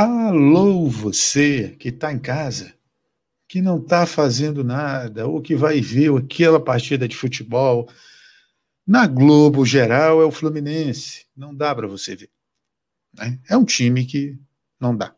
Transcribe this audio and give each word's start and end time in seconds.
Alô, 0.00 0.88
você 0.88 1.70
que 1.70 1.88
está 1.88 2.12
em 2.12 2.20
casa, 2.20 2.72
que 3.48 3.60
não 3.60 3.78
está 3.78 4.06
fazendo 4.06 4.62
nada, 4.62 5.26
ou 5.26 5.42
que 5.42 5.56
vai 5.56 5.80
ver 5.80 6.16
aquela 6.16 6.62
partida 6.62 7.08
de 7.08 7.16
futebol. 7.16 7.88
Na 8.86 9.08
Globo 9.08 9.66
geral 9.66 10.22
é 10.22 10.24
o 10.24 10.30
Fluminense, 10.30 11.26
não 11.36 11.52
dá 11.52 11.74
para 11.74 11.88
você 11.88 12.14
ver. 12.14 12.30
Né? 13.12 13.40
É 13.50 13.56
um 13.56 13.64
time 13.64 14.06
que 14.06 14.38
não 14.78 14.96
dá. 14.96 15.12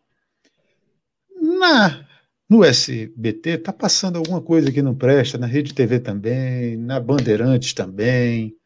Na 1.39 2.09
no 2.49 2.65
SBT 2.65 3.51
está 3.51 3.75
passando 3.75 4.17
alguma 4.17 4.41
coisa 4.41 4.73
que 4.73 4.81
não 4.81 4.95
presta, 4.95 5.37
na 5.37 5.47
Rede 5.47 5.75
TV 5.75 6.01
também, 6.01 6.79
na 6.79 6.99
Bandeirantes 6.99 7.75
também, 7.75 8.57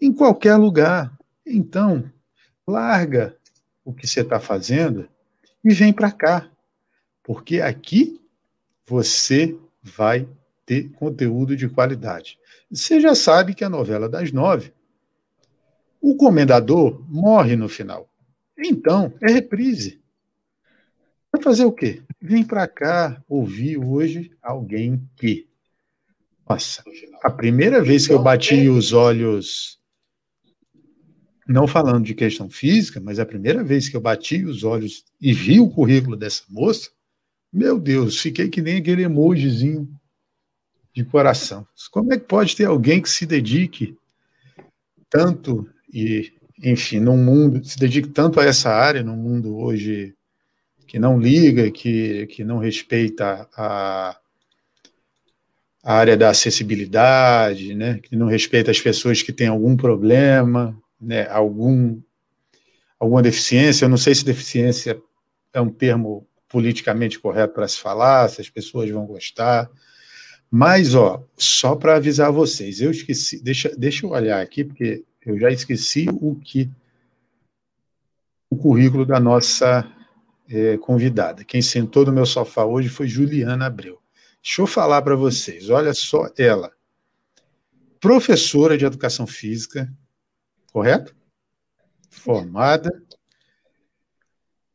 em 0.00 0.12
qualquer 0.12 0.54
lugar. 0.54 1.12
Então, 1.44 2.08
larga 2.64 3.36
o 3.84 3.92
que 3.92 4.06
você 4.06 4.20
está 4.20 4.38
fazendo 4.38 5.08
e 5.64 5.72
vem 5.74 5.92
para 5.92 6.10
cá, 6.10 6.50
porque 7.22 7.60
aqui 7.60 8.20
você 8.86 9.56
vai 9.82 10.28
ter 10.64 10.90
conteúdo 10.92 11.56
de 11.56 11.68
qualidade. 11.68 12.38
Você 12.70 13.00
já 13.00 13.14
sabe 13.14 13.54
que 13.54 13.64
a 13.64 13.68
novela 13.68 14.08
das 14.08 14.30
nove, 14.30 14.72
o 16.00 16.14
comendador 16.16 17.04
morre 17.08 17.56
no 17.56 17.68
final. 17.68 18.08
Então, 18.56 19.12
é 19.20 19.30
reprise. 19.30 20.00
Vai 21.32 21.42
fazer 21.42 21.64
o 21.64 21.72
quê? 21.72 22.02
Vem 22.20 22.44
para 22.44 22.66
cá 22.68 23.22
ouvir 23.28 23.78
hoje 23.78 24.30
alguém 24.42 25.02
que. 25.16 25.48
Nossa, 26.48 26.82
a 27.22 27.30
primeira 27.30 27.82
vez 27.82 28.06
que 28.06 28.12
eu 28.12 28.22
bati 28.22 28.68
os 28.68 28.92
olhos, 28.92 29.79
não 31.50 31.66
falando 31.66 32.04
de 32.04 32.14
questão 32.14 32.48
física, 32.48 33.00
mas 33.00 33.18
a 33.18 33.26
primeira 33.26 33.64
vez 33.64 33.88
que 33.88 33.96
eu 33.96 34.00
bati 34.00 34.44
os 34.44 34.62
olhos 34.62 35.04
e 35.20 35.32
vi 35.32 35.58
o 35.58 35.68
currículo 35.68 36.16
dessa 36.16 36.44
moça, 36.48 36.90
meu 37.52 37.78
Deus, 37.78 38.20
fiquei 38.20 38.48
que 38.48 38.62
nem 38.62 38.76
aquele 38.76 39.02
emojizinho 39.02 39.88
de 40.94 41.04
coração. 41.04 41.66
Como 41.90 42.12
é 42.12 42.18
que 42.18 42.24
pode 42.24 42.54
ter 42.54 42.66
alguém 42.66 43.02
que 43.02 43.10
se 43.10 43.26
dedique 43.26 43.96
tanto 45.08 45.68
e, 45.92 46.32
enfim, 46.62 47.00
num 47.00 47.16
mundo, 47.16 47.64
se 47.64 47.76
dedique 47.76 48.08
tanto 48.08 48.38
a 48.38 48.44
essa 48.44 48.70
área, 48.70 49.02
num 49.02 49.16
mundo 49.16 49.56
hoje 49.58 50.14
que 50.86 51.00
não 51.00 51.18
liga, 51.18 51.68
que, 51.70 52.28
que 52.28 52.44
não 52.44 52.58
respeita 52.58 53.48
a, 53.56 54.16
a 55.82 55.94
área 55.94 56.16
da 56.16 56.30
acessibilidade, 56.30 57.74
né, 57.74 57.98
que 57.98 58.14
não 58.14 58.28
respeita 58.28 58.70
as 58.70 58.80
pessoas 58.80 59.20
que 59.20 59.32
têm 59.32 59.48
algum 59.48 59.76
problema, 59.76 60.80
né, 61.00 61.28
algum, 61.28 62.00
alguma 62.98 63.22
deficiência. 63.22 63.84
Eu 63.84 63.88
não 63.88 63.96
sei 63.96 64.14
se 64.14 64.24
deficiência 64.24 65.00
é 65.52 65.60
um 65.60 65.70
termo 65.70 66.26
politicamente 66.48 67.18
correto 67.18 67.54
para 67.54 67.68
se 67.68 67.78
falar, 67.78 68.28
se 68.28 68.40
as 68.40 68.50
pessoas 68.50 68.90
vão 68.90 69.06
gostar. 69.06 69.70
Mas, 70.50 70.94
ó, 70.94 71.24
só 71.36 71.76
para 71.76 71.96
avisar 71.96 72.32
vocês, 72.32 72.80
eu 72.80 72.90
esqueci, 72.90 73.42
deixa, 73.42 73.74
deixa 73.76 74.04
eu 74.04 74.10
olhar 74.10 74.42
aqui, 74.42 74.64
porque 74.64 75.04
eu 75.24 75.38
já 75.38 75.50
esqueci 75.50 76.08
o 76.10 76.34
que 76.34 76.68
o 78.50 78.56
currículo 78.56 79.06
da 79.06 79.20
nossa 79.20 79.88
é, 80.48 80.76
convidada. 80.78 81.44
Quem 81.44 81.62
sentou 81.62 82.04
no 82.04 82.12
meu 82.12 82.26
sofá 82.26 82.64
hoje 82.64 82.88
foi 82.88 83.06
Juliana 83.06 83.66
Abreu. 83.66 84.00
Deixa 84.42 84.62
eu 84.62 84.66
falar 84.66 85.02
para 85.02 85.14
vocês, 85.14 85.70
olha 85.70 85.94
só 85.94 86.28
ela. 86.36 86.72
Professora 88.00 88.76
de 88.76 88.84
educação 88.84 89.26
física, 89.26 89.92
correto? 90.72 91.14
Formada. 92.08 92.90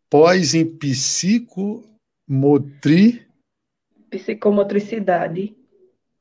Pós 0.10 0.54
em 0.54 0.66
psicomotri... 0.66 1.88
psicomotricidade. 4.10 5.56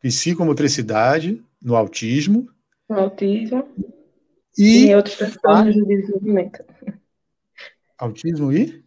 Psicomotricidade 0.00 1.44
no 1.62 1.76
autismo. 1.76 2.50
No 2.88 2.98
autismo. 2.98 3.68
E, 4.56 4.84
e 4.84 4.86
em 4.88 4.96
outros 4.96 5.16
transtornos 5.16 5.74
de 5.74 5.84
desenvolvimento. 5.84 6.64
Autismo 7.98 8.52
e? 8.52 8.84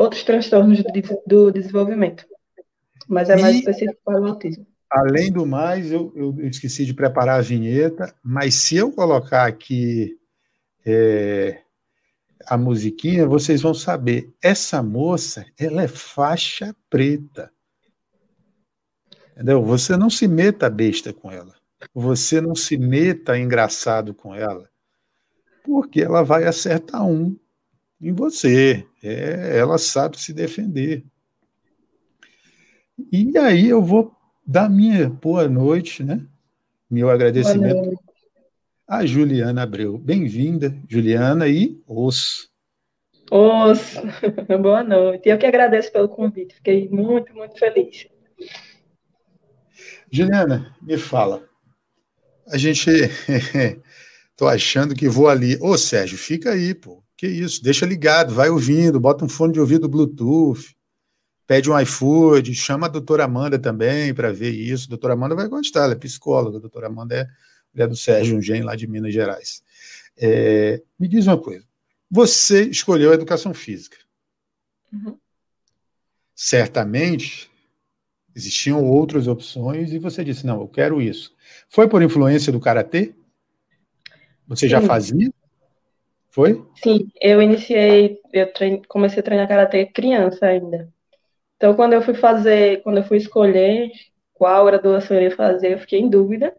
outros 0.00 0.24
transtornos 0.24 0.82
do 1.26 1.50
desenvolvimento, 1.50 2.26
mas 3.06 3.28
é 3.28 3.36
mais 3.36 3.56
e, 3.56 3.58
específico 3.58 4.00
para 4.02 4.18
o 4.18 4.26
autismo. 4.26 4.66
Além 4.90 5.30
do 5.30 5.46
mais, 5.46 5.92
eu, 5.92 6.12
eu, 6.16 6.34
esqueci 6.48 6.84
de 6.84 6.92
preparar 6.92 7.38
a 7.38 7.42
vinheta, 7.42 8.12
mas 8.22 8.56
se 8.56 8.76
eu 8.76 8.90
colocar 8.90 9.46
aqui 9.46 10.18
é, 10.84 11.62
a 12.44 12.58
musiquinha, 12.58 13.24
vocês 13.24 13.62
vão 13.62 13.72
saber. 13.72 14.32
Essa 14.42 14.82
moça, 14.82 15.46
ela 15.56 15.82
é 15.82 15.88
faixa 15.88 16.74
preta. 16.88 17.52
Entendeu? 19.32 19.62
Você 19.62 19.96
não 19.96 20.10
se 20.10 20.26
meta 20.26 20.68
besta 20.68 21.12
com 21.12 21.30
ela. 21.30 21.54
Você 21.94 22.40
não 22.40 22.56
se 22.56 22.76
meta 22.76 23.38
engraçado 23.38 24.12
com 24.12 24.34
ela. 24.34 24.68
Porque 25.62 26.00
ela 26.00 26.24
vai 26.24 26.44
acertar 26.44 27.06
um 27.06 27.38
em 28.00 28.12
você. 28.12 28.84
É, 29.02 29.56
ela 29.56 29.78
sabe 29.78 30.20
se 30.20 30.32
defender. 30.32 31.04
E 33.12 33.38
aí 33.38 33.68
eu 33.68 33.80
vou 33.80 34.19
dar 34.50 34.68
minha 34.68 35.08
boa 35.08 35.48
noite, 35.48 36.02
né? 36.02 36.20
Meu 36.90 37.08
agradecimento 37.08 37.96
a 38.84 39.06
Juliana 39.06 39.62
Abreu. 39.62 39.96
Bem-vinda, 39.96 40.76
Juliana, 40.88 41.46
e 41.46 41.80
os. 41.86 42.50
Os, 43.30 43.94
boa 44.60 44.82
noite. 44.82 45.28
Eu 45.28 45.38
que 45.38 45.46
agradeço 45.46 45.92
pelo 45.92 46.08
convite, 46.08 46.56
fiquei 46.56 46.88
muito, 46.88 47.32
muito 47.32 47.56
feliz. 47.56 48.08
Juliana, 50.10 50.74
me 50.82 50.98
fala. 50.98 51.48
A 52.48 52.58
gente. 52.58 52.90
Tô 54.36 54.48
achando 54.48 54.96
que 54.96 55.08
vou 55.08 55.28
ali. 55.28 55.56
Ô, 55.60 55.78
Sérgio, 55.78 56.18
fica 56.18 56.50
aí, 56.50 56.74
pô. 56.74 57.04
Que 57.16 57.28
isso, 57.28 57.62
deixa 57.62 57.86
ligado, 57.86 58.34
vai 58.34 58.48
ouvindo, 58.48 58.98
bota 58.98 59.24
um 59.24 59.28
fone 59.28 59.52
de 59.52 59.60
ouvido 59.60 59.88
Bluetooth, 59.88 60.74
pede 61.50 61.68
um 61.68 61.76
iFood, 61.80 62.54
chama 62.54 62.86
a 62.86 62.88
doutora 62.88 63.24
Amanda 63.24 63.58
também 63.58 64.14
para 64.14 64.32
ver 64.32 64.52
isso. 64.52 64.86
A 64.86 64.90
doutora 64.90 65.14
Amanda 65.14 65.34
vai 65.34 65.48
gostar, 65.48 65.82
ela 65.82 65.94
é 65.94 65.96
psicóloga, 65.96 66.58
a 66.58 66.60
doutora 66.60 66.86
Amanda 66.86 67.16
é 67.16 67.26
mulher 67.74 67.88
do 67.88 67.96
Sérgio 67.96 68.38
Ungem, 68.38 68.62
lá 68.62 68.76
de 68.76 68.86
Minas 68.86 69.12
Gerais. 69.12 69.60
É, 70.16 70.80
me 70.96 71.08
diz 71.08 71.26
uma 71.26 71.36
coisa, 71.36 71.66
você 72.08 72.62
escolheu 72.66 73.10
a 73.10 73.14
educação 73.14 73.52
física. 73.52 73.96
Uhum. 74.92 75.18
Certamente 76.36 77.50
existiam 78.32 78.84
outras 78.84 79.26
opções 79.26 79.92
e 79.92 79.98
você 79.98 80.22
disse, 80.22 80.46
não, 80.46 80.60
eu 80.60 80.68
quero 80.68 81.02
isso. 81.02 81.34
Foi 81.68 81.88
por 81.88 82.00
influência 82.00 82.52
do 82.52 82.60
Karatê? 82.60 83.12
Você 84.46 84.66
Sim. 84.66 84.70
já 84.70 84.80
fazia? 84.80 85.32
Foi? 86.30 86.64
Sim, 86.80 87.10
eu 87.20 87.42
iniciei, 87.42 88.20
eu 88.32 88.52
treine, 88.52 88.84
comecei 88.86 89.18
a 89.18 89.22
treinar 89.24 89.48
karatê 89.48 89.84
criança 89.86 90.46
ainda. 90.46 90.88
Então, 91.60 91.74
quando 91.74 91.92
eu 91.92 92.00
fui 92.00 92.14
fazer, 92.14 92.82
quando 92.82 92.96
eu 92.96 93.04
fui 93.04 93.18
escolher 93.18 93.90
qual 94.32 94.80
doação 94.80 95.14
eu 95.14 95.24
ia 95.24 95.36
fazer, 95.36 95.72
eu 95.74 95.78
fiquei 95.78 96.00
em 96.00 96.08
dúvida. 96.08 96.56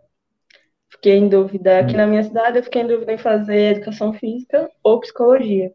Fiquei 0.92 1.18
em 1.18 1.28
dúvida 1.28 1.80
aqui 1.80 1.96
hum. 1.96 1.98
na 1.98 2.06
minha 2.06 2.22
cidade, 2.22 2.60
eu 2.60 2.64
fiquei 2.64 2.84
em 2.84 2.88
dúvida 2.88 3.12
em 3.12 3.18
fazer 3.18 3.78
educação 3.78 4.14
física 4.14 4.70
ou 4.84 5.00
psicologia. 5.00 5.74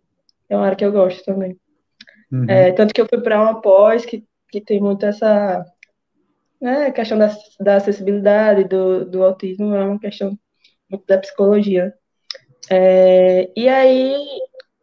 É 0.49 0.57
uma 0.57 0.67
área 0.67 0.77
que 0.77 0.85
eu 0.85 0.93
gosto 0.93 1.25
também. 1.25 1.59
Uhum. 2.31 2.49
É, 2.49 2.71
tanto 2.71 2.95
que 2.95 3.01
eu 3.01 3.09
fui 3.09 3.21
para 3.21 3.43
uma 3.43 3.61
pós 3.61 4.07
que, 4.07 4.25
que 4.49 4.61
tem 4.61 4.81
muito 4.81 5.05
essa 5.05 5.65
né, 6.61 6.93
questão 6.93 7.19
da, 7.19 7.37
da 7.59 7.77
acessibilidade, 7.77 8.63
do, 8.63 9.07
do 9.07 9.25
autismo, 9.25 9.75
é 9.75 9.85
uma 9.85 9.99
questão 9.99 10.39
muito 10.89 11.05
da 11.05 11.19
psicologia. 11.19 11.93
É, 12.71 13.51
e 13.57 13.69
aí, 13.69 14.25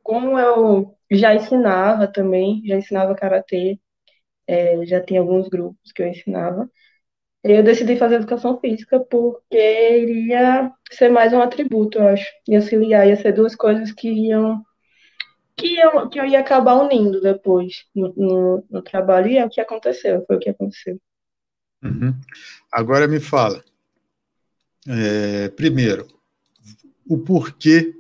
como 0.03 0.37
eu 0.37 0.93
já 1.09 1.33
ensinava 1.33 2.07
também, 2.07 2.61
já 2.65 2.75
ensinava 2.75 3.15
karatê, 3.15 3.79
é, 4.47 4.85
já 4.85 5.01
tinha 5.01 5.19
alguns 5.19 5.47
grupos 5.47 5.91
que 5.91 6.01
eu 6.01 6.07
ensinava, 6.07 6.69
eu 7.43 7.61
decidi 7.61 7.97
fazer 7.97 8.15
educação 8.15 8.59
física 8.59 8.99
porque 8.99 9.57
iria 9.57 10.71
ser 10.91 11.09
mais 11.09 11.33
um 11.33 11.41
atributo, 11.41 11.97
eu 11.97 12.07
acho. 12.07 12.25
Ia 12.47 12.61
se 12.61 12.75
ligar, 12.75 13.05
ia 13.05 13.17
ser 13.17 13.33
duas 13.33 13.53
coisas 13.53 13.91
que 13.91 14.07
iam 14.09 14.63
que 15.55 15.77
eu, 15.77 16.09
que 16.09 16.19
eu 16.19 16.25
ia 16.25 16.39
acabar 16.39 16.75
unindo 16.75 17.21
depois 17.21 17.85
no, 17.93 18.13
no, 18.15 18.65
no 18.69 18.81
trabalho, 18.81 19.27
e 19.27 19.37
é 19.37 19.45
o 19.45 19.49
que 19.49 19.61
aconteceu, 19.61 20.23
foi 20.25 20.35
o 20.35 20.39
que 20.39 20.49
aconteceu. 20.49 20.99
Uhum. 21.83 22.13
Agora 22.71 23.07
me 23.07 23.19
fala, 23.19 23.63
é, 24.87 25.49
primeiro, 25.49 26.07
o 27.07 27.17
porquê 27.17 27.93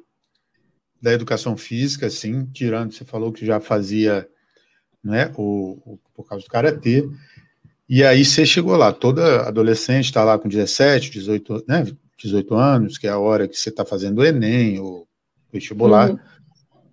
da 1.01 1.11
educação 1.11 1.57
física, 1.57 2.07
assim, 2.07 2.45
tirando, 2.45 2.93
você 2.93 3.03
falou 3.03 3.31
que 3.31 3.45
já 3.45 3.59
fazia, 3.59 4.27
né, 5.03 5.31
o, 5.35 5.77
o 5.85 5.99
por 6.13 6.27
causa 6.27 6.45
do 6.45 6.49
karatê, 6.49 7.07
e 7.89 8.03
aí 8.03 8.23
você 8.23 8.45
chegou 8.45 8.75
lá, 8.75 8.93
toda 8.93 9.47
adolescente 9.47 10.05
está 10.05 10.23
lá 10.23 10.39
com 10.39 10.47
17, 10.47 11.11
18, 11.11 11.65
né, 11.67 11.85
18 12.17 12.55
anos, 12.55 12.97
que 12.97 13.07
é 13.07 13.09
a 13.09 13.19
hora 13.19 13.47
que 13.47 13.57
você 13.57 13.69
está 13.69 13.83
fazendo 13.83 14.19
o 14.19 14.25
Enem, 14.25 14.79
o 14.79 15.05
vestibular, 15.51 16.11
uhum. 16.11 16.19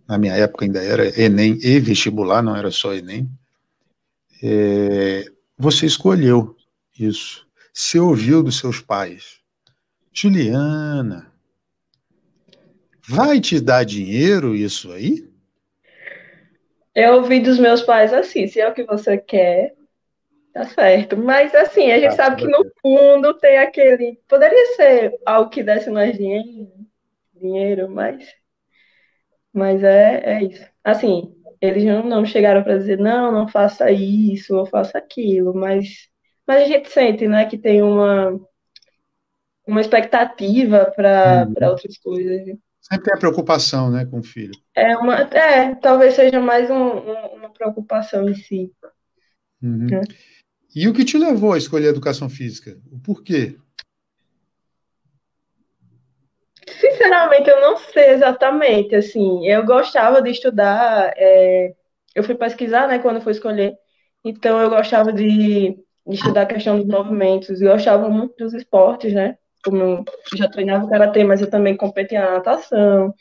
na 0.08 0.18
minha 0.18 0.34
época 0.34 0.64
ainda 0.64 0.82
era 0.82 1.20
Enem 1.20 1.58
e 1.62 1.78
vestibular, 1.78 2.42
não 2.42 2.56
era 2.56 2.70
só 2.70 2.92
Enem, 2.94 3.30
é, 4.42 5.30
você 5.56 5.86
escolheu 5.86 6.56
isso. 6.98 7.46
Você 7.72 7.98
ouviu 7.98 8.42
dos 8.42 8.58
seus 8.58 8.80
pais. 8.80 9.38
Juliana, 10.12 11.32
vai 13.06 13.40
te 13.40 13.60
dar 13.60 13.84
dinheiro 13.84 14.54
isso 14.54 14.90
aí? 14.92 15.30
Eu 16.94 17.14
ouvi 17.16 17.40
dos 17.40 17.58
meus 17.58 17.82
pais 17.82 18.12
assim, 18.12 18.46
se 18.46 18.60
é 18.60 18.69
o 18.69 18.75
que 18.75 18.84
você 18.84 19.16
quer, 19.16 19.75
tá 20.52 20.64
certo. 20.64 21.16
Mas 21.16 21.54
assim, 21.54 21.90
a 21.90 21.98
gente 21.98 22.12
ah, 22.12 22.16
sabe 22.16 22.42
que 22.42 22.48
no 22.48 22.64
fundo 22.81 23.34
tem 23.34 23.58
aquele. 23.58 24.19
Poderia 24.28 24.75
ser 24.75 25.19
algo 25.25 25.50
que 25.50 25.62
desse 25.62 25.90
mais 25.90 26.16
dinheiro, 26.16 26.69
dinheiro, 27.34 27.90
mas. 27.90 28.25
Mas 29.52 29.82
é, 29.82 30.22
é 30.25 30.44
isso. 30.44 30.64
Assim, 30.84 31.34
eles 31.60 31.84
não, 31.84 32.02
não 32.02 32.25
chegaram 32.25 32.62
para 32.62 32.78
dizer, 32.78 32.98
não, 32.98 33.31
não 33.31 33.48
faça 33.48 33.90
isso 33.90 34.56
ou 34.56 34.64
faça 34.66 34.96
aquilo, 34.98 35.54
mas, 35.54 36.08
mas 36.46 36.62
a 36.62 36.66
gente 36.66 36.88
sente, 36.88 37.28
né, 37.28 37.44
que 37.46 37.58
tem 37.58 37.82
uma, 37.82 38.40
uma 39.66 39.81
expectativa 39.81 40.93
para 40.96 41.46
hum. 41.46 41.69
outras 41.69 41.98
coisas. 41.98 42.56
Sempre 42.92 43.14
a 43.14 43.16
preocupação, 43.16 43.90
né, 43.90 44.04
com 44.04 44.19
o 44.19 44.22
filho. 44.22 44.52
É, 44.75 44.96
uma, 44.96 45.20
é 45.20 45.75
talvez 45.76 46.14
seja 46.14 46.40
mais 46.40 46.69
um, 46.69 46.75
um, 46.75 47.26
uma 47.37 47.50
preocupação 47.50 48.28
em 48.28 48.34
si. 48.34 48.72
Uhum. 49.62 49.87
É. 49.94 50.00
E 50.75 50.88
o 50.88 50.92
que 50.92 51.04
te 51.04 51.16
levou 51.16 51.52
a 51.52 51.58
escolher 51.58 51.87
a 51.87 51.90
educação 51.90 52.28
física? 52.28 52.76
O 52.90 52.98
porquê? 52.98 53.56
Sinceramente, 56.81 57.48
eu 57.48 57.60
não 57.60 57.76
sei 57.76 58.10
exatamente. 58.10 58.94
Assim, 58.94 59.46
eu 59.46 59.64
gostava 59.64 60.20
de 60.22 60.31
estudar. 60.31 61.12
É, 61.16 61.75
eu 62.14 62.25
fui 62.25 62.34
pesquisar, 62.34 62.88
né, 62.88 62.98
quando 62.98 63.20
fui 63.20 63.32
escolher. 63.32 63.75
Então, 64.25 64.60
eu 64.60 64.69
gostava 64.69 65.12
de, 65.12 65.72
de 66.06 66.14
estudar 66.14 66.43
a 66.43 66.46
questão 66.46 66.78
dos 66.78 66.86
movimentos. 66.86 67.60
Eu 67.60 67.72
gostava 67.72 68.08
muito 68.08 68.36
dos 68.36 68.54
esportes, 68.54 69.12
né? 69.12 69.36
Como 69.64 69.82
eu 69.82 70.04
já 70.36 70.48
treinava 70.48 70.88
karatê, 70.88 71.24
mas 71.24 71.40
eu 71.40 71.50
também 71.50 71.76
competia 71.76 72.20
na 72.20 72.30
natação, 72.32 73.14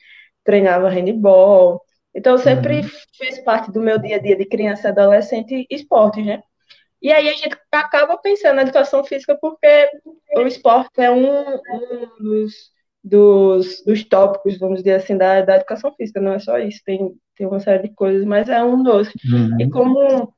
treinava 0.44 0.90
handball. 0.90 1.82
Então, 2.16 2.34
eu 2.34 2.40
sempre 2.40 2.82
uhum. 2.82 2.90
fiz 3.14 3.40
parte 3.44 3.72
do 3.72 3.80
meu 3.80 4.00
dia 4.00 4.16
a 4.16 4.20
dia 4.20 4.36
de 4.36 4.46
criança 4.46 4.88
e 4.88 4.92
adolescente 4.92 5.68
esportes, 5.70 6.26
né? 6.26 6.42
E 7.02 7.12
aí 7.12 7.30
a 7.30 7.34
gente 7.34 7.58
acaba 7.72 8.18
pensando 8.18 8.56
na 8.56 8.64
educação 8.64 9.04
física 9.04 9.38
porque 9.40 9.90
o 10.36 10.42
esporte 10.42 11.00
é 11.00 11.10
um, 11.10 11.56
um 11.56 12.08
dos, 12.20 12.54
dos, 13.02 13.84
dos, 13.86 14.04
tópicos, 14.04 14.60
vamos 14.60 14.80
dizer 14.80 14.96
assim, 14.96 15.18
da, 15.18 15.42
da 15.42 15.56
educação 15.56 15.94
física, 15.94 16.20
não 16.20 16.34
é 16.34 16.40
só 16.40 16.58
isso, 16.58 16.82
tem, 16.86 17.16
tem 17.38 17.48
uma 17.48 17.60
série 17.60 17.88
de 17.88 17.96
coisas, 17.96 18.26
mas 18.26 18.50
é 18.50 18.62
um 18.62 18.84
dos. 18.84 19.08
Uhum. 19.32 19.62
E 19.62 19.70
como 19.70 20.34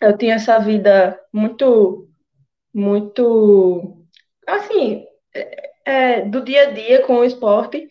eu 0.00 0.16
tinha 0.16 0.36
essa 0.36 0.58
vida 0.58 1.18
muito, 1.30 2.08
muito, 2.72 4.06
assim, 4.46 5.04
é, 5.84 6.22
do 6.22 6.42
dia 6.42 6.68
a 6.68 6.70
dia 6.70 7.02
com 7.02 7.16
o 7.16 7.24
esporte, 7.24 7.88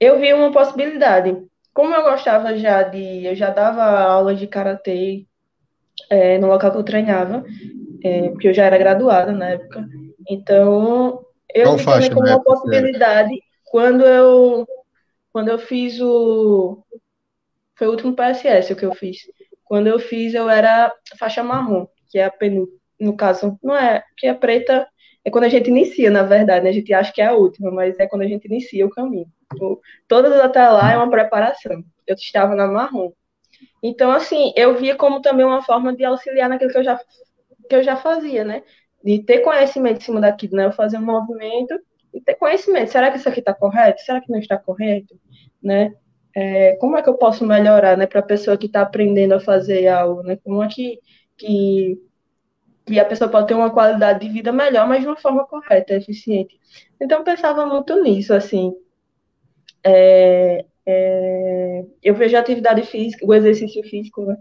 eu 0.00 0.18
vi 0.18 0.32
uma 0.32 0.52
possibilidade. 0.52 1.36
Como 1.72 1.94
eu 1.94 2.02
gostava 2.02 2.56
já 2.56 2.82
de, 2.82 3.26
eu 3.26 3.34
já 3.34 3.50
dava 3.50 3.82
aula 3.82 4.34
de 4.34 4.46
karatê 4.46 5.26
é, 6.10 6.38
no 6.38 6.46
local 6.46 6.70
que 6.70 6.78
eu 6.78 6.84
treinava, 6.84 7.44
é, 8.02 8.28
porque 8.30 8.48
eu 8.48 8.54
já 8.54 8.64
era 8.64 8.78
graduada 8.78 9.32
na 9.32 9.50
época. 9.50 9.86
Então, 10.28 11.24
eu 11.52 11.64
Qual 11.64 11.76
vi 11.76 11.84
também 11.84 12.10
como 12.10 12.28
uma 12.28 12.42
possibilidade 12.42 13.40
quando 13.64 14.04
eu 14.04 14.66
quando 15.32 15.48
eu 15.48 15.58
fiz 15.58 16.00
o 16.00 16.84
foi 17.76 17.88
o 17.88 17.90
último 17.90 18.14
PSS 18.14 18.72
o 18.72 18.76
que 18.76 18.86
eu 18.86 18.94
fiz. 18.94 19.18
Quando 19.64 19.88
eu 19.88 19.98
fiz, 19.98 20.34
eu 20.34 20.48
era 20.48 20.94
faixa 21.18 21.42
marrom, 21.42 21.86
que 22.08 22.18
é 22.18 22.24
a 22.24 22.30
penu, 22.30 22.68
no 23.00 23.16
caso, 23.16 23.58
não 23.62 23.74
é, 23.76 24.04
que 24.16 24.26
é 24.26 24.34
preta 24.34 24.86
é 25.24 25.30
quando 25.30 25.44
a 25.44 25.48
gente 25.48 25.70
inicia, 25.70 26.10
na 26.10 26.22
verdade, 26.22 26.64
né? 26.64 26.70
A 26.70 26.72
gente 26.72 26.92
acha 26.92 27.12
que 27.12 27.22
é 27.22 27.26
a 27.26 27.32
última, 27.32 27.70
mas 27.70 27.98
é 27.98 28.06
quando 28.06 28.22
a 28.22 28.28
gente 28.28 28.44
inicia 28.46 28.84
o 28.86 28.90
caminho. 28.90 29.26
Todas 30.06 30.32
até 30.38 30.68
lá 30.68 30.92
é 30.92 30.96
uma 30.96 31.10
preparação. 31.10 31.82
Eu 32.06 32.14
estava 32.14 32.54
na 32.54 32.66
marrom. 32.66 33.12
Então, 33.82 34.10
assim, 34.10 34.52
eu 34.56 34.76
via 34.76 34.96
como 34.96 35.22
também 35.22 35.46
uma 35.46 35.62
forma 35.62 35.94
de 35.96 36.04
auxiliar 36.04 36.48
naquilo 36.48 36.70
que 36.70 36.78
eu 36.78 36.84
já, 36.84 37.00
que 37.68 37.74
eu 37.74 37.82
já 37.82 37.96
fazia, 37.96 38.44
né? 38.44 38.62
De 39.02 39.22
ter 39.22 39.40
conhecimento 39.40 39.98
em 39.98 40.04
cima 40.04 40.20
daquilo, 40.20 40.56
né? 40.56 40.66
Eu 40.66 40.72
fazer 40.72 40.98
um 40.98 41.04
movimento 41.04 41.74
e 42.12 42.20
ter 42.20 42.34
conhecimento. 42.34 42.90
Será 42.90 43.10
que 43.10 43.16
isso 43.16 43.28
aqui 43.28 43.40
está 43.40 43.54
correto? 43.54 44.02
Será 44.02 44.20
que 44.20 44.30
não 44.30 44.38
está 44.38 44.58
correto? 44.58 45.18
Né? 45.62 45.94
É, 46.36 46.76
como 46.76 46.96
é 46.98 47.02
que 47.02 47.08
eu 47.08 47.14
posso 47.14 47.46
melhorar, 47.46 47.96
né? 47.96 48.06
Para 48.06 48.20
a 48.20 48.24
pessoa 48.24 48.58
que 48.58 48.66
está 48.66 48.82
aprendendo 48.82 49.34
a 49.34 49.40
fazer 49.40 49.86
algo, 49.88 50.22
né? 50.22 50.36
Como 50.36 50.62
é 50.62 50.68
que, 50.68 50.98
que, 51.36 51.98
que 52.84 52.98
a 52.98 53.04
pessoa 53.04 53.30
pode 53.30 53.48
ter 53.48 53.54
uma 53.54 53.70
qualidade 53.70 54.20
de 54.20 54.32
vida 54.32 54.52
melhor, 54.52 54.86
mas 54.86 55.00
de 55.00 55.06
uma 55.06 55.16
forma 55.16 55.46
correta, 55.46 55.94
eficiente. 55.94 56.60
Então, 57.00 57.18
eu 57.18 57.24
pensava 57.24 57.66
muito 57.66 58.02
nisso, 58.02 58.34
assim. 58.34 58.74
É, 59.82 60.64
é, 60.86 61.84
eu 62.02 62.14
vejo 62.14 62.36
a 62.36 62.40
atividade 62.40 62.82
física, 62.82 63.26
o 63.26 63.34
exercício 63.34 63.82
físico, 63.84 64.24
né, 64.24 64.36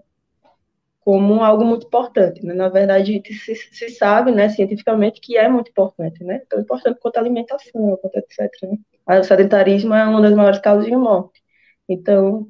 como 1.02 1.44
algo 1.44 1.66
muito 1.66 1.88
importante. 1.88 2.46
Né? 2.46 2.54
Na 2.54 2.70
verdade, 2.70 3.22
se, 3.26 3.56
se, 3.56 3.90
sabe, 3.90 4.32
né, 4.32 4.50
cientificamente, 4.50 5.22
que 5.22 5.38
é 5.38 5.48
muito 5.50 5.70
importante, 5.70 6.24
né? 6.24 6.42
Tão 6.50 6.60
importante 6.62 7.00
quanto 7.00 7.18
a 7.18 7.20
alimentação, 7.22 7.98
quanto 7.98 8.18
etc. 8.18 8.50
Né? 8.64 9.20
O 9.20 9.24
sedentarismo 9.24 9.94
é 9.94 10.06
uma 10.06 10.22
das 10.22 10.34
maiores 10.34 10.60
causas 10.60 10.86
de 10.86 10.96
morte. 10.96 11.42
Então, 11.90 12.48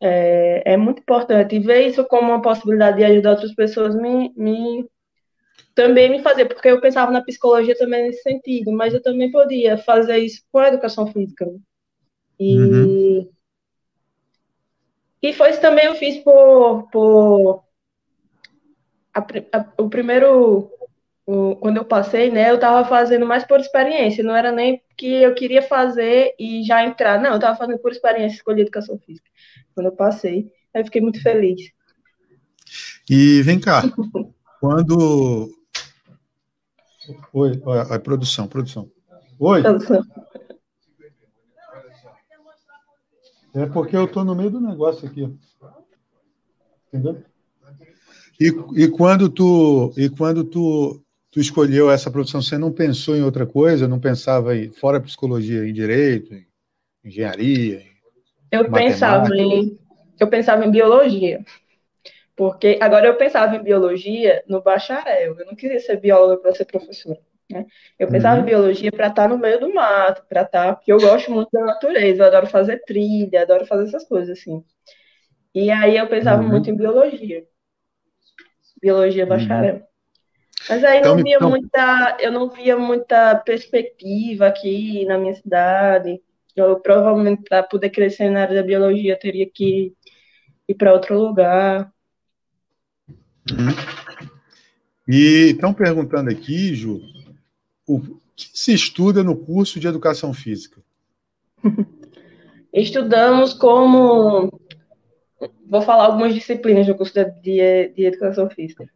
é, 0.00 0.72
é, 0.74 0.76
muito 0.76 1.00
importante. 1.00 1.56
E 1.56 1.60
ver 1.60 1.86
isso 1.88 2.04
como 2.06 2.28
uma 2.30 2.42
possibilidade 2.42 2.98
de 2.98 3.04
ajudar 3.04 3.32
outras 3.32 3.54
pessoas 3.54 3.94
me, 3.94 4.32
me 4.36 4.86
também 5.74 6.10
me 6.10 6.22
fazer, 6.22 6.46
porque 6.46 6.68
eu 6.68 6.80
pensava 6.80 7.10
na 7.10 7.22
psicologia 7.22 7.76
também 7.76 8.04
nesse 8.04 8.22
sentido, 8.22 8.72
mas 8.72 8.92
eu 8.92 9.02
também 9.02 9.30
podia 9.30 9.78
fazer 9.78 10.18
isso 10.18 10.42
com 10.50 10.58
a 10.58 10.68
educação 10.68 11.06
física. 11.06 11.46
Né? 11.46 11.58
E, 12.38 12.58
uhum. 12.58 13.30
e 15.22 15.32
foi 15.32 15.50
isso 15.50 15.60
também 15.60 15.86
eu 15.86 15.94
fiz 15.94 16.18
por, 16.18 16.88
por 16.90 17.64
a, 19.14 19.20
a, 19.20 19.66
o 19.78 19.88
primeiro, 19.88 20.70
o, 21.26 21.56
quando 21.56 21.76
eu 21.76 21.84
passei, 21.84 22.30
né, 22.30 22.50
eu 22.50 22.56
estava 22.56 22.86
fazendo 22.88 23.26
mais 23.26 23.44
por 23.44 23.60
experiência, 23.60 24.24
não 24.24 24.34
era 24.34 24.50
nem 24.50 24.82
que 24.96 25.22
eu 25.22 25.34
queria 25.34 25.62
fazer 25.62 26.34
e 26.38 26.62
já 26.64 26.84
entrar, 26.84 27.20
não, 27.20 27.30
eu 27.30 27.36
estava 27.36 27.56
fazendo 27.56 27.78
por 27.78 27.92
experiência, 27.92 28.36
escolhi 28.36 28.62
educação 28.62 28.98
física. 28.98 29.30
Quando 29.74 29.86
eu 29.86 29.92
passei, 29.92 30.50
aí 30.74 30.84
fiquei 30.84 31.00
muito 31.00 31.22
feliz. 31.22 31.60
E 33.08 33.42
vem 33.42 33.60
cá, 33.60 33.82
quando. 34.60 35.61
Oi, 37.32 37.62
a, 37.66 37.94
a 37.96 37.98
produção, 37.98 38.46
produção. 38.46 38.90
Oi. 39.38 39.62
Produção. 39.62 40.02
É 43.54 43.66
porque 43.66 43.96
eu 43.96 44.04
estou 44.04 44.24
no 44.24 44.34
meio 44.34 44.50
do 44.50 44.60
negócio 44.60 45.06
aqui. 45.06 45.28
Entendeu? 46.88 47.22
E, 48.40 48.48
e 48.82 48.88
quando 48.88 49.28
tu 49.28 49.92
e 49.96 50.08
quando 50.08 50.44
tu, 50.44 51.02
tu 51.30 51.40
escolheu 51.40 51.90
essa 51.90 52.10
profissão, 52.10 52.40
você 52.40 52.56
não 52.56 52.72
pensou 52.72 53.14
em 53.14 53.22
outra 53.22 53.46
coisa? 53.46 53.86
Não 53.86 54.00
pensava 54.00 54.56
em 54.56 54.70
fora 54.72 55.00
psicologia, 55.00 55.68
em 55.68 55.72
direito, 55.72 56.34
em 56.34 56.46
engenharia? 57.04 57.80
Em 57.80 57.92
eu 58.50 58.70
pensava 58.70 59.36
em 59.36 59.78
eu 60.18 60.28
pensava 60.28 60.64
em 60.64 60.70
biologia. 60.70 61.44
Porque 62.36 62.78
agora 62.80 63.06
eu 63.06 63.16
pensava 63.16 63.54
em 63.56 63.62
biologia 63.62 64.42
no 64.46 64.62
bacharel. 64.62 65.38
Eu 65.38 65.46
não 65.46 65.54
queria 65.54 65.78
ser 65.80 65.98
bióloga 65.98 66.38
para 66.38 66.54
ser 66.54 66.64
professora. 66.64 67.20
Né? 67.50 67.66
Eu 67.98 68.08
pensava 68.08 68.36
uhum. 68.36 68.42
em 68.42 68.46
biologia 68.46 68.90
para 68.90 69.08
estar 69.08 69.22
tá 69.22 69.28
no 69.28 69.38
meio 69.38 69.60
do 69.60 69.72
mato, 69.72 70.24
para 70.28 70.42
estar, 70.42 70.68
tá, 70.68 70.74
porque 70.74 70.92
eu 70.92 70.98
gosto 70.98 71.30
muito 71.30 71.50
da 71.52 71.60
natureza, 71.60 72.22
eu 72.22 72.26
adoro 72.26 72.46
fazer 72.46 72.82
trilha, 72.84 73.42
adoro 73.42 73.66
fazer 73.66 73.84
essas 73.84 74.04
coisas 74.04 74.38
assim. 74.38 74.64
E 75.54 75.70
aí 75.70 75.96
eu 75.96 76.06
pensava 76.06 76.42
uhum. 76.42 76.48
muito 76.48 76.70
em 76.70 76.76
biologia, 76.76 77.44
biologia 78.80 79.24
uhum. 79.24 79.28
bacharel. 79.28 79.74
Uhum. 79.76 79.82
Mas 80.68 80.84
aí 80.84 80.98
então, 81.00 81.16
não 81.16 81.22
via 81.22 81.36
então... 81.36 81.50
muita, 81.50 82.16
eu 82.20 82.32
não 82.32 82.48
via 82.48 82.76
muita 82.78 83.36
perspectiva 83.36 84.46
aqui 84.46 85.04
na 85.04 85.18
minha 85.18 85.34
cidade. 85.34 86.20
Eu 86.54 86.78
provavelmente 86.80 87.42
para 87.48 87.62
poder 87.62 87.90
crescer 87.90 88.30
na 88.30 88.42
área 88.42 88.54
da 88.54 88.62
biologia 88.62 89.18
teria 89.18 89.48
que 89.50 89.92
ir 90.68 90.74
para 90.74 90.92
outro 90.92 91.18
lugar. 91.18 91.91
Uhum. 93.50 94.32
E 95.08 95.50
estão 95.50 95.74
perguntando 95.74 96.30
aqui, 96.30 96.74
Ju, 96.74 97.00
o 97.86 98.00
que 98.36 98.50
se 98.54 98.72
estuda 98.72 99.22
no 99.22 99.36
curso 99.36 99.80
de 99.80 99.88
educação 99.88 100.32
física? 100.32 100.80
Estudamos 102.72 103.52
como. 103.52 104.50
Vou 105.66 105.82
falar 105.82 106.06
algumas 106.06 106.34
disciplinas 106.34 106.86
do 106.86 106.94
curso 106.94 107.12
de, 107.12 107.24
de, 107.40 107.88
de 107.88 108.04
educação 108.04 108.48
física. 108.48 108.88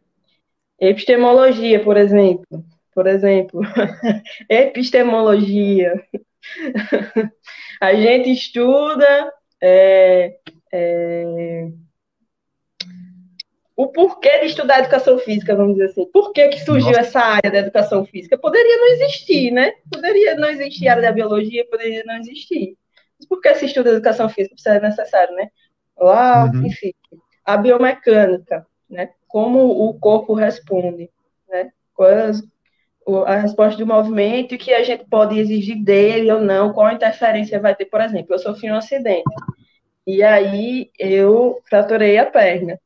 Epistemologia, 0.79 1.83
por 1.83 1.97
exemplo. 1.97 2.65
Por 2.93 3.05
exemplo, 3.05 3.61
epistemologia. 4.49 5.93
A 7.79 7.93
gente 7.93 8.31
estuda 8.31 9.31
é, 9.61 10.37
é, 10.71 11.69
o 13.77 13.87
porquê 13.89 14.39
de 14.39 14.47
estudar 14.47 14.79
educação 14.79 15.19
física, 15.19 15.55
vamos 15.55 15.75
dizer 15.75 15.91
assim. 15.91 16.09
Por 16.11 16.33
que, 16.33 16.47
que 16.47 16.65
surgiu 16.65 16.87
Nossa. 16.87 17.01
essa 17.01 17.19
área 17.19 17.51
da 17.51 17.59
educação 17.59 18.03
física? 18.03 18.35
Poderia 18.35 18.75
não 18.75 18.87
existir, 18.87 19.51
né? 19.51 19.71
Poderia 19.91 20.35
não 20.35 20.49
existir 20.49 20.87
a 20.87 20.93
área 20.93 21.03
da 21.03 21.11
biologia, 21.11 21.63
poderia 21.69 22.03
não 22.03 22.15
existir. 22.15 22.75
Mas 23.19 23.27
por 23.27 23.39
que 23.39 23.53
se 23.53 23.67
estuda 23.67 23.91
educação 23.91 24.27
física? 24.29 24.55
Precisa 24.55 24.77
é 24.77 24.81
necessário, 24.81 25.35
né? 25.35 25.49
Lá, 25.95 26.45
uhum. 26.45 26.65
enfim, 26.65 26.91
a 27.45 27.55
biomecânica, 27.55 28.65
né? 28.89 29.11
Como 29.27 29.87
o 29.87 29.93
corpo 29.99 30.33
responde, 30.33 31.11
né? 31.47 31.69
Quais 31.93 32.41
a 33.25 33.37
resposta 33.37 33.77
do 33.77 33.87
movimento 33.87 34.55
e 34.55 34.57
que 34.57 34.73
a 34.73 34.83
gente 34.83 35.05
pode 35.05 35.39
exigir 35.39 35.81
dele 35.81 36.31
ou 36.31 36.41
não, 36.41 36.73
qual 36.73 36.91
interferência 36.91 37.59
vai 37.59 37.73
ter, 37.75 37.85
por 37.85 38.01
exemplo, 38.01 38.33
eu 38.33 38.39
sofri 38.39 38.69
um 38.69 38.75
acidente, 38.75 39.23
e 40.05 40.21
aí 40.21 40.89
eu 40.99 41.61
fraturei 41.69 42.17
a 42.17 42.25
perna. 42.25 42.77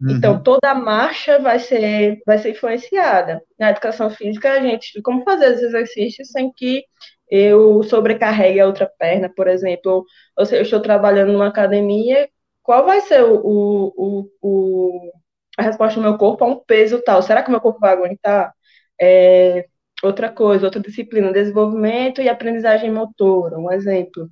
Uhum. 0.00 0.12
Então, 0.16 0.42
toda 0.42 0.70
a 0.70 0.74
marcha 0.74 1.38
vai 1.38 1.58
ser, 1.58 2.18
vai 2.26 2.38
ser 2.38 2.50
influenciada. 2.50 3.42
Na 3.58 3.70
educação 3.70 4.10
física, 4.10 4.52
a 4.52 4.60
gente 4.60 4.84
estuda 4.84 5.02
como 5.02 5.24
fazer 5.24 5.54
os 5.54 5.62
exercícios 5.62 6.28
sem 6.30 6.52
que 6.52 6.84
eu 7.30 7.82
sobrecarregue 7.82 8.60
a 8.60 8.66
outra 8.66 8.90
perna, 8.98 9.30
por 9.34 9.48
exemplo. 9.48 10.04
Ou 10.36 10.46
se 10.46 10.56
eu 10.56 10.62
estou 10.62 10.80
trabalhando 10.80 11.32
numa 11.32 11.48
academia, 11.48 12.28
qual 12.62 12.84
vai 12.84 13.00
ser 13.00 13.22
o, 13.24 13.92
o, 13.96 14.30
o, 14.42 15.10
a 15.58 15.62
resposta 15.62 15.98
do 16.00 16.02
meu 16.02 16.18
corpo 16.18 16.44
a 16.44 16.48
um 16.48 16.56
peso 16.64 17.02
tal? 17.02 17.22
Será 17.22 17.42
que 17.42 17.50
meu 17.50 17.60
corpo 17.60 17.80
vai 17.80 17.92
aguentar? 17.92 18.52
É, 19.00 19.66
outra 20.02 20.30
coisa, 20.30 20.66
outra 20.66 20.80
disciplina, 20.80 21.32
desenvolvimento 21.32 22.20
e 22.20 22.28
aprendizagem 22.28 22.90
motora, 22.92 23.58
um 23.58 23.70
exemplo. 23.72 24.28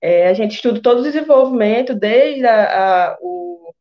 É, 0.00 0.28
a 0.28 0.34
gente 0.34 0.56
estuda 0.56 0.80
todo 0.82 1.00
o 1.00 1.02
desenvolvimento, 1.02 1.94
desde 1.94 2.46
a, 2.46 3.12
a, 3.12 3.18
o, 3.20 3.74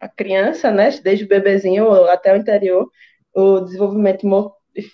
a 0.00 0.08
criança, 0.08 0.70
né, 0.70 0.90
desde 1.02 1.24
o 1.24 1.28
bebezinho 1.28 1.92
até 2.04 2.32
o 2.32 2.36
interior, 2.36 2.90
o 3.34 3.60
desenvolvimento 3.60 4.26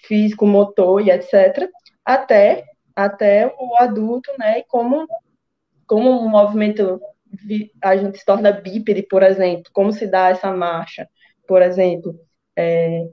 físico, 0.06 0.46
motor 0.46 1.00
e 1.00 1.10
etc., 1.10 1.68
até, 2.04 2.64
até 2.94 3.54
o 3.58 3.76
adulto, 3.76 4.30
né, 4.38 4.58
e 4.58 4.64
como, 4.64 5.06
como 5.86 6.10
o 6.10 6.28
movimento, 6.28 7.00
a 7.82 7.96
gente 7.96 8.18
se 8.18 8.24
torna 8.24 8.50
bípede, 8.50 9.02
por 9.02 9.22
exemplo, 9.22 9.70
como 9.72 9.92
se 9.92 10.06
dá 10.06 10.28
essa 10.28 10.52
marcha, 10.52 11.08
por 11.46 11.62
exemplo. 11.62 12.18
É, 12.56 13.06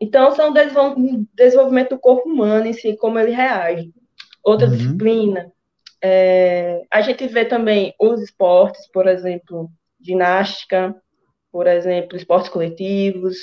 então, 0.00 0.30
são 0.32 0.52
desenvolvimento 0.52 1.90
do 1.90 1.98
corpo 1.98 2.28
humano 2.28 2.66
em 2.66 2.72
si, 2.72 2.96
como 2.96 3.18
ele 3.18 3.30
reage. 3.30 3.90
Outra 4.42 4.66
uhum. 4.66 4.72
disciplina, 4.72 5.50
é, 6.02 6.82
a 6.90 7.00
gente 7.00 7.26
vê 7.26 7.46
também 7.46 7.94
os 7.98 8.20
esportes, 8.20 8.86
por 8.92 9.06
exemplo, 9.06 9.70
ginástica, 9.98 10.94
por 11.54 11.68
exemplo, 11.68 12.16
esportes 12.16 12.48
coletivos, 12.48 13.36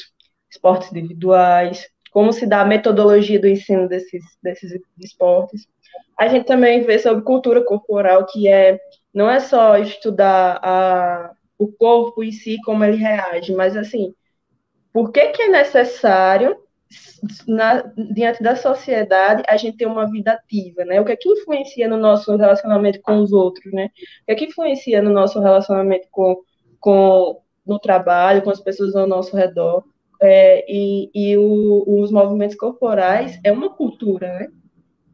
esportes 0.50 0.92
individuais, 0.92 1.88
como 2.12 2.34
se 2.34 2.46
dá 2.46 2.60
a 2.60 2.66
metodologia 2.66 3.40
do 3.40 3.48
ensino 3.48 3.88
desses, 3.88 4.22
desses 4.44 4.78
esportes. 5.00 5.66
A 6.20 6.28
gente 6.28 6.46
também 6.46 6.82
vê 6.82 7.00
sobre 7.00 7.24
cultura 7.24 7.64
corporal, 7.64 8.26
que 8.26 8.50
é 8.50 8.78
não 9.14 9.30
é 9.30 9.40
só 9.40 9.78
estudar 9.78 10.60
a, 10.62 11.32
o 11.58 11.72
corpo 11.72 12.22
em 12.22 12.34
si, 12.34 12.58
como 12.66 12.84
ele 12.84 12.98
reage, 12.98 13.54
mas 13.54 13.78
assim, 13.78 14.14
por 14.92 15.14
que, 15.14 15.30
que 15.30 15.44
é 15.44 15.48
necessário, 15.48 16.58
na, 17.48 17.82
diante 18.14 18.44
da 18.44 18.58
sociedade, 18.58 19.42
a 19.48 19.56
gente 19.56 19.78
ter 19.78 19.86
uma 19.86 20.12
vida 20.12 20.34
ativa, 20.34 20.84
né? 20.84 21.00
O 21.00 21.06
que 21.06 21.14
é 21.14 21.16
que 21.16 21.30
influencia 21.30 21.88
no 21.88 21.96
nosso 21.96 22.36
relacionamento 22.36 23.00
com 23.02 23.20
os 23.20 23.32
outros, 23.32 23.72
né? 23.72 23.86
O 23.86 24.26
que 24.26 24.32
é 24.34 24.36
que 24.36 24.46
influencia 24.48 25.02
no 25.02 25.12
nosso 25.12 25.40
relacionamento 25.40 26.10
com, 26.12 26.36
com 26.78 27.42
no 27.72 27.80
trabalho, 27.80 28.42
com 28.42 28.50
as 28.50 28.60
pessoas 28.60 28.96
ao 28.96 29.08
nosso 29.08 29.36
redor? 29.36 29.84
É, 30.22 30.66
e 30.72 31.10
e 31.14 31.38
o, 31.38 31.84
os 32.02 32.12
movimentos 32.12 32.56
corporais 32.56 33.40
é 33.44 33.52
uma 33.52 33.70
cultura, 33.70 34.28
né? 34.28 34.48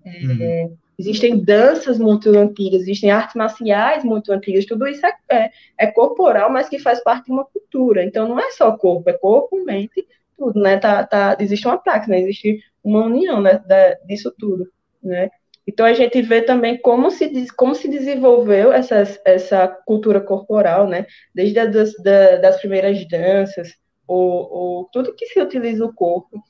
É, 0.04 0.64
uhum. 0.66 0.78
Existem 1.00 1.38
danças 1.44 2.00
muito 2.00 2.30
antigas, 2.30 2.82
existem 2.82 3.12
artes 3.12 3.36
marciais 3.36 4.04
muito 4.04 4.32
antigas, 4.32 4.66
tudo 4.66 4.88
isso 4.88 5.06
é, 5.06 5.14
é, 5.30 5.52
é, 5.78 5.88
corporal, 5.88 6.52
mas 6.52 6.68
que 6.68 6.80
faz 6.80 7.04
parte 7.04 7.26
de 7.26 7.32
uma 7.32 7.46
cultura. 7.46 8.04
Então 8.04 8.28
não 8.28 8.40
é 8.40 8.50
só 8.52 8.76
corpo, 8.76 9.08
é 9.10 9.14
corpo, 9.14 9.64
mente, 9.64 10.08
tudo, 10.36 10.60
né? 10.60 10.78
Tá, 10.78 11.06
tá, 11.06 11.38
existe 11.40 11.68
uma 11.68 11.78
prática, 11.78 12.12
né? 12.12 12.20
existe 12.20 12.60
uma 12.84 13.06
união 13.06 13.40
né, 13.40 13.62
da, 13.68 13.94
disso 14.06 14.34
tudo, 14.40 14.68
né? 15.04 15.30
Então 15.68 15.86
a 15.86 15.94
gente 15.94 16.22
vê 16.22 16.42
também 16.42 16.80
como 16.80 17.12
se, 17.12 17.48
como 17.56 17.76
se 17.76 17.88
desenvolveu 17.90 18.72
essa, 18.72 19.04
essa 19.26 19.68
cultura 19.86 20.22
corporal, 20.22 20.88
né? 20.88 21.06
Desde 21.36 21.60
as 21.60 21.72
das, 21.72 21.94
das 22.42 22.60
primeiras 22.60 23.06
danças, 23.08 23.74
ou 24.08 24.90
tudo 24.94 25.14
que 25.16 25.26
se 25.28 25.42
utiliza 25.42 25.86
o 25.86 25.94
corpo, 25.94 26.42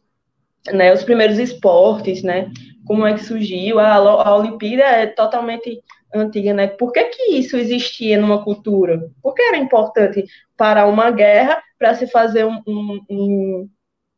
né? 0.71 0.93
Os 0.93 1.03
primeiros 1.03 1.39
esportes, 1.39 2.21
né? 2.21 2.51
como 2.88 3.05
é 3.05 3.13
que 3.13 3.24
surgiu, 3.24 3.79
a, 3.79 3.95
a 3.95 4.36
Olimpíada 4.38 4.83
é 4.83 5.07
totalmente 5.07 5.83
antiga, 6.15 6.53
né? 6.53 6.67
Por 6.67 6.93
que, 6.93 7.03
que 7.05 7.33
isso 7.33 7.57
existia 7.57 8.17
numa 8.17 8.43
cultura? 8.43 9.12
Por 9.21 9.33
que 9.33 9.41
era 9.41 9.57
importante 9.57 10.24
parar 10.55 10.88
uma 10.88 11.12
guerra 11.12 11.62
para 11.77 11.93
se 11.93 12.07
fazer 12.07 12.45
um, 12.45 12.62
um, 12.65 13.69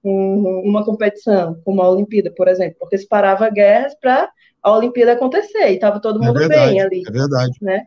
um, 0.03 0.61
uma 0.63 0.85
competição, 0.85 1.59
como 1.65 1.81
a 1.81 1.89
Olimpíada, 1.89 2.31
por 2.37 2.47
exemplo? 2.47 2.77
Porque 2.79 2.97
se 2.97 3.07
parava 3.07 3.49
guerras 3.49 3.95
para 3.99 4.31
a 4.61 4.75
Olimpíada 4.75 5.13
acontecer 5.13 5.69
e 5.69 5.75
estava 5.75 5.99
todo 5.99 6.21
é 6.23 6.27
mundo 6.27 6.37
é 6.37 6.47
verdade, 6.47 6.71
bem 6.71 6.81
ali. 6.81 7.03
É 7.07 7.11
verdade. 7.11 7.57
Né? 7.61 7.83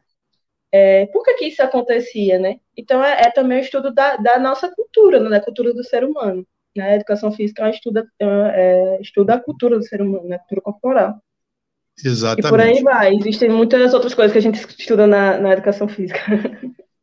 É, 0.70 1.06
por 1.06 1.22
que, 1.22 1.34
que 1.34 1.46
isso 1.46 1.62
acontecia, 1.62 2.38
né? 2.38 2.56
Então 2.76 3.04
é, 3.04 3.22
é 3.22 3.30
também 3.30 3.58
o 3.58 3.62
estudo 3.62 3.92
da, 3.92 4.16
da 4.16 4.38
nossa 4.38 4.70
cultura, 4.74 5.20
né? 5.20 5.28
da 5.28 5.40
cultura 5.40 5.74
do 5.74 5.84
ser 5.84 6.02
humano. 6.04 6.46
Né? 6.74 6.92
A 6.92 6.94
educação 6.96 7.30
física 7.30 7.68
estuda, 7.68 8.06
é, 8.18 8.98
estuda 9.00 9.34
a 9.34 9.40
cultura 9.40 9.78
do 9.78 9.84
ser 9.84 10.00
humano, 10.00 10.28
né? 10.28 10.36
a 10.36 10.38
cultura 10.38 10.60
corporal. 10.62 11.22
Exatamente. 12.02 12.46
E 12.46 12.48
por 12.48 12.60
aí 12.60 12.82
vai. 12.82 13.14
Existem 13.14 13.50
muitas 13.50 13.92
outras 13.92 14.14
coisas 14.14 14.32
que 14.32 14.38
a 14.38 14.42
gente 14.42 14.56
estuda 14.78 15.06
na, 15.06 15.38
na 15.38 15.52
educação 15.52 15.86
física. 15.86 16.18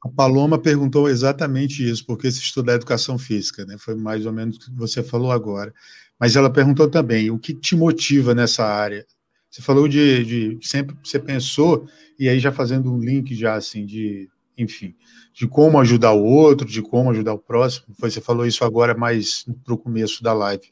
A 0.01 0.09
Paloma 0.09 0.57
perguntou 0.57 1.09
exatamente 1.09 1.87
isso, 1.87 2.05
porque 2.05 2.31
se 2.31 2.39
estuda 2.39 2.71
a 2.71 2.75
educação 2.75 3.19
física, 3.19 3.65
né? 3.65 3.75
Foi 3.77 3.95
mais 3.95 4.25
ou 4.25 4.31
menos 4.31 4.55
o 4.55 4.59
que 4.59 4.71
você 4.71 5.03
falou 5.03 5.31
agora. 5.31 5.73
Mas 6.19 6.35
ela 6.35 6.51
perguntou 6.51 6.89
também, 6.89 7.29
o 7.29 7.37
que 7.37 7.53
te 7.53 7.75
motiva 7.75 8.33
nessa 8.33 8.65
área? 8.65 9.05
Você 9.49 9.61
falou 9.61 9.87
de, 9.87 10.23
de 10.57 10.67
sempre 10.67 10.95
você 11.03 11.19
pensou, 11.19 11.87
e 12.19 12.29
aí 12.29 12.39
já 12.39 12.51
fazendo 12.51 12.93
um 12.93 12.99
link 12.99 13.33
já 13.33 13.55
assim 13.55 13.85
de, 13.85 14.29
enfim, 14.57 14.95
de 15.33 15.47
como 15.47 15.79
ajudar 15.79 16.13
o 16.13 16.23
outro, 16.23 16.67
de 16.67 16.81
como 16.81 17.09
ajudar 17.09 17.33
o 17.33 17.39
próximo. 17.39 17.87
Você 17.97 18.21
falou 18.21 18.45
isso 18.45 18.63
agora 18.63 18.95
mais 18.95 19.45
para 19.63 19.73
o 19.73 19.77
começo 19.77 20.21
da 20.21 20.33
live. 20.33 20.71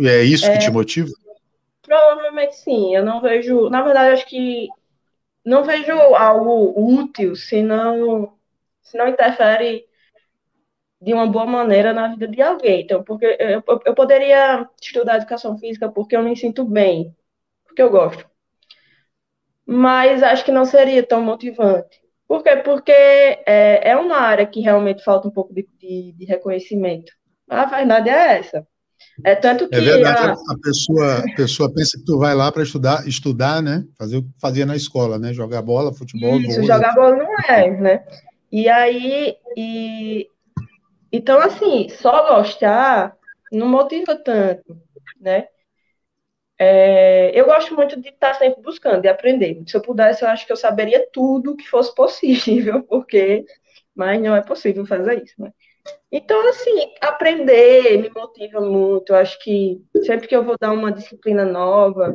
É 0.00 0.22
isso 0.22 0.46
é, 0.46 0.52
que 0.52 0.58
te 0.64 0.70
motiva? 0.70 1.10
Provavelmente 1.82 2.56
sim. 2.56 2.94
Eu 2.94 3.04
não 3.04 3.20
vejo. 3.20 3.68
Na 3.68 3.82
verdade, 3.82 4.14
acho 4.14 4.26
que 4.26 4.68
não 5.44 5.64
vejo 5.64 5.92
algo 5.92 6.74
útil 6.76 7.34
se 7.34 7.62
não, 7.62 8.34
se 8.82 8.96
não 8.96 9.08
interfere 9.08 9.84
de 11.00 11.14
uma 11.14 11.26
boa 11.26 11.46
maneira 11.46 11.92
na 11.92 12.08
vida 12.08 12.28
de 12.28 12.42
alguém. 12.42 12.82
Então, 12.82 13.02
porque 13.02 13.24
eu, 13.38 13.62
eu 13.84 13.94
poderia 13.94 14.68
estudar 14.80 15.16
educação 15.16 15.56
física 15.58 15.88
porque 15.88 16.16
eu 16.16 16.22
me 16.22 16.36
sinto 16.36 16.64
bem, 16.64 17.14
porque 17.68 17.82
eu 17.82 17.90
gosto. 17.90 18.26
Mas 19.64 20.22
acho 20.22 20.44
que 20.44 20.50
não 20.50 20.64
seria 20.64 21.02
tão 21.02 21.22
motivante. 21.22 22.00
Por 22.26 22.42
quê? 22.42 22.56
Porque 22.56 22.90
é, 22.92 23.90
é 23.90 23.96
uma 23.96 24.16
área 24.16 24.46
que 24.46 24.60
realmente 24.60 25.04
falta 25.04 25.28
um 25.28 25.30
pouco 25.30 25.54
de, 25.54 25.68
de, 25.78 26.12
de 26.12 26.24
reconhecimento. 26.24 27.12
A 27.48 27.64
verdade 27.66 28.08
é 28.08 28.38
essa. 28.38 28.66
É 29.24 29.34
tanto 29.34 29.64
é 29.64 29.68
que. 29.68 29.74
É 29.76 29.80
verdade, 29.80 30.28
a... 30.28 30.32
a, 30.32 30.58
pessoa, 30.62 31.18
a 31.18 31.36
pessoa 31.36 31.72
pensa 31.72 31.98
que 31.98 32.04
tu 32.04 32.18
vai 32.18 32.34
lá 32.34 32.50
para 32.50 32.62
estudar, 32.62 33.06
estudar, 33.06 33.62
né? 33.62 33.84
Fazer 33.96 34.18
o 34.18 34.22
que 34.22 34.28
fazia 34.40 34.66
na 34.66 34.76
escola, 34.76 35.18
né? 35.18 35.32
Jogar 35.32 35.62
bola, 35.62 35.94
futebol. 35.94 36.38
Isso, 36.40 36.62
jogar 36.62 36.94
bola 36.94 37.16
não 37.16 37.34
é, 37.48 37.70
né? 37.70 38.04
E 38.50 38.68
aí. 38.68 39.36
E... 39.56 40.28
Então, 41.10 41.40
assim, 41.40 41.88
só 41.88 42.36
gostar 42.36 43.16
não 43.50 43.66
motiva 43.66 44.14
tanto, 44.16 44.76
né? 45.20 45.46
É, 46.58 47.30
eu 47.38 47.44
gosto 47.44 47.74
muito 47.74 48.00
de 48.00 48.08
estar 48.08 48.34
sempre 48.34 48.60
buscando, 48.60 49.02
de 49.02 49.08
aprender. 49.08 49.62
Se 49.66 49.76
eu 49.76 49.80
pudesse, 49.80 50.24
eu 50.24 50.28
acho 50.28 50.44
que 50.44 50.52
eu 50.52 50.56
saberia 50.56 51.06
tudo 51.12 51.56
que 51.56 51.68
fosse 51.68 51.94
possível, 51.94 52.82
porque, 52.88 53.44
mas 53.94 54.20
não 54.20 54.34
é 54.34 54.42
possível 54.42 54.84
fazer 54.84 55.22
isso, 55.22 55.34
né? 55.38 55.52
Então, 56.10 56.46
assim, 56.48 56.92
aprender 57.00 57.98
me 57.98 58.10
motiva 58.10 58.60
muito. 58.60 59.12
Eu 59.12 59.16
acho 59.16 59.38
que 59.42 59.80
sempre 60.04 60.26
que 60.26 60.34
eu 60.34 60.44
vou 60.44 60.56
dar 60.58 60.72
uma 60.72 60.90
disciplina 60.90 61.44
nova, 61.44 62.12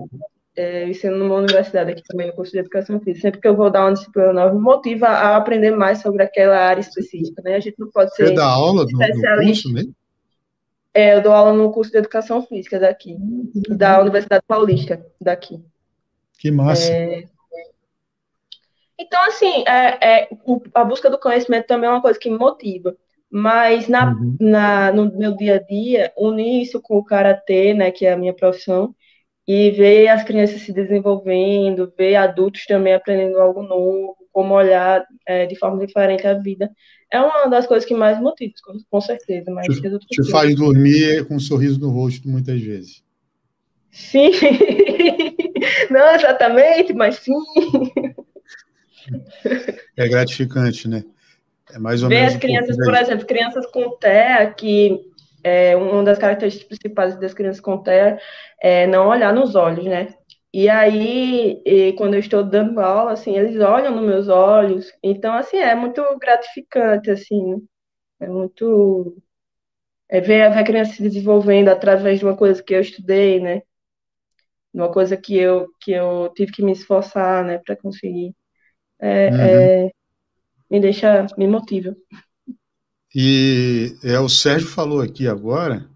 é, 0.56 0.88
ensino 0.88 1.18
numa 1.18 1.36
universidade 1.36 1.92
aqui 1.92 2.04
também, 2.08 2.28
no 2.28 2.34
curso 2.34 2.52
de 2.52 2.60
educação 2.60 3.00
física, 3.00 3.22
sempre 3.22 3.42
que 3.42 3.48
eu 3.48 3.56
vou 3.56 3.72
dar 3.72 3.82
uma 3.82 3.94
disciplina 3.94 4.34
nova, 4.34 4.54
me 4.54 4.62
motiva 4.62 5.08
a 5.08 5.38
aprender 5.38 5.72
mais 5.72 6.02
sobre 6.02 6.22
aquela 6.22 6.58
área 6.58 6.82
específica, 6.82 7.42
né? 7.44 7.56
A 7.56 7.60
gente 7.60 7.80
não 7.80 7.90
pode 7.90 8.14
ser. 8.16 8.28
Você 8.28 8.34
dá 8.36 8.46
aula 8.46 8.86
no, 8.86 8.92
no 8.92 9.46
curso 9.46 9.72
mesmo? 9.72 9.96
É, 10.94 11.16
eu 11.16 11.22
dou 11.22 11.34
aula 11.34 11.54
no 11.54 11.72
curso 11.72 11.92
de 11.92 11.98
Educação 11.98 12.46
Física 12.46 12.80
daqui, 12.80 13.18
da 13.70 14.00
Universidade 14.00 14.44
Paulista 14.48 15.04
daqui. 15.20 15.64
Que 16.38 16.52
massa. 16.52 16.92
É, 16.92 17.24
Então, 19.00 19.22
assim, 19.26 19.64
é, 19.68 20.22
é, 20.22 20.30
a 20.74 20.84
busca 20.84 21.10
do 21.10 21.20
conhecimento 21.20 21.66
também 21.66 21.90
é 21.90 21.92
uma 21.94 22.02
coisa 22.02 22.20
que 22.20 22.30
me 22.30 22.38
motiva. 22.38 22.96
Mas 23.30 23.88
na, 23.88 24.12
uhum. 24.12 24.38
na, 24.40 24.92
no 24.92 25.12
meu 25.18 25.36
dia 25.36 25.56
a 25.56 25.60
dia, 25.60 26.14
unir 26.16 26.62
isso 26.62 26.80
com 26.80 26.98
o 26.98 27.04
karatê, 27.04 27.74
né, 27.74 27.90
que 27.90 28.06
é 28.06 28.14
a 28.14 28.18
minha 28.18 28.34
profissão, 28.34 28.94
e 29.48 29.72
ver 29.72 30.08
as 30.08 30.24
crianças 30.24 30.62
se 30.62 30.72
desenvolvendo, 30.72 31.92
ver 31.98 32.16
adultos 32.16 32.66
também 32.66 32.94
aprendendo 32.94 33.40
algo 33.40 33.64
novo, 33.64 34.16
como 34.32 34.54
olhar 34.54 35.04
é, 35.26 35.46
de 35.48 35.56
forma 35.58 35.86
diferente 35.86 36.28
a 36.28 36.36
vida, 36.36 36.70
é 37.14 37.22
uma 37.22 37.46
das 37.46 37.68
coisas 37.68 37.88
que 37.88 37.94
mais 37.94 38.20
motiva, 38.20 38.54
com 38.90 39.00
certeza. 39.00 39.52
Mas 39.52 39.68
te, 39.68 40.00
te 40.10 40.32
faz 40.32 40.56
dormir 40.56 41.26
com 41.28 41.36
um 41.36 41.40
sorriso 41.40 41.80
no 41.80 41.92
rosto 41.92 42.28
muitas 42.28 42.60
vezes. 42.60 43.04
Sim, 43.92 44.32
não 45.92 46.16
exatamente, 46.16 46.92
mas 46.94 47.18
sim. 47.18 47.32
É 49.96 50.08
gratificante, 50.08 50.88
né? 50.88 51.04
É 51.72 51.78
mais 51.78 52.02
ou 52.02 52.10
Ver 52.10 52.16
menos. 52.16 52.32
Ver 52.32 52.38
as 52.38 52.42
crianças, 52.42 52.78
por 52.78 52.96
exemplo, 52.96 53.26
crianças 53.28 53.66
com 53.68 53.92
TEA, 53.98 54.52
que 54.58 55.00
é, 55.44 55.76
uma 55.76 56.04
das 56.04 56.18
características 56.18 56.80
principais 56.80 57.20
das 57.20 57.36
crianças 57.36 57.62
com 57.62 57.78
TEA 57.78 58.18
é 58.60 58.88
não 58.88 59.08
olhar 59.08 59.32
nos 59.32 59.54
olhos, 59.54 59.86
né? 59.86 60.08
E 60.54 60.70
aí, 60.70 61.64
e 61.66 61.94
quando 61.94 62.14
eu 62.14 62.20
estou 62.20 62.44
dando 62.44 62.80
aula, 62.80 63.14
assim, 63.14 63.36
eles 63.36 63.60
olham 63.60 63.96
nos 63.96 64.06
meus 64.06 64.28
olhos. 64.28 64.94
Então, 65.02 65.34
assim, 65.34 65.58
é 65.58 65.74
muito 65.74 66.02
gratificante, 66.20 67.10
assim. 67.10 67.68
É 68.20 68.28
muito... 68.28 69.18
É 70.08 70.22
ver, 70.22 70.44
a 70.44 70.64
criança 70.64 70.94
se 70.94 71.02
desenvolvendo 71.02 71.70
através 71.70 72.20
de 72.20 72.26
uma 72.26 72.38
coisa 72.38 72.62
que 72.62 72.76
eu 72.76 72.82
estudei, 72.82 73.40
né? 73.40 73.64
De 74.72 74.80
uma 74.80 74.92
coisa 74.92 75.18
que 75.18 75.36
eu, 75.36 75.68
que 75.82 75.92
eu 75.92 76.32
tive 76.36 76.52
que 76.52 76.62
me 76.62 76.72
esforçar, 76.72 77.44
né, 77.44 77.58
para 77.58 77.76
conseguir. 77.76 78.36
É, 79.00 79.30
uhum. 79.30 79.42
é, 79.42 79.92
me 80.70 80.80
deixa, 80.80 81.26
me 81.36 81.48
motiva. 81.48 81.96
E 83.16 83.96
é, 84.04 84.20
o 84.20 84.30
Sérgio 84.30 84.68
falou 84.68 85.02
aqui 85.02 85.28
agora 85.28 85.90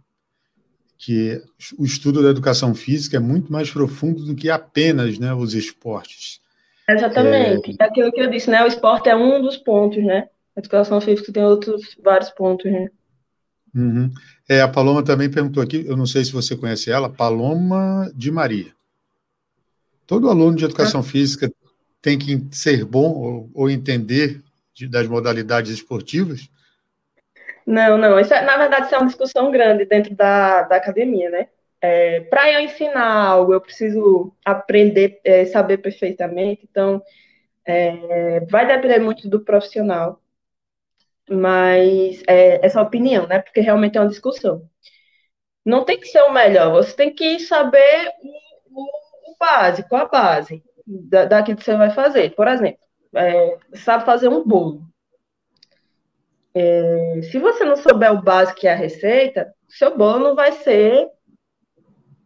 que 0.97 1.41
o 1.77 1.85
estudo 1.85 2.23
da 2.23 2.29
educação 2.29 2.73
física 2.73 3.17
é 3.17 3.19
muito 3.19 3.51
mais 3.51 3.69
profundo 3.69 4.25
do 4.25 4.35
que 4.35 4.49
apenas 4.49 5.19
né, 5.19 5.33
os 5.33 5.53
esportes. 5.53 6.41
Exatamente. 6.89 7.75
É... 7.79 7.83
Aquilo 7.83 8.11
que 8.11 8.21
eu 8.21 8.29
disse, 8.29 8.49
né? 8.49 8.63
O 8.63 8.67
esporte 8.67 9.09
é 9.09 9.15
um 9.15 9.41
dos 9.41 9.57
pontos, 9.57 10.03
né? 10.03 10.27
A 10.55 10.59
educação 10.59 10.99
física 10.99 11.31
tem 11.31 11.43
outros 11.43 11.95
vários 12.03 12.29
pontos, 12.31 12.71
né? 12.71 12.89
Uhum. 13.75 14.11
É, 14.49 14.61
a 14.61 14.67
Paloma 14.67 15.03
também 15.03 15.29
perguntou 15.29 15.61
aqui, 15.61 15.85
eu 15.85 15.95
não 15.95 16.07
sei 16.07 16.25
se 16.25 16.31
você 16.31 16.55
conhece 16.55 16.89
ela, 16.89 17.09
Paloma 17.09 18.11
de 18.15 18.31
Maria. 18.31 18.73
Todo 20.07 20.29
aluno 20.29 20.55
de 20.55 20.65
educação 20.65 21.01
ah. 21.01 21.03
física 21.03 21.51
tem 22.01 22.17
que 22.17 22.41
ser 22.51 22.85
bom 22.85 23.11
ou, 23.11 23.49
ou 23.53 23.69
entender 23.69 24.41
de, 24.73 24.87
das 24.87 25.07
modalidades 25.07 25.71
esportivas? 25.71 26.49
Não, 27.67 27.97
não. 27.97 28.19
Isso 28.19 28.33
é, 28.33 28.41
na 28.43 28.57
verdade, 28.57 28.85
isso 28.87 28.95
é 28.95 28.97
uma 28.97 29.07
discussão 29.07 29.51
grande 29.51 29.85
dentro 29.85 30.15
da, 30.15 30.63
da 30.63 30.77
academia, 30.77 31.29
né? 31.29 31.49
É, 31.81 32.21
Para 32.21 32.51
eu 32.53 32.61
ensinar 32.61 33.25
algo, 33.27 33.53
eu 33.53 33.61
preciso 33.61 34.33
aprender, 34.45 35.21
é, 35.23 35.45
saber 35.45 35.77
perfeitamente. 35.79 36.67
Então, 36.69 37.03
é, 37.65 38.41
vai 38.41 38.67
depender 38.67 38.99
muito 38.99 39.29
do 39.29 39.41
profissional. 39.43 40.21
Mas 41.29 42.23
é, 42.27 42.65
essa 42.65 42.81
opinião, 42.81 43.27
né? 43.27 43.39
Porque 43.39 43.59
realmente 43.61 43.97
é 43.97 44.01
uma 44.01 44.09
discussão. 44.09 44.67
Não 45.65 45.83
tem 45.85 45.99
que 45.99 46.07
ser 46.07 46.21
o 46.23 46.31
melhor, 46.33 46.71
você 46.71 46.95
tem 46.95 47.13
que 47.13 47.39
saber 47.39 48.11
o, 48.71 49.31
o, 49.31 49.37
básico, 49.39 49.95
a 49.95 50.05
base 50.05 50.63
da, 50.85 51.25
daquilo 51.25 51.57
que 51.57 51.63
você 51.63 51.75
vai 51.75 51.89
fazer. 51.91 52.33
Por 52.35 52.47
exemplo, 52.47 52.79
é, 53.15 53.57
sabe 53.75 54.05
fazer 54.05 54.29
um 54.29 54.43
bolo. 54.43 54.81
É, 56.59 57.21
se 57.21 57.37
você 57.37 57.63
não 57.63 57.75
souber 57.75 58.11
o 58.11 58.21
básico 58.21 58.61
que 58.61 58.67
é 58.67 58.73
a 58.73 58.75
receita, 58.75 59.53
seu 59.69 59.95
bolo 59.95 60.23
não 60.23 60.35
vai 60.35 60.51
ser 60.51 61.07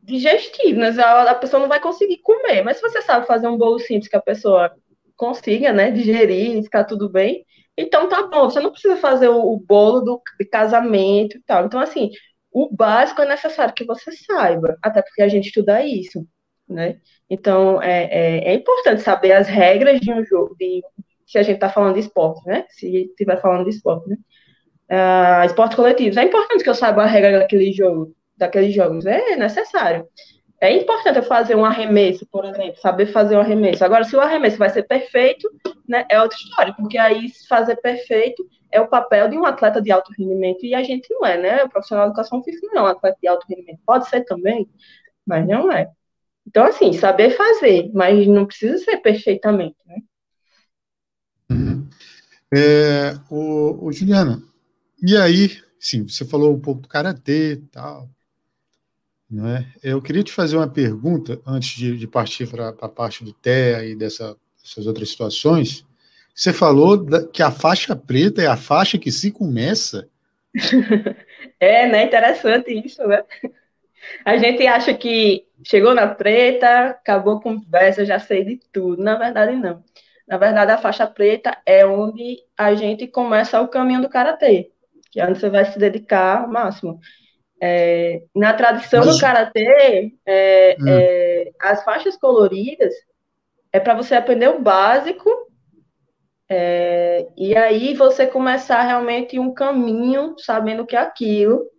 digestivo, 0.04 0.80
né? 0.80 0.90
a, 0.90 1.36
pessoa 1.36 1.60
não 1.60 1.68
vai 1.68 1.82
conseguir 1.82 2.20
comer. 2.20 2.64
Mas 2.64 2.78
se 2.78 2.82
você 2.82 3.02
sabe 3.02 3.28
fazer 3.28 3.48
um 3.50 3.58
bolo 3.58 3.78
simples 3.78 4.08
que 4.08 4.16
a 4.16 4.22
pessoa 4.22 4.74
consiga, 5.18 5.74
né, 5.74 5.92
digerir, 5.92 6.64
ficar 6.64 6.86
tudo 6.86 7.10
bem, 7.10 7.46
então 7.78 8.08
tá 8.08 8.24
bom. 8.24 8.50
Você 8.50 8.62
não 8.62 8.72
precisa 8.72 8.96
fazer 8.96 9.28
o, 9.28 9.54
o 9.54 9.60
bolo 9.60 10.00
do, 10.00 10.22
de 10.40 10.46
casamento 10.46 11.38
e 11.38 11.42
tal. 11.44 11.66
Então, 11.66 11.80
assim, 11.82 12.10
o 12.52 12.74
básico 12.74 13.22
é 13.22 13.28
necessário 13.28 13.74
que 13.74 13.86
você 13.86 14.12
saiba, 14.14 14.78
até 14.82 15.02
porque 15.02 15.22
a 15.22 15.28
gente 15.28 15.48
estuda 15.48 15.86
isso, 15.86 16.26
né? 16.68 17.00
Então, 17.30 17.82
é, 17.82 18.04
é, 18.06 18.52
é 18.52 18.54
importante 18.54 19.02
saber 19.02 19.34
as 19.34 19.48
regras 19.48 20.00
de 20.00 20.12
um 20.14 20.24
jogo, 20.26 20.56
de, 20.58 20.82
se 21.32 21.38
a 21.38 21.44
gente 21.44 21.56
está 21.56 21.70
falando 21.70 21.94
de 21.94 22.02
esporte, 22.02 22.46
né? 22.46 22.66
Se 22.70 23.06
estiver 23.06 23.40
falando 23.40 23.64
de 23.64 23.70
esporte, 23.70 24.10
né? 24.10 24.18
Uh, 24.92 25.46
esporte 25.46 25.78
coletivo. 25.78 26.20
É 26.20 26.24
importante 26.24 26.62
que 26.62 26.70
eu 26.70 26.76
saiba 26.76 27.04
a 27.04 27.06
regra 27.06 27.40
daquele 27.40 27.72
jogo, 27.72 28.14
daqueles 28.36 28.76
jogos. 28.76 29.06
É 29.06 29.38
necessário. 29.38 30.06
É 30.60 30.76
importante 30.76 31.18
eu 31.18 31.24
fazer 31.24 31.56
um 31.56 31.64
arremesso, 31.64 32.28
por 32.30 32.44
exemplo, 32.44 32.76
saber 32.82 33.06
fazer 33.08 33.38
um 33.38 33.40
arremesso. 33.40 33.84
Agora, 33.84 34.04
se 34.04 34.14
o 34.16 34.20
arremesso 34.20 34.58
vai 34.58 34.70
ser 34.70 34.84
perfeito, 34.84 35.50
né, 35.88 36.06
é 36.10 36.22
outra 36.22 36.38
história, 36.38 36.74
porque 36.78 36.98
aí 36.98 37.30
fazer 37.48 37.78
perfeito 37.78 38.46
é 38.70 38.82
o 38.82 38.88
papel 38.88 39.30
de 39.30 39.38
um 39.38 39.46
atleta 39.46 39.82
de 39.82 39.90
alto 39.90 40.12
rendimento 40.18 40.66
e 40.66 40.76
a 40.76 40.84
gente 40.84 41.12
não 41.14 41.26
é, 41.26 41.38
né? 41.38 41.64
O 41.64 41.70
profissional 41.70 42.06
de 42.06 42.10
educação 42.10 42.44
física 42.44 42.68
não 42.74 42.82
é 42.82 42.90
um 42.90 42.92
atleta 42.92 43.18
de 43.22 43.28
alto 43.28 43.46
rendimento. 43.50 43.80
Pode 43.86 44.08
ser 44.10 44.26
também, 44.26 44.70
mas 45.26 45.48
não 45.48 45.72
é. 45.72 45.88
Então, 46.46 46.66
assim, 46.66 46.92
saber 46.92 47.32
fazer, 47.32 47.90
mas 47.94 48.28
não 48.28 48.46
precisa 48.46 48.78
ser 48.78 48.98
perfeitamente, 48.98 49.78
né? 49.86 49.96
Uhum. 51.52 51.88
É, 52.54 53.18
o, 53.30 53.88
o 53.88 53.92
Juliana, 53.92 54.42
e 55.02 55.18
aí, 55.18 55.62
sim, 55.80 56.08
você 56.08 56.26
falou 56.26 56.54
um 56.54 56.60
pouco 56.60 56.82
do 56.82 56.88
karatê 56.88 57.54
e 57.54 57.58
tal, 57.58 58.10
não 59.30 59.48
é? 59.48 59.66
Eu 59.82 60.02
queria 60.02 60.24
te 60.24 60.32
fazer 60.32 60.58
uma 60.58 60.68
pergunta 60.68 61.40
antes 61.46 61.78
de, 61.78 61.98
de 61.98 62.08
partir 62.08 62.48
para 62.48 62.70
a 62.70 62.90
parte 62.90 63.24
do 63.24 63.32
TEA 63.32 63.86
e 63.86 63.96
dessa, 63.96 64.36
dessas 64.62 64.86
outras 64.86 65.10
situações. 65.10 65.86
Você 66.36 66.52
falou 66.52 66.98
da, 66.98 67.26
que 67.26 67.42
a 67.42 67.50
faixa 67.50 67.96
preta 67.96 68.42
é 68.42 68.48
a 68.48 68.58
faixa 68.58 68.98
que 68.98 69.12
se 69.12 69.32
começa. 69.32 70.10
é, 71.60 71.88
né? 71.88 72.04
Interessante 72.04 72.74
isso, 72.86 73.02
né? 73.08 73.24
A 74.26 74.36
gente 74.38 74.66
acha 74.68 74.94
que 74.94 75.46
chegou 75.64 75.94
na 75.94 76.08
preta, 76.08 76.90
acabou 76.90 77.40
com 77.40 77.62
conversa, 77.62 78.06
já 78.06 78.20
sei 78.20 78.44
de 78.44 78.60
tudo. 78.72 79.02
Na 79.02 79.16
verdade, 79.16 79.56
não. 79.56 79.82
Na 80.28 80.38
verdade, 80.38 80.72
a 80.72 80.78
faixa 80.78 81.08
preta 81.08 81.58
é 81.66 81.86
onde 81.86 82.38
a 82.58 82.74
gente 82.74 83.08
começa 83.08 83.62
o 83.62 83.68
caminho 83.68 84.02
do 84.02 84.10
karatê, 84.10 84.72
que 85.12 85.20
é 85.20 85.28
onde 85.28 85.40
você 85.40 85.50
vai 85.50 85.66
se 85.66 85.78
dedicar 85.78 86.44
ao 86.44 86.48
máximo. 86.48 87.00
É, 87.62 88.24
na 88.36 88.54
tradição 88.54 89.06
Mas... 89.06 89.16
do 89.16 89.22
karatê, 89.22 90.14
é, 90.26 90.78
hum. 90.80 90.88
é, 90.88 91.52
as 91.62 91.84
faixas 91.84 92.18
coloridas 92.18 92.94
é 93.72 93.80
para 93.80 93.94
você 93.94 94.16
aprender 94.16 94.48
o 94.50 94.62
básico 94.62 95.30
é, 96.50 97.28
e 97.38 97.56
aí 97.56 97.94
você 97.94 98.28
começar 98.28 98.82
realmente 98.82 99.40
um 99.40 99.54
caminho 99.54 100.36
sabendo 100.38 100.84
o 100.84 100.86
que 100.86 100.96
é 100.96 101.00
aquilo 101.00 101.72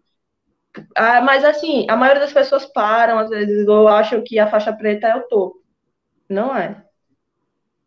ah, 0.97 1.21
mas 1.21 1.45
assim, 1.45 1.87
a 1.89 1.97
maioria 1.97 2.23
das 2.23 2.33
pessoas 2.33 2.65
param, 2.65 3.19
às 3.19 3.31
vezes, 3.31 3.69
ou 3.69 3.89
acham 3.89 4.23
que 4.25 4.39
a 4.39 4.47
faixa 4.47 4.73
preta 4.73 5.07
é 5.07 5.17
o 5.17 5.29
topo. 5.29 5.63
Não 6.29 6.57
é. 6.57 6.83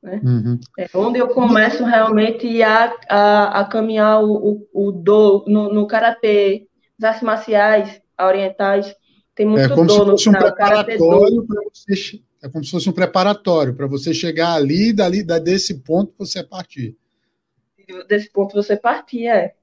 Né? 0.05 0.21
Uhum. 0.23 0.59
É 0.77 0.87
onde 0.93 1.17
eu 1.17 1.27
começo 1.29 1.83
realmente 1.83 2.61
a, 2.61 2.95
a, 3.09 3.61
a 3.61 3.65
caminhar 3.65 4.23
o, 4.23 4.67
o, 4.71 4.87
o 4.87 4.91
do 4.91 5.43
no, 5.47 5.73
no 5.73 5.87
karatê, 5.87 6.67
as 6.99 7.05
artes 7.05 7.23
marciais 7.23 8.01
orientais. 8.21 8.95
Tem 9.33 9.47
muito 9.47 9.63
é 9.63 9.67
como 9.67 9.89
se 9.89 9.97
fosse 9.97 10.29
no, 10.29 10.37
um 10.37 10.39
preparatório 10.39 11.47
para 11.47 11.61
você. 11.73 12.21
É 12.43 12.47
como 12.47 12.63
se 12.63 12.69
fosse 12.69 12.87
um 12.87 12.93
preparatório 12.93 13.73
para 13.73 13.87
você 13.87 14.13
chegar 14.13 14.53
ali, 14.53 14.93
dali, 14.93 15.23
desse 15.23 15.81
ponto 15.81 16.13
você 16.19 16.43
partir. 16.43 16.95
Desse 18.07 18.31
ponto 18.31 18.53
você 18.53 18.77
partir, 18.77 19.25
é. 19.25 19.55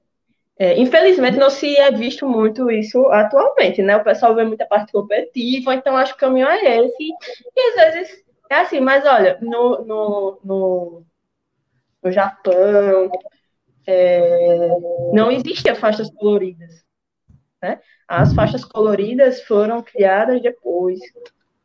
É, 0.59 0.79
infelizmente 0.79 1.37
não 1.37 1.49
se 1.49 1.75
é 1.77 1.89
visto 1.91 2.27
muito 2.27 2.69
isso 2.69 3.07
atualmente, 3.07 3.81
né? 3.81 3.95
O 3.95 4.03
pessoal 4.03 4.35
vê 4.35 4.43
muita 4.43 4.65
parte 4.65 4.91
competitiva, 4.91 5.73
então 5.73 5.95
acho 5.95 6.11
que 6.11 6.17
o 6.17 6.27
caminho 6.27 6.47
é 6.47 6.85
esse. 6.85 7.03
E 7.55 7.79
às 7.79 7.93
vezes 7.95 8.23
é 8.49 8.55
assim, 8.55 8.79
mas 8.79 9.05
olha, 9.05 9.37
no, 9.41 9.83
no, 9.83 10.39
no, 10.43 11.05
no 12.03 12.11
Japão 12.11 13.11
é, 13.87 14.69
não 15.13 15.31
existia 15.31 15.75
faixas 15.75 16.09
coloridas. 16.11 16.83
Né? 17.61 17.79
As 18.07 18.33
faixas 18.33 18.63
coloridas 18.65 19.41
foram 19.43 19.81
criadas 19.81 20.41
depois. 20.41 20.99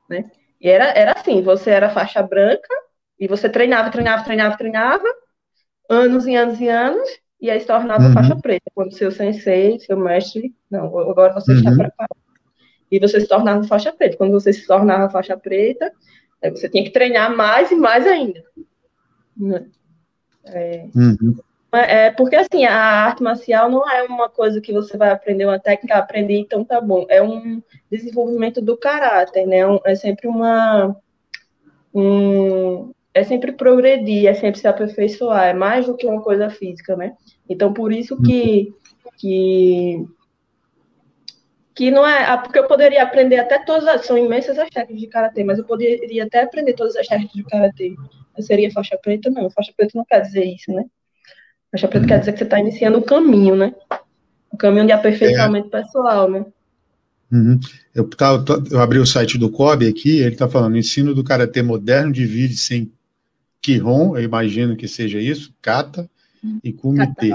Né? 0.08 0.30
E 0.60 0.68
era, 0.68 0.86
era 0.90 1.12
assim, 1.12 1.42
você 1.42 1.70
era 1.70 1.90
faixa 1.90 2.22
branca 2.22 2.74
e 3.18 3.26
você 3.26 3.48
treinava, 3.48 3.90
treinava, 3.90 4.24
treinava, 4.24 4.56
treinava, 4.56 5.04
anos 5.88 6.26
e 6.26 6.36
anos 6.36 6.60
e 6.60 6.68
anos, 6.68 7.08
e 7.40 7.50
aí 7.50 7.60
se 7.60 7.66
tornava 7.66 8.04
uhum. 8.04 8.12
faixa 8.12 8.36
preta, 8.36 8.70
quando 8.74 8.94
seu 8.94 9.10
sensei, 9.10 9.78
seu 9.80 9.96
mestre, 9.96 10.54
não, 10.70 10.86
agora 10.98 11.34
você 11.34 11.52
uhum. 11.52 11.58
está 11.58 11.70
preparado. 11.70 12.16
E 12.90 12.98
você 12.98 13.20
se 13.20 13.28
tornava 13.28 13.62
faixa 13.64 13.92
preta. 13.92 14.16
Quando 14.16 14.32
você 14.32 14.52
se 14.52 14.66
tornava 14.66 15.10
faixa 15.10 15.36
preta, 15.36 15.92
você 16.42 16.68
tinha 16.68 16.84
que 16.84 16.90
treinar 16.90 17.34
mais 17.36 17.70
e 17.70 17.76
mais 17.76 18.06
ainda. 18.06 18.44
É, 20.44 20.88
uhum. 20.94 21.36
é, 21.72 22.10
porque 22.12 22.36
assim, 22.36 22.64
a 22.64 22.74
arte 22.74 23.22
marcial 23.22 23.70
não 23.70 23.88
é 23.88 24.02
uma 24.04 24.28
coisa 24.28 24.60
que 24.60 24.72
você 24.72 24.96
vai 24.96 25.10
aprender 25.10 25.44
uma 25.44 25.58
técnica, 25.58 25.96
aprender, 25.96 26.38
então 26.38 26.64
tá 26.64 26.80
bom. 26.80 27.06
É 27.08 27.22
um 27.22 27.62
desenvolvimento 27.90 28.62
do 28.62 28.76
caráter, 28.76 29.46
né? 29.46 29.58
É 29.84 29.94
sempre 29.94 30.28
uma. 30.28 30.96
Um, 31.94 32.92
é 33.12 33.24
sempre 33.24 33.52
progredir, 33.52 34.26
é 34.26 34.34
sempre 34.34 34.60
se 34.60 34.68
aperfeiçoar, 34.68 35.48
é 35.48 35.52
mais 35.52 35.86
do 35.86 35.96
que 35.96 36.06
uma 36.06 36.22
coisa 36.22 36.48
física, 36.50 36.94
né? 36.96 37.16
Então, 37.48 37.72
por 37.72 37.92
isso 37.92 38.20
que, 38.22 38.72
que 39.16 40.06
que 41.78 41.92
não 41.92 42.04
é. 42.04 42.24
Ah, 42.24 42.36
porque 42.36 42.58
eu 42.58 42.66
poderia 42.66 43.04
aprender 43.04 43.38
até 43.38 43.56
todas 43.60 43.86
as. 43.86 44.04
São 44.04 44.18
imensas 44.18 44.58
as 44.58 44.68
técnicas 44.68 45.00
de 45.00 45.06
karatê, 45.06 45.44
mas 45.44 45.58
eu 45.58 45.64
poderia 45.64 46.24
até 46.24 46.42
aprender 46.42 46.72
todas 46.72 46.96
as 46.96 47.06
técnicas 47.06 47.36
de 47.36 47.44
karatê. 47.44 47.94
Eu 48.36 48.42
seria 48.42 48.68
faixa 48.72 48.98
preta? 49.00 49.30
Não, 49.30 49.48
faixa 49.48 49.72
preta 49.76 49.92
não 49.94 50.04
quer 50.04 50.20
dizer 50.20 50.44
isso, 50.44 50.72
né? 50.72 50.84
Faixa 51.70 51.86
preta 51.86 52.08
quer 52.08 52.18
dizer 52.18 52.32
que 52.32 52.38
você 52.38 52.44
está 52.44 52.58
iniciando 52.58 52.98
o 52.98 53.02
caminho, 53.02 53.54
né? 53.54 53.72
O 54.50 54.56
caminho 54.56 54.86
de 54.86 54.92
aperfeiçoamento 54.92 55.68
é. 55.76 55.82
pessoal, 55.82 56.28
né? 56.28 56.44
Uhum. 57.30 57.60
Eu, 57.94 58.10
eu 58.72 58.80
abri 58.80 58.98
o 58.98 59.06
site 59.06 59.38
do 59.38 59.48
Kobe 59.48 59.86
aqui, 59.86 60.18
ele 60.18 60.32
está 60.32 60.48
falando: 60.48 60.76
ensino 60.76 61.14
do 61.14 61.22
karatê 61.22 61.62
moderno 61.62 62.10
divide-se 62.10 62.74
em 62.74 62.92
Kihon, 63.62 64.16
eu 64.16 64.24
imagino 64.24 64.76
que 64.76 64.88
seja 64.88 65.20
isso, 65.20 65.54
kata 65.62 66.10
e 66.64 66.72
kumite. 66.72 67.28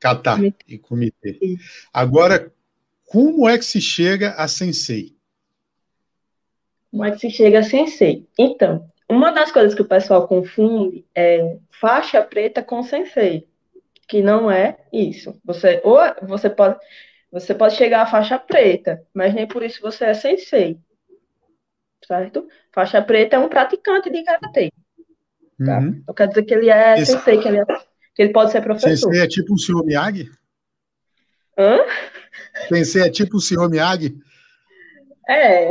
Kata, 0.00 0.38
kata 0.38 0.54
e 0.66 0.76
kumite. 0.76 1.60
Agora, 1.92 2.52
como 3.08 3.48
é 3.48 3.56
que 3.56 3.64
se 3.64 3.80
chega 3.80 4.32
a 4.32 4.46
sensei? 4.46 5.16
Como 6.90 7.04
é 7.04 7.10
que 7.10 7.18
se 7.18 7.30
chega 7.30 7.60
a 7.60 7.62
sensei? 7.62 8.26
Então, 8.38 8.90
uma 9.08 9.30
das 9.30 9.50
coisas 9.50 9.74
que 9.74 9.82
o 9.82 9.88
pessoal 9.88 10.28
confunde 10.28 11.04
é 11.14 11.56
faixa 11.80 12.22
preta 12.22 12.62
com 12.62 12.82
sensei, 12.82 13.48
que 14.06 14.20
não 14.20 14.50
é 14.50 14.78
isso. 14.92 15.40
Você 15.44 15.80
ou 15.82 15.98
você 16.22 16.50
pode 16.50 16.78
você 17.30 17.54
pode 17.54 17.76
chegar 17.76 18.02
à 18.02 18.06
faixa 18.06 18.38
preta, 18.38 19.02
mas 19.12 19.34
nem 19.34 19.46
por 19.46 19.62
isso 19.62 19.80
você 19.80 20.06
é 20.06 20.14
sensei. 20.14 20.78
Certo? 22.06 22.46
Faixa 22.72 23.02
preta 23.02 23.36
é 23.36 23.38
um 23.38 23.48
praticante 23.48 24.10
de 24.10 24.22
karatê. 24.22 24.70
Tá? 25.64 25.78
Uhum. 25.78 26.00
Então 26.02 26.14
quer 26.14 26.28
dizer 26.28 26.42
que 26.42 26.54
ele 26.54 26.70
é 26.70 26.98
Esse... 26.98 27.12
sensei, 27.12 27.38
que 27.38 27.48
ele, 27.48 27.58
é, 27.58 27.64
que 28.14 28.22
ele 28.22 28.32
pode 28.32 28.52
ser 28.52 28.62
professor. 28.62 28.96
Sensei 28.96 29.20
é 29.20 29.26
tipo 29.26 29.54
o 29.54 29.58
senhor 29.58 29.84
Miyagi? 29.84 30.30
Hã? 31.58 31.78
Pensei, 32.68 33.02
é 33.02 33.10
tipo 33.10 33.36
o 33.36 33.40
senhor 33.40 33.68
Miyagi? 33.68 34.16
É, 35.28 35.70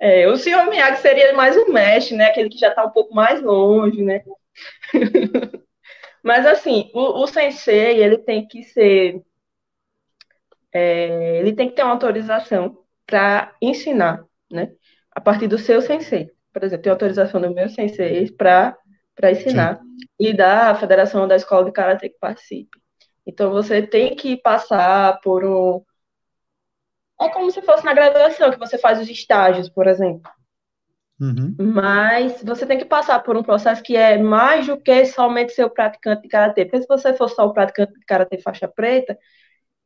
é, 0.00 0.28
o 0.28 0.36
senhor 0.36 0.68
Miyagi 0.68 1.00
seria 1.00 1.32
mais 1.34 1.56
um 1.56 1.72
mestre, 1.72 2.16
né? 2.16 2.26
Aquele 2.26 2.48
que 2.48 2.58
já 2.58 2.68
está 2.68 2.84
um 2.84 2.90
pouco 2.90 3.14
mais 3.14 3.42
longe, 3.42 4.02
né? 4.02 4.22
Mas 6.22 6.44
assim, 6.44 6.90
o, 6.92 7.22
o, 7.22 7.26
sensei, 7.26 8.02
ele 8.02 8.18
tem 8.18 8.46
que 8.46 8.62
ser. 8.64 9.22
É, 10.72 11.38
ele 11.38 11.52
tem 11.54 11.68
que 11.68 11.76
ter 11.76 11.82
uma 11.82 11.92
autorização 11.92 12.78
para 13.06 13.54
ensinar, 13.62 14.24
né? 14.50 14.72
A 15.12 15.20
partir 15.20 15.46
do 15.46 15.56
seu 15.56 15.80
sensei. 15.80 16.30
Por 16.52 16.64
exemplo, 16.64 16.82
tem 16.82 16.90
autorização 16.90 17.40
do 17.40 17.54
meu 17.54 17.68
sensei 17.68 18.30
para 18.32 18.76
ensinar. 19.30 19.76
Sim. 19.76 19.86
E 20.18 20.34
da 20.34 20.74
Federação 20.74 21.28
da 21.28 21.36
Escola 21.36 21.64
de 21.64 21.72
Karatê 21.72 22.08
que 22.08 22.18
participe. 22.18 22.76
Então, 23.26 23.50
você 23.50 23.82
tem 23.82 24.14
que 24.14 24.36
passar 24.36 25.20
por 25.20 25.44
um. 25.44 25.82
É 27.20 27.28
como 27.30 27.50
se 27.50 27.60
fosse 27.62 27.84
na 27.84 27.94
graduação, 27.94 28.50
que 28.50 28.58
você 28.58 28.78
faz 28.78 29.00
os 29.00 29.08
estágios, 29.08 29.68
por 29.68 29.86
exemplo. 29.86 30.30
Uhum. 31.18 31.56
Mas 31.58 32.42
você 32.42 32.66
tem 32.66 32.78
que 32.78 32.84
passar 32.84 33.20
por 33.20 33.36
um 33.36 33.42
processo 33.42 33.82
que 33.82 33.96
é 33.96 34.18
mais 34.18 34.66
do 34.66 34.78
que 34.78 35.06
somente 35.06 35.52
ser 35.52 35.64
o 35.64 35.70
praticante 35.70 36.22
de 36.22 36.28
karatê. 36.28 36.64
Porque 36.64 36.82
se 36.82 36.88
você 36.88 37.14
for 37.14 37.28
só 37.28 37.46
o 37.46 37.54
praticante 37.54 37.94
de 37.94 38.04
karatê 38.04 38.38
faixa 38.38 38.68
preta, 38.68 39.18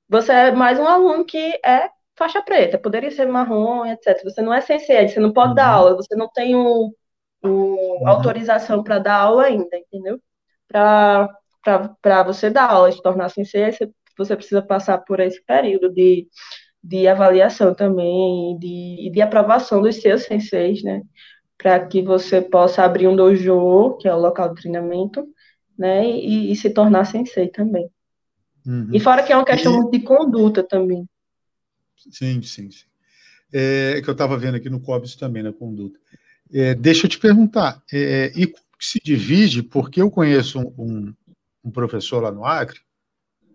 você 0.09 0.33
é 0.33 0.53
mais 0.53 0.79
um 0.79 0.87
aluno 0.87 1.25
que 1.25 1.61
é 1.65 1.89
faixa 2.17 2.43
preta. 2.43 2.79
Poderia 2.79 3.11
ser 3.11 3.27
marrom, 3.27 3.87
etc. 3.87 4.23
Você 4.25 4.43
não 4.43 4.53
é 4.53 4.61
sensei, 4.61 5.09
você 5.09 5.21
não 5.21 5.33
pode 5.33 5.51
uhum. 5.51 5.55
dar 5.55 5.69
aula, 5.69 5.97
você 5.97 6.17
não 6.17 6.29
tem 6.29 6.57
o, 6.57 6.93
o 7.43 7.49
uhum. 7.49 8.09
autorização 8.09 8.83
para 8.83 8.99
dar 8.99 9.17
aula 9.17 9.45
ainda, 9.45 9.77
entendeu? 9.77 10.21
Para 10.69 11.29
para 11.63 12.23
você 12.23 12.51
dar 12.51 12.71
aula, 12.71 12.93
se 12.93 13.03
tornar 13.03 13.29
sensei, 13.29 13.71
você, 13.71 13.91
você 14.17 14.37
precisa 14.37 14.63
passar 14.63 14.99
por 14.99 15.21
esse 15.21 15.43
período 15.45 15.93
de, 15.93 16.27
de 16.83 17.07
avaliação 17.07 17.75
também, 17.75 18.59
de, 18.59 19.11
de 19.13 19.21
aprovação 19.21 19.83
dos 19.83 19.97
seus 19.97 20.23
senseis, 20.23 20.83
né? 20.83 21.03
Para 21.59 21.87
que 21.87 22.03
você 22.03 22.41
possa 22.41 22.83
abrir 22.83 23.07
um 23.07 23.17
dojo, 23.17 23.97
que 23.99 24.09
é 24.09 24.15
o 24.15 24.19
local 24.19 24.55
de 24.55 24.63
treinamento, 24.63 25.27
né? 25.79 26.07
E, 26.07 26.51
e 26.53 26.57
se 26.57 26.71
tornar 26.71 27.05
sensei 27.05 27.49
também. 27.49 27.89
Uhum. 28.67 28.91
E 28.93 29.01
fora 29.01 29.23
que 29.23 29.33
é 29.33 29.37
uma 29.37 29.45
questão 29.45 29.73
muito 29.73 29.91
de 29.91 30.01
conduta 30.01 30.63
também. 30.63 31.07
Sim, 32.11 32.43
sim, 32.43 32.71
sim. 32.71 32.87
É 33.53 34.01
que 34.01 34.09
eu 34.09 34.13
estava 34.13 34.37
vendo 34.37 34.55
aqui 34.55 34.71
no 34.71 34.81
COBS 34.81 35.17
também, 35.17 35.43
na 35.43 35.53
conduta. 35.53 35.99
É, 36.53 36.75
deixa 36.75 37.07
eu 37.07 37.11
te 37.11 37.19
perguntar, 37.19 37.83
é, 37.93 38.33
e 38.35 38.47
como 38.47 38.65
se 38.79 39.01
divide, 39.03 39.63
porque 39.63 40.01
eu 40.01 40.11
conheço 40.11 40.59
um, 40.59 40.73
um, 40.79 41.15
um 41.65 41.71
professor 41.71 42.23
lá 42.23 42.31
no 42.31 42.45
Acre, 42.45 42.81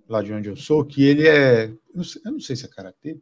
lá 0.07 0.21
de 0.21 0.33
onde 0.33 0.49
eu 0.49 0.55
sou, 0.55 0.85
que 0.85 1.03
ele 1.03 1.27
é. 1.27 1.65
Eu 1.65 1.79
não 1.95 2.03
sei, 2.03 2.21
eu 2.25 2.31
não 2.31 2.39
sei 2.39 2.55
se 2.55 2.65
é 2.65 2.69
karatê. 2.69 3.17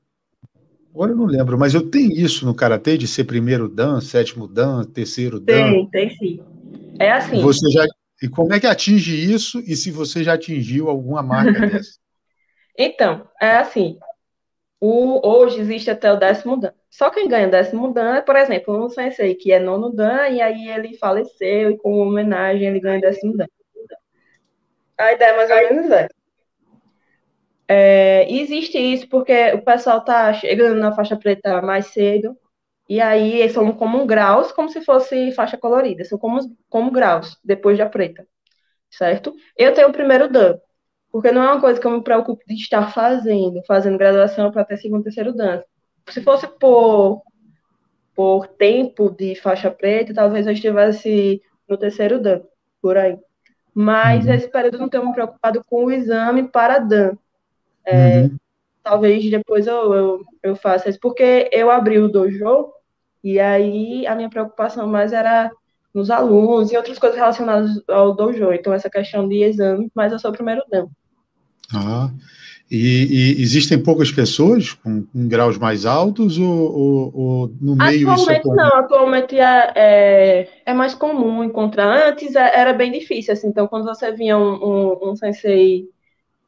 Agora 0.94 1.12
eu 1.12 1.16
não 1.16 1.26
lembro, 1.26 1.58
mas 1.58 1.74
eu 1.74 1.90
tenho 1.90 2.12
isso 2.12 2.46
no 2.46 2.54
karatê 2.54 2.98
de 2.98 3.08
ser 3.08 3.24
primeiro 3.24 3.68
dan, 3.68 4.00
sétimo 4.00 4.48
dan, 4.48 4.84
terceiro 4.84 5.40
dan. 5.40 5.72
Tem, 5.72 5.90
tem 5.90 6.10
sim. 6.12 6.40
É 7.00 7.12
assim. 7.12 7.42
Você 7.42 7.70
já 7.72 7.86
e 8.22 8.30
como 8.30 8.54
é 8.54 8.60
que 8.60 8.68
atinge 8.68 9.14
isso 9.14 9.60
e 9.60 9.76
se 9.76 9.92
você 9.92 10.24
já 10.24 10.34
atingiu 10.34 10.90
alguma 10.90 11.22
marca 11.22 11.60
dessa? 11.68 12.00
Então, 12.78 13.28
é 13.42 13.58
assim. 13.58 13.98
O, 14.80 15.26
hoje 15.28 15.60
existe 15.60 15.90
até 15.90 16.12
o 16.12 16.18
décimo 16.18 16.58
dan. 16.58 16.72
Só 16.90 17.10
quem 17.10 17.28
ganha 17.28 17.48
décimo 17.48 17.94
dan 17.94 18.16
é, 18.16 18.22
por 18.22 18.36
exemplo, 18.36 18.86
um 18.86 18.90
sensei 18.90 19.36
que 19.36 19.52
é 19.52 19.60
nono 19.60 19.90
dan 19.90 20.30
e 20.30 20.42
aí 20.42 20.70
ele 20.70 20.98
faleceu 20.98 21.72
e 21.72 21.78
com 21.78 22.00
homenagem 22.00 22.68
ele 22.68 22.80
ganha 22.80 23.02
décimo 23.02 23.36
dan. 23.36 23.48
A 24.98 25.14
ideia 25.14 25.36
mais 25.36 25.50
ou 25.50 25.58
menos 25.58 25.92
é. 25.92 26.08
é. 27.68 28.32
Existe 28.32 28.78
isso 28.78 29.08
porque 29.10 29.54
o 29.54 29.64
pessoal 29.64 30.04
tá 30.04 30.34
chegando 30.34 30.80
na 30.80 30.92
faixa 30.94 31.18
preta 31.18 31.62
mais 31.62 31.88
cedo, 31.88 32.38
e 32.88 33.02
aí 33.02 33.50
são 33.50 33.72
como 33.74 34.06
graus, 34.06 34.52
como 34.52 34.70
se 34.70 34.82
fosse 34.82 35.32
faixa 35.32 35.58
colorida, 35.58 36.04
são 36.06 36.18
como, 36.18 36.40
como 36.70 36.92
graus, 36.92 37.38
depois 37.44 37.78
da 37.78 37.88
preta, 37.90 38.28
certo? 38.92 39.34
Eu 39.58 39.74
tenho 39.74 39.90
o 39.90 39.94
primeiro 39.94 40.30
dan, 40.30 40.60
porque 41.12 41.32
não 41.32 41.44
é 41.44 41.52
uma 41.54 41.62
coisa 41.62 41.80
que 41.80 41.88
eu 41.88 41.92
me 41.92 42.04
preocupo 42.04 42.44
de 42.48 42.56
estar 42.56 42.94
fazendo, 42.94 43.64
fazendo 43.66 43.98
graduação 43.98 44.52
para 44.52 44.66
ter 44.66 44.78
segundo, 44.78 45.04
terceiro 45.04 45.34
dan. 45.34 45.64
Se 46.10 46.22
fosse 46.22 46.48
por, 46.60 47.24
por 48.16 48.48
tempo 48.48 49.10
de 49.10 49.36
faixa 49.36 49.72
preta, 49.72 50.14
talvez 50.14 50.46
eu 50.46 50.54
estivesse 50.54 51.42
no 51.68 51.78
terceiro 51.78 52.20
dan, 52.20 52.42
por 52.82 52.98
aí. 52.98 53.18
Mas 53.74 54.26
uhum. 54.26 54.34
esse 54.34 54.48
período 54.48 54.78
não 54.78 54.90
tenho 54.90 55.06
me 55.06 55.14
preocupado 55.14 55.64
com 55.66 55.86
o 55.86 55.92
exame 55.92 56.44
para 56.44 56.80
Dan. 56.80 57.16
É, 57.86 58.22
uhum. 58.22 58.38
Talvez 58.84 59.30
depois 59.30 59.66
eu, 59.66 59.94
eu, 59.94 60.26
eu, 60.44 60.56
faça 60.56 60.90
isso, 60.90 61.00
porque 61.02 61.50
eu 61.52 61.72
abri 61.72 62.00
o 62.00 62.10
dojo 62.10 62.72
e 63.24 63.40
aí 63.40 64.06
a 64.06 64.14
minha 64.14 64.30
preocupação 64.30 64.88
mais 64.88 65.14
era 65.14 65.50
nos 65.94 66.10
alunos 66.10 66.72
e 66.72 66.78
outras 66.78 67.00
coisas 67.00 67.18
relacionadas 67.18 67.82
ao 67.88 68.14
dojo. 68.14 68.52
Então, 68.52 68.74
essa 68.74 68.90
questão 68.90 69.28
de 69.28 69.44
exame, 69.44 69.90
mas 69.96 70.12
eu 70.12 70.20
sou 70.20 70.32
o 70.32 70.34
primeiro 70.34 70.64
Dan. 70.70 70.88
Ah, 71.74 72.10
e, 72.76 73.36
e, 73.38 73.42
existem 73.42 73.82
poucas 73.82 74.12
pessoas 74.12 74.74
com, 74.74 75.04
com 75.04 75.28
graus 75.28 75.60
mais 75.60 75.86
altos 75.86 76.40
ou, 76.40 76.48
ou, 76.50 77.12
ou 77.14 77.52
no 77.62 77.76
meio 77.76 78.10
atualmente 78.10 78.40
isso 78.40 78.56
não, 78.56 78.78
atualmente 78.78 79.40
é, 79.40 79.74
é, 79.76 80.50
é, 80.66 80.74
mais 80.74 80.96
comum 80.96 81.44
encontrar. 81.44 82.10
Antes 82.10 82.36
é, 82.36 82.60
era 82.60 82.74
bem 82.74 82.92
difícil, 82.92 83.34
assim, 83.34 83.48
então 83.48 83.68
quando 83.68 83.86
você 83.86 84.12
via 84.12 84.36
um, 84.36 84.54
um, 84.56 85.12
um 85.12 85.16
sensei 85.16 85.88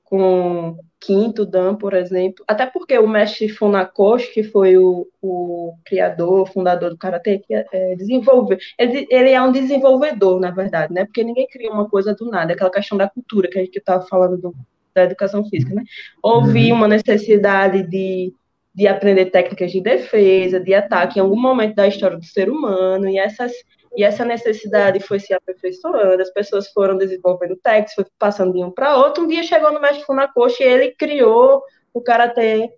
com 0.04 0.80
quinto 1.00 1.46
dan, 1.46 1.76
por 1.76 1.94
exemplo, 1.94 2.44
até 2.48 2.66
porque 2.66 2.98
o 2.98 3.08
mestre 3.08 3.48
Funakoshi, 3.48 4.34
que 4.34 4.44
foi 4.44 4.76
o, 4.78 5.08
o 5.22 5.74
criador, 5.86 6.48
fundador 6.52 6.90
do 6.90 6.98
Karatê, 6.98 7.38
que 7.38 7.54
é, 7.54 7.68
é 7.72 7.96
desenvolve, 7.96 8.58
ele, 8.80 9.06
ele, 9.12 9.30
é 9.30 9.40
um 9.40 9.52
desenvolvedor, 9.52 10.40
na 10.40 10.50
verdade, 10.50 10.92
né, 10.92 11.06
porque 11.06 11.24
ninguém 11.24 11.48
cria 11.48 11.72
uma 11.72 11.88
coisa 11.88 12.16
do 12.16 12.26
nada, 12.32 12.54
aquela 12.54 12.72
questão 12.72 12.98
da 12.98 13.08
cultura 13.08 13.48
que 13.48 13.60
a 13.60 13.64
gente 13.64 13.78
estava 13.78 14.04
falando 14.08 14.38
do 14.38 14.56
da 14.96 15.04
educação 15.04 15.44
física, 15.48 15.76
né? 15.76 15.84
Houve 16.24 16.72
uhum. 16.72 16.78
uma 16.78 16.88
necessidade 16.88 17.84
de, 17.84 18.34
de 18.74 18.88
aprender 18.88 19.26
técnicas 19.26 19.72
de 19.72 19.82
defesa, 19.82 20.60
de 20.60 20.74
ataque 20.74 21.20
em 21.20 21.22
algum 21.22 21.40
momento 21.40 21.76
da 21.76 21.88
história 21.88 22.18
do 22.18 22.26
ser 22.26 22.50
humano, 22.50 23.10
e 23.10 23.20
essas 23.20 23.52
e 23.98 24.04
essa 24.04 24.26
necessidade 24.26 25.00
foi 25.00 25.20
se 25.20 25.34
aperfeiçoando, 25.34 26.22
as 26.22 26.30
pessoas 26.30 26.68
foram 26.68 26.98
desenvolvendo 26.98 27.56
técnicas, 27.56 27.94
foi 27.94 28.06
passando 28.20 28.52
de 28.52 28.62
um 28.62 28.70
para 28.70 28.98
outro. 28.98 29.24
Um 29.24 29.28
dia 29.28 29.42
chegou 29.42 29.72
no 29.72 29.80
mestre 29.80 30.04
Funakoshi 30.04 30.64
e 30.64 30.68
ele 30.68 30.92
criou 30.92 31.64
o 31.94 32.02
karatê 32.02 32.74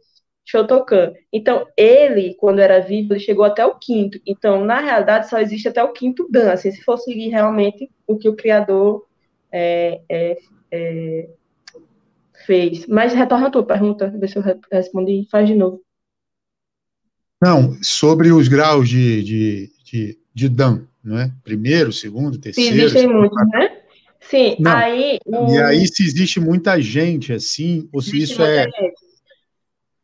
Shotokan. 0.45 1.13
Então, 1.34 1.67
ele, 1.75 2.36
quando 2.36 2.60
era 2.60 2.80
vivo, 2.80 3.13
ele 3.13 3.19
chegou 3.19 3.43
até 3.43 3.65
o 3.65 3.75
quinto. 3.75 4.19
Então, 4.25 4.63
na 4.63 4.80
realidade, 4.80 5.27
só 5.27 5.39
existe 5.39 5.67
até 5.67 5.84
o 5.84 5.91
quinto 5.91 6.27
Dan, 6.30 6.51
assim, 6.51 6.71
se 6.71 6.84
for 6.84 6.97
seguir 6.97 7.30
realmente 7.30 7.89
o 8.06 8.15
que 8.15 8.30
o 8.30 8.36
criador 8.36 9.06
é, 9.51 10.01
é, 10.08 10.38
é, 10.71 11.30
fez. 12.47 12.88
Mas 12.88 13.13
retorna 13.13 13.47
a 13.47 13.51
tua 13.51 13.63
pergunta, 13.63 14.10
ver 14.10 14.27
se 14.27 14.38
eu 14.38 14.43
respondi. 14.71 15.27
Faz 15.29 15.47
de 15.47 15.53
novo. 15.53 15.81
Não, 17.39 17.77
sobre 17.83 18.31
os 18.31 18.47
graus 18.47 18.89
de, 18.89 19.21
de, 19.21 19.71
de, 19.83 20.19
de 20.33 20.49
Dan, 20.49 20.81
não 21.03 21.19
é? 21.19 21.31
Primeiro, 21.43 21.93
segundo, 21.93 22.39
terceiro. 22.39 22.75
Sim, 22.75 22.81
existem 22.81 23.07
muitos, 23.07 23.38
né? 23.49 23.77
Sim, 24.19 24.55
não. 24.60 24.75
aí. 24.75 25.19
Um... 25.27 25.53
E 25.53 25.62
aí, 25.62 25.88
se 25.88 26.03
existe 26.03 26.39
muita 26.39 26.81
gente 26.81 27.31
assim, 27.31 27.88
ou 27.93 28.01
se 28.01 28.17
isso 28.17 28.41
é. 28.41 28.63
Gente 28.63 29.07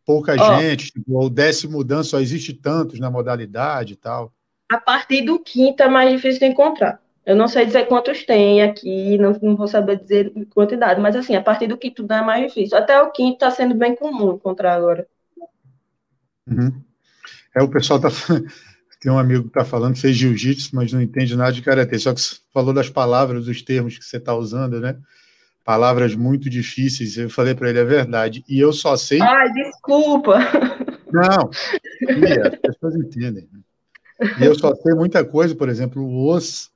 pouca 0.05 0.37
gente, 0.37 0.91
tipo, 0.91 1.19
o 1.19 1.29
décimo 1.29 1.83
dan 1.83 2.03
só 2.03 2.19
existe 2.19 2.53
tantos 2.53 2.99
na 2.99 3.09
modalidade 3.09 3.93
e 3.93 3.95
tal. 3.95 4.33
A 4.69 4.77
partir 4.77 5.21
do 5.21 5.39
quinto 5.39 5.83
é 5.83 5.89
mais 5.89 6.11
difícil 6.11 6.39
de 6.39 6.45
encontrar. 6.47 7.01
Eu 7.25 7.35
não 7.35 7.47
sei 7.47 7.65
dizer 7.65 7.87
quantos 7.87 8.23
tem 8.25 8.61
aqui, 8.61 9.17
não, 9.17 9.37
não 9.41 9.55
vou 9.55 9.67
saber 9.67 9.99
dizer 9.99 10.33
quantidade, 10.53 10.99
mas 10.99 11.15
assim, 11.15 11.35
a 11.35 11.41
partir 11.41 11.67
do 11.67 11.77
quinto 11.77 12.03
dan 12.03 12.17
é 12.17 12.25
mais 12.25 12.47
difícil. 12.47 12.77
Até 12.77 13.01
o 13.01 13.11
quinto 13.11 13.33
está 13.35 13.49
sendo 13.49 13.75
bem 13.75 13.95
comum 13.95 14.33
encontrar 14.35 14.75
agora. 14.75 15.07
Uhum. 16.47 16.81
É, 17.55 17.61
o 17.61 17.69
pessoal 17.69 17.99
tá. 17.99 18.09
Tem 18.99 19.11
um 19.11 19.19
amigo 19.19 19.43
que 19.43 19.49
está 19.49 19.65
falando, 19.65 19.97
fez 19.97 20.15
jiu-jitsu, 20.15 20.73
mas 20.73 20.93
não 20.93 21.01
entende 21.01 21.35
nada 21.35 21.51
de 21.51 21.61
karatê. 21.61 21.99
Só 21.99 22.13
que 22.13 22.21
você 22.21 22.37
falou 22.53 22.73
das 22.73 22.89
palavras, 22.89 23.45
dos 23.45 23.61
termos 23.61 23.97
que 23.97 24.05
você 24.05 24.15
está 24.15 24.33
usando, 24.33 24.79
né? 24.79 24.97
palavras 25.63 26.13
muito 26.15 26.49
difíceis. 26.49 27.17
Eu 27.17 27.29
falei 27.29 27.55
para 27.55 27.69
ele, 27.69 27.79
é 27.79 27.85
verdade. 27.85 28.43
E 28.47 28.59
eu 28.59 28.73
só 28.73 28.95
sei. 28.95 29.21
Ai, 29.21 29.51
desculpa! 29.53 30.39
Não, 31.11 31.49
as 31.49 32.59
pessoas 32.59 32.95
entendem. 32.95 33.47
E 34.39 34.45
eu 34.45 34.55
só 34.55 34.73
sei 34.75 34.93
muita 34.95 35.23
coisa, 35.23 35.55
por 35.55 35.69
exemplo, 35.69 36.03
os 36.33 36.71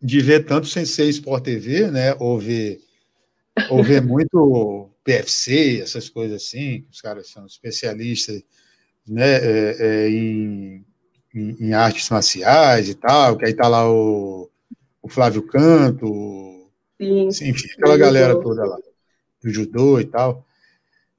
de 0.00 0.20
ver 0.20 0.44
tanto 0.44 0.66
Sensei 0.66 1.08
Sport 1.10 1.44
TV, 1.44 1.90
né? 1.90 2.14
Ou 2.18 2.38
ver, 2.38 2.80
ou 3.70 3.82
ver 3.82 4.02
muito 4.02 4.90
PFC, 5.04 5.80
essas 5.80 6.08
coisas 6.08 6.42
assim, 6.42 6.82
que 6.82 6.88
os 6.90 7.00
caras 7.00 7.28
são 7.28 7.46
especialistas 7.46 8.42
né, 9.06 9.36
é, 9.36 9.76
é, 9.78 10.10
em, 10.10 10.84
em, 11.34 11.56
em, 11.60 11.72
artes 11.72 12.08
marciais 12.10 12.88
e 12.88 12.94
tal, 12.94 13.36
que 13.36 13.44
aí 13.44 13.54
tá 13.54 13.66
lá 13.66 13.90
o, 13.90 14.48
o 15.02 15.08
Flávio 15.08 15.42
Canto, 15.42 16.50
Sim. 17.00 17.48
Enfim, 17.48 17.68
aquela 17.78 17.96
galera 17.96 18.38
toda 18.38 18.64
lá, 18.64 18.76
do 19.42 19.50
judô 19.50 19.98
e 19.98 20.04
tal. 20.04 20.46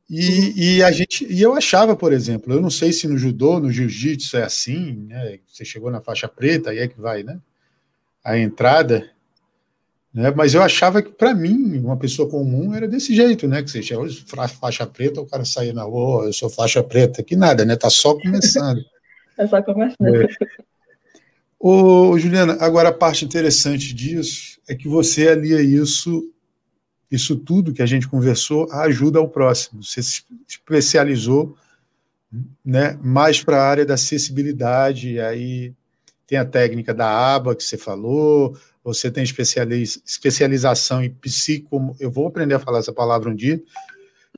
E, 0.07 0.75
e, 0.75 0.83
a 0.83 0.91
gente, 0.91 1.25
e 1.25 1.41
eu 1.41 1.53
achava, 1.53 1.95
por 1.95 2.13
exemplo, 2.13 2.53
eu 2.53 2.61
não 2.61 2.69
sei 2.69 2.91
se 2.91 3.07
no 3.07 3.17
judô, 3.17 3.59
no 3.59 3.71
jiu-jitsu 3.71 4.37
é 4.37 4.43
assim, 4.43 4.93
né? 5.07 5.39
Você 5.47 5.65
chegou 5.65 5.89
na 5.89 6.01
faixa 6.01 6.27
preta, 6.27 6.69
aí 6.69 6.79
é 6.79 6.87
que 6.87 6.99
vai, 6.99 7.23
né? 7.23 7.39
A 8.23 8.37
entrada, 8.37 9.09
né? 10.13 10.31
Mas 10.35 10.53
eu 10.53 10.61
achava 10.61 11.01
que 11.01 11.11
para 11.11 11.33
mim, 11.33 11.79
uma 11.79 11.97
pessoa 11.97 12.29
comum 12.29 12.73
era 12.73 12.87
desse 12.87 13.15
jeito, 13.15 13.47
né? 13.47 13.63
Que 13.63 13.71
você 13.71 13.81
chegou 13.81 14.07
faixa 14.59 14.85
preta, 14.85 15.21
o 15.21 15.25
cara 15.25 15.45
saía 15.45 15.73
na 15.73 15.83
rua, 15.83 16.23
oh, 16.23 16.25
eu 16.25 16.33
sou 16.33 16.49
faixa 16.49 16.83
preta, 16.83 17.23
que 17.23 17.35
nada, 17.35 17.63
né? 17.63 17.75
Tá 17.75 17.89
só 17.89 18.13
começando. 18.15 18.81
é 19.37 19.47
só 19.47 19.61
começando. 19.61 20.15
É. 20.15 20.27
Ô, 21.57 22.17
Juliana, 22.17 22.57
agora 22.59 22.89
a 22.89 22.93
parte 22.93 23.23
interessante 23.23 23.93
disso 23.93 24.59
é 24.67 24.75
que 24.75 24.87
você 24.87 25.27
alia 25.29 25.61
isso, 25.61 26.29
isso 27.09 27.35
tudo 27.37 27.73
que 27.73 27.81
a 27.81 27.85
gente 27.85 28.07
conversou, 28.07 28.67
a 28.71 28.81
ajuda 28.81 29.19
ao 29.19 29.29
próximo. 29.29 29.83
Você 29.83 30.01
se 30.01 30.23
especializou 30.47 31.55
né, 32.65 32.97
mais 33.01 33.43
para 33.43 33.57
a 33.57 33.67
área 33.67 33.85
da 33.85 33.93
acessibilidade, 33.93 35.19
aí 35.19 35.73
tem 36.31 36.39
a 36.39 36.45
técnica 36.45 36.93
da 36.93 37.35
aba 37.35 37.53
que 37.53 37.61
você 37.61 37.77
falou, 37.77 38.57
você 38.81 39.11
tem 39.11 39.21
especializ, 39.21 40.01
especialização 40.05 41.03
em 41.03 41.09
psico, 41.09 41.93
eu 41.99 42.09
vou 42.09 42.25
aprender 42.25 42.53
a 42.55 42.59
falar 42.59 42.79
essa 42.79 42.93
palavra 42.93 43.29
um 43.29 43.35
dia, 43.35 43.61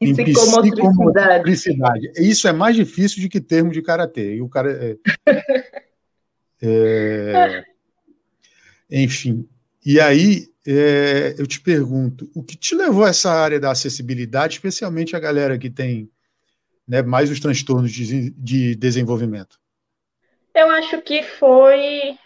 em 0.01 0.15
psicomotricidade. 0.15 2.12
Isso 2.17 2.47
é 2.47 2.51
mais 2.51 2.75
difícil 2.75 3.21
do 3.21 3.29
que 3.29 3.39
termo 3.39 3.71
de 3.71 3.84
karatê. 3.84 4.38
E 4.38 4.41
o 4.41 4.49
cara 4.49 4.71
é, 4.71 4.97
é, 6.63 7.63
enfim, 8.89 9.47
e 9.86 9.99
aí 9.99 10.47
é, 10.65 11.36
eu 11.38 11.45
te 11.45 11.62
pergunto, 11.62 12.27
o 12.34 12.41
que 12.41 12.58
te 12.58 12.73
levou 12.73 13.03
a 13.03 13.10
essa 13.10 13.32
área 13.32 13.60
da 13.60 13.69
acessibilidade, 13.69 14.56
especialmente 14.56 15.15
a 15.15 15.19
galera 15.19 15.60
que 15.60 15.69
tem 15.69 16.10
né, 16.88 17.03
mais 17.03 17.29
os 17.29 17.39
transtornos 17.39 17.91
de, 17.91 18.32
de 18.32 18.73
desenvolvimento? 18.77 19.62
Eu 20.54 20.70
acho 20.72 21.02
que 21.02 21.24
foi. 21.24 22.18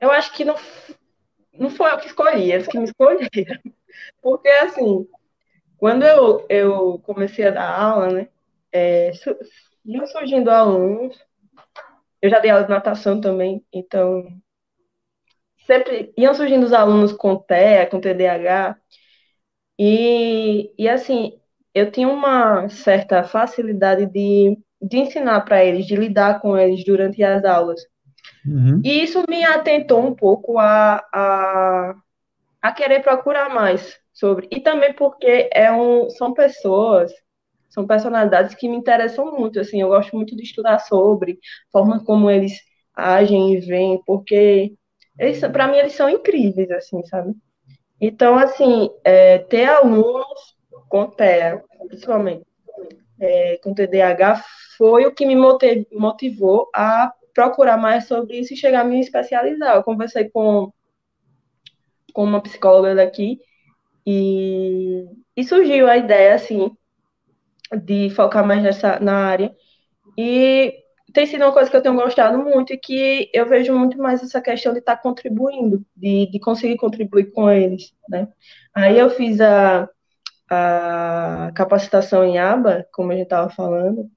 Eu 0.00 0.10
acho 0.12 0.32
que 0.32 0.44
não, 0.44 0.56
não 1.52 1.70
foi 1.70 1.90
eu 1.90 1.98
que 1.98 2.06
escolhi, 2.06 2.52
eles 2.52 2.68
que 2.68 2.78
me 2.78 2.84
escolheram. 2.84 3.28
Porque, 4.22 4.48
assim, 4.48 5.08
quando 5.78 6.04
eu, 6.04 6.46
eu 6.48 6.98
comecei 7.00 7.46
a 7.46 7.50
dar 7.52 7.70
aula, 7.80 8.12
né, 8.12 8.28
é, 8.72 9.12
iam 9.84 10.06
surgindo 10.06 10.50
alunos 10.50 11.18
eu 12.20 12.30
já 12.30 12.38
dei 12.38 12.50
aula 12.50 12.64
de 12.64 12.70
natação 12.70 13.20
também, 13.20 13.64
então 13.72 14.26
sempre 15.66 16.12
iam 16.16 16.34
surgindo 16.34 16.64
os 16.64 16.72
alunos 16.72 17.12
com 17.12 17.36
TEA, 17.36 17.86
com 17.86 18.00
TDAH, 18.00 18.76
e, 19.78 20.72
e 20.78 20.88
assim, 20.88 21.40
eu 21.74 21.90
tinha 21.90 22.08
uma 22.08 22.68
certa 22.68 23.22
facilidade 23.24 24.06
de, 24.06 24.58
de 24.80 24.98
ensinar 24.98 25.40
para 25.42 25.64
eles, 25.64 25.86
de 25.86 25.96
lidar 25.96 26.40
com 26.40 26.56
eles 26.56 26.84
durante 26.84 27.22
as 27.22 27.44
aulas. 27.44 27.80
Uhum. 28.46 28.80
E 28.84 29.02
isso 29.02 29.22
me 29.28 29.44
atentou 29.44 30.04
um 30.04 30.14
pouco 30.14 30.58
a, 30.58 31.04
a, 31.12 31.94
a 32.62 32.72
querer 32.72 33.02
procurar 33.02 33.48
mais 33.48 33.98
sobre. 34.12 34.48
E 34.50 34.60
também 34.60 34.92
porque 34.92 35.48
é 35.52 35.70
um, 35.72 36.08
são 36.10 36.32
pessoas 36.32 37.12
são 37.68 37.86
personalidades 37.86 38.54
que 38.54 38.68
me 38.68 38.76
interessam 38.76 39.30
muito, 39.38 39.60
assim, 39.60 39.80
eu 39.80 39.88
gosto 39.88 40.16
muito 40.16 40.34
de 40.34 40.42
estudar 40.42 40.78
sobre 40.78 41.38
forma 41.70 42.02
como 42.02 42.30
eles 42.30 42.52
agem 42.94 43.54
e 43.54 43.60
veem, 43.60 44.02
porque 44.04 44.72
eles, 45.18 45.38
para 45.40 45.68
mim 45.68 45.76
eles 45.76 45.92
são 45.92 46.08
incríveis, 46.08 46.70
assim, 46.70 47.04
sabe? 47.04 47.34
Então, 48.00 48.36
assim, 48.36 48.90
é, 49.04 49.38
ter 49.38 49.66
alunos 49.66 50.56
com 50.88 51.06
TEA, 51.06 51.62
principalmente 51.88 52.47
é, 53.20 53.58
com 53.62 53.74
TDAH, 53.74 54.42
foi 54.76 55.06
o 55.06 55.12
que 55.12 55.26
me 55.26 55.36
motivou 55.36 56.70
a 56.74 57.12
procurar 57.34 57.76
mais 57.76 58.06
sobre 58.06 58.38
isso 58.38 58.54
e 58.54 58.56
chegar 58.56 58.80
a 58.80 58.84
me 58.84 59.00
especializar. 59.00 59.76
Eu 59.76 59.82
conversei 59.82 60.28
com, 60.28 60.72
com 62.12 62.24
uma 62.24 62.42
psicóloga 62.42 62.94
daqui 62.94 63.40
e, 64.06 65.04
e 65.36 65.44
surgiu 65.44 65.88
a 65.88 65.96
ideia, 65.96 66.34
assim, 66.34 66.70
de 67.84 68.10
focar 68.10 68.46
mais 68.46 68.62
nessa, 68.62 68.98
na 69.00 69.26
área. 69.26 69.54
E 70.16 70.74
tem 71.12 71.26
sido 71.26 71.44
uma 71.44 71.52
coisa 71.52 71.70
que 71.70 71.76
eu 71.76 71.82
tenho 71.82 71.94
gostado 71.94 72.38
muito 72.38 72.72
e 72.72 72.78
que 72.78 73.30
eu 73.32 73.48
vejo 73.48 73.76
muito 73.76 73.98
mais 73.98 74.22
essa 74.22 74.40
questão 74.40 74.72
de 74.72 74.78
estar 74.78 74.96
tá 74.96 75.02
contribuindo, 75.02 75.84
de, 75.96 76.30
de 76.30 76.40
conseguir 76.40 76.76
contribuir 76.76 77.32
com 77.32 77.50
eles, 77.50 77.92
né? 78.08 78.28
Aí 78.74 78.98
eu 78.98 79.10
fiz 79.10 79.40
a, 79.40 79.88
a 80.50 81.50
capacitação 81.54 82.24
em 82.24 82.38
aba, 82.38 82.86
como 82.92 83.10
a 83.10 83.14
gente 83.14 83.24
estava 83.24 83.50
falando, 83.50 84.10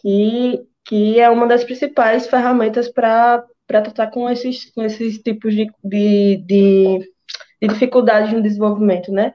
que, 0.00 0.60
que 0.84 1.18
é 1.20 1.28
uma 1.30 1.46
das 1.46 1.64
principais 1.64 2.26
ferramentas 2.26 2.88
para 2.88 3.44
tratar 3.66 4.08
com 4.08 4.28
esses, 4.28 4.70
com 4.72 4.82
esses 4.82 5.18
tipos 5.18 5.54
de, 5.54 5.66
de, 5.82 6.36
de, 6.46 7.12
de 7.62 7.68
dificuldades 7.68 8.32
no 8.32 8.42
desenvolvimento, 8.42 9.10
né? 9.10 9.32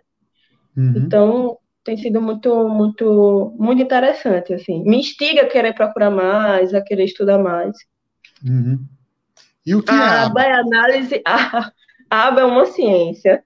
Uhum. 0.75 0.93
Então, 0.97 1.57
tem 1.83 1.97
sido 1.97 2.21
muito, 2.21 2.67
muito, 2.67 3.55
muito 3.57 3.81
interessante, 3.81 4.53
assim. 4.53 4.83
Me 4.83 4.97
instiga 4.97 5.43
a 5.43 5.47
querer 5.47 5.73
procurar 5.73 6.11
mais, 6.11 6.73
a 6.73 6.81
querer 6.81 7.05
estudar 7.05 7.37
mais. 7.37 7.75
Uhum. 8.43 8.85
E 9.65 9.73
o 9.73 9.81
que 9.81 9.91
a 9.91 9.95
é 9.95 10.25
aba? 10.25 10.43
é 10.43 10.53
análise... 10.53 11.21
A, 11.25 11.71
a 12.09 12.27
aba 12.27 12.41
é 12.41 12.45
uma 12.45 12.65
ciência 12.65 13.43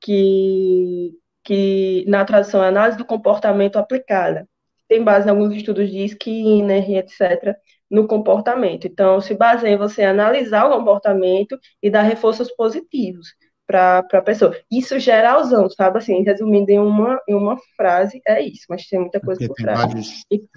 que, 0.00 1.12
que, 1.46 2.04
na 2.08 2.24
tradução, 2.24 2.62
é 2.62 2.68
análise 2.68 2.98
do 2.98 3.04
comportamento 3.04 3.76
aplicada. 3.76 4.48
Tem 4.88 5.02
base 5.02 5.28
em 5.28 5.30
alguns 5.30 5.54
estudos 5.54 5.88
de 5.88 6.04
Skinner 6.04 6.90
e 6.90 6.96
etc., 6.98 7.54
no 7.88 8.08
comportamento. 8.08 8.88
Então, 8.88 9.20
se 9.20 9.32
baseia 9.32 9.74
em 9.74 9.78
você 9.78 10.02
analisar 10.02 10.66
o 10.66 10.76
comportamento 10.76 11.56
e 11.80 11.88
dar 11.88 12.02
reforços 12.02 12.50
positivos 12.50 13.28
para 13.64 13.98
a 14.12 14.22
pessoa. 14.22 14.56
Isso 14.70 14.98
geralzão, 14.98 15.70
sabe? 15.70 15.98
Assim, 15.98 16.20
resumindo 16.22 16.70
em 16.70 16.80
uma, 16.80 17.20
em 17.28 17.34
uma 17.34 17.56
frase, 17.76 18.20
é 18.26 18.42
isso, 18.42 18.64
mas 18.68 18.86
tem 18.88 18.98
muita 18.98 19.20
coisa 19.20 19.38
Porque 19.38 19.62
por 19.62 19.62
trás. 19.62 19.94
Assim. 19.94 20.48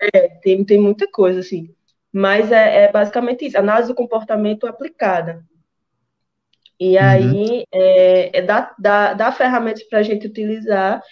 É, 0.00 0.28
tem, 0.40 0.64
tem 0.64 0.80
muita 0.80 1.10
coisa, 1.10 1.40
assim. 1.40 1.68
Mas 2.12 2.52
é, 2.52 2.84
é 2.84 2.92
basicamente 2.92 3.44
isso, 3.44 3.58
análise 3.58 3.88
do 3.88 3.94
comportamento 3.94 4.68
aplicada. 4.68 5.44
E 6.78 6.96
uhum. 6.96 7.04
aí 7.04 7.64
é, 7.72 8.38
é 8.38 8.42
dá, 8.42 8.74
dá, 8.78 9.14
dá 9.14 9.32
ferramentas 9.32 9.82
para 9.84 10.00
a 10.00 10.02
gente 10.02 10.26
utilizar 10.26 11.02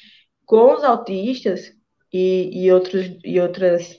com 0.45 0.75
os 0.75 0.85
autistas 0.85 1.73
e, 2.13 2.65
e, 2.65 2.73
outros, 2.73 3.11
e 3.25 3.41
outras 3.41 3.97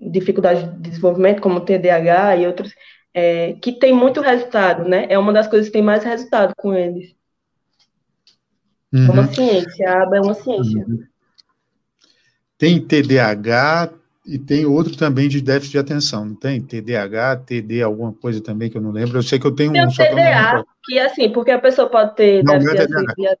dificuldades 0.00 0.64
de 0.64 0.90
desenvolvimento, 0.90 1.40
como 1.40 1.60
TDAH 1.60 2.36
e 2.36 2.46
outros, 2.46 2.74
é, 3.14 3.54
que 3.54 3.72
tem 3.72 3.92
muito 3.92 4.20
resultado, 4.20 4.88
né? 4.88 5.06
É 5.08 5.18
uma 5.18 5.32
das 5.32 5.46
coisas 5.46 5.68
que 5.68 5.72
tem 5.72 5.82
mais 5.82 6.04
resultado 6.04 6.54
com 6.56 6.74
eles. 6.74 7.14
Uhum. 8.92 9.06
É 9.06 9.10
uma 9.10 9.26
ciência, 9.28 9.90
a 9.90 10.02
aba 10.02 10.16
é 10.16 10.20
uma 10.20 10.34
ciência. 10.34 10.84
Uhum. 10.86 11.04
Tem 12.58 12.80
TDAH 12.80 13.99
e 14.26 14.38
tem 14.38 14.66
outro 14.66 14.96
também 14.96 15.28
de 15.28 15.40
déficit 15.40 15.72
de 15.72 15.78
atenção, 15.78 16.24
não 16.24 16.34
tem? 16.34 16.60
TDAH, 16.60 17.36
TD, 17.36 17.82
alguma 17.82 18.12
coisa 18.12 18.40
também 18.40 18.70
que 18.70 18.76
eu 18.76 18.82
não 18.82 18.90
lembro. 18.90 19.18
Eu 19.18 19.22
sei 19.22 19.38
que 19.38 19.46
eu 19.46 19.54
tenho 19.54 19.72
tem 19.72 19.84
um. 19.84 19.88
Tem 19.88 20.06
o 20.06 20.10
TDA, 20.10 20.64
que, 20.84 20.98
é 20.98 21.06
assim, 21.06 21.32
porque 21.32 21.50
a 21.50 21.58
pessoa 21.58 21.88
pode 21.88 22.14
ter 22.16 22.44
não, 22.44 22.58
déficit 22.58 22.82
é 22.82 23.34
de, 23.34 23.38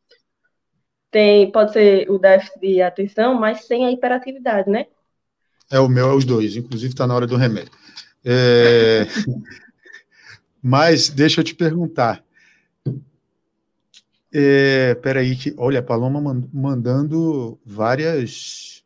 tem, 1.10 1.50
pode 1.50 1.72
ser 1.72 2.08
o 2.10 2.18
déficit 2.18 2.60
de 2.60 2.80
atenção, 2.80 3.34
mas 3.34 3.64
sem 3.64 3.84
a 3.84 3.90
hiperatividade, 3.90 4.70
né? 4.70 4.86
É 5.70 5.78
o 5.78 5.88
meu, 5.88 6.10
é 6.10 6.14
os 6.14 6.24
dois, 6.24 6.56
inclusive 6.56 6.92
está 6.92 7.06
na 7.06 7.14
hora 7.14 7.26
do 7.26 7.36
remédio. 7.36 7.72
É... 8.24 9.06
mas 10.62 11.08
deixa 11.08 11.40
eu 11.40 11.44
te 11.44 11.54
perguntar. 11.54 12.24
É, 14.32 14.94
peraí, 14.96 15.34
que, 15.34 15.52
olha, 15.58 15.80
a 15.80 15.82
Paloma 15.82 16.48
mandando 16.52 17.58
várias. 17.66 18.79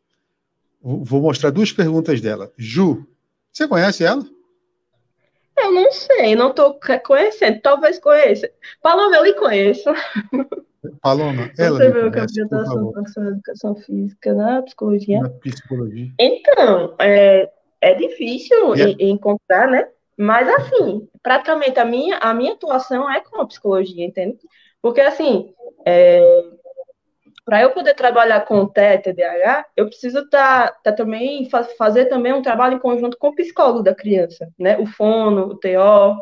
Vou 0.87 1.19
mostrar 1.19 1.49
duas 1.49 1.71
perguntas 1.71 2.21
dela. 2.21 2.53
Ju, 2.55 3.07
você 3.51 3.67
conhece 3.67 4.03
ela? 4.03 4.23
Eu 5.57 5.71
não 5.71 5.91
sei, 5.91 6.35
não 6.35 6.51
estou 6.51 6.79
conhecendo, 7.03 7.59
talvez 7.59 7.97
conheça. 7.97 8.51
Paloma, 8.83 9.15
eu 9.15 9.23
lhe 9.23 9.33
conheço. 9.33 9.89
Paloma, 11.01 11.51
ela 11.57 11.79
Você 11.79 11.91
viu 11.91 12.07
a 12.07 12.11
professora 12.11 13.31
de 13.31 13.33
educação 13.33 13.75
física 13.77 14.33
na 14.35 14.61
psicologia? 14.61 15.21
Na 15.21 15.29
psicologia. 15.29 16.11
Então, 16.19 16.95
é, 16.99 17.49
é 17.81 17.93
difícil 17.95 18.75
yeah. 18.75 18.95
encontrar, 18.99 19.67
né? 19.67 19.87
Mas, 20.15 20.47
assim, 20.47 21.07
praticamente 21.23 21.79
a 21.79 21.85
minha, 21.85 22.17
a 22.17 22.31
minha 22.31 22.53
atuação 22.53 23.11
é 23.11 23.21
com 23.21 23.41
a 23.41 23.47
psicologia, 23.47 24.05
entende? 24.05 24.37
Porque, 24.83 25.01
assim, 25.01 25.51
é, 25.83 26.43
para 27.45 27.61
eu 27.61 27.69
poder 27.69 27.93
trabalhar 27.93 28.41
com 28.41 28.57
o 28.57 28.67
TDAH, 28.67 29.67
eu 29.77 29.85
preciso 29.85 30.27
tá, 30.29 30.71
tá 30.83 30.91
também 30.91 31.47
fazer 31.77 32.05
também 32.05 32.33
um 32.33 32.41
trabalho 32.41 32.75
em 32.75 32.79
conjunto 32.79 33.17
com 33.19 33.27
o 33.27 33.35
psicólogo 33.35 33.83
da 33.83 33.93
criança, 33.93 34.49
né? 34.57 34.77
O 34.79 34.87
fono, 34.87 35.43
o 35.49 35.55
TO, 35.55 36.17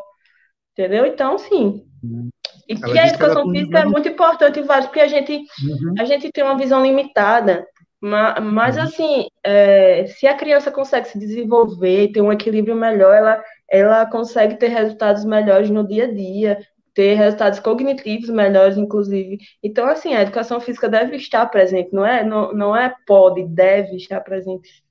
entendeu? 0.74 1.06
Então, 1.06 1.38
sim. 1.38 1.86
Uhum. 2.04 2.30
E 2.68 2.76
que 2.76 3.00
a 3.00 3.08
educação 3.08 3.46
que 3.46 3.60
física 3.60 3.80
é 3.80 3.86
muito 3.86 4.10
importante, 4.10 4.62
vários, 4.62 4.88
porque 4.88 5.00
a 5.00 5.08
gente, 5.08 5.34
uhum. 5.34 5.96
a 5.98 6.04
gente 6.04 6.30
tem 6.30 6.44
uma 6.44 6.58
visão 6.58 6.84
limitada. 6.84 7.66
Mas, 8.02 8.44
mas 8.44 8.76
uhum. 8.76 8.84
assim, 8.84 9.28
é, 9.46 10.06
se 10.08 10.28
a 10.28 10.36
criança 10.36 10.70
consegue 10.70 11.08
se 11.08 11.18
desenvolver, 11.18 12.12
ter 12.12 12.22
um 12.22 12.34
equilíbrio 12.34 12.76
melhor, 12.76 13.16
ela, 13.16 13.42
ela 13.70 14.06
consegue 14.06 14.58
ter 14.58 14.68
resultados 14.68 15.24
melhores 15.24 15.70
no 15.70 15.88
dia 15.88 16.04
a 16.04 16.14
dia, 16.14 16.60
ter 16.94 17.16
resultados 17.16 17.60
cognitivos 17.60 18.30
melhores, 18.30 18.78
inclusive. 18.78 19.40
Então, 19.62 19.88
assim, 19.88 20.14
a 20.14 20.22
educação 20.22 20.60
física 20.60 20.88
deve 20.88 21.16
estar 21.16 21.46
presente, 21.48 21.94
não 21.94 22.06
é, 22.06 22.24
não, 22.24 22.54
não 22.54 22.76
é 22.76 22.96
pode, 23.06 23.44
deve 23.48 23.96
estar 23.96 24.22
presente. 24.22 24.84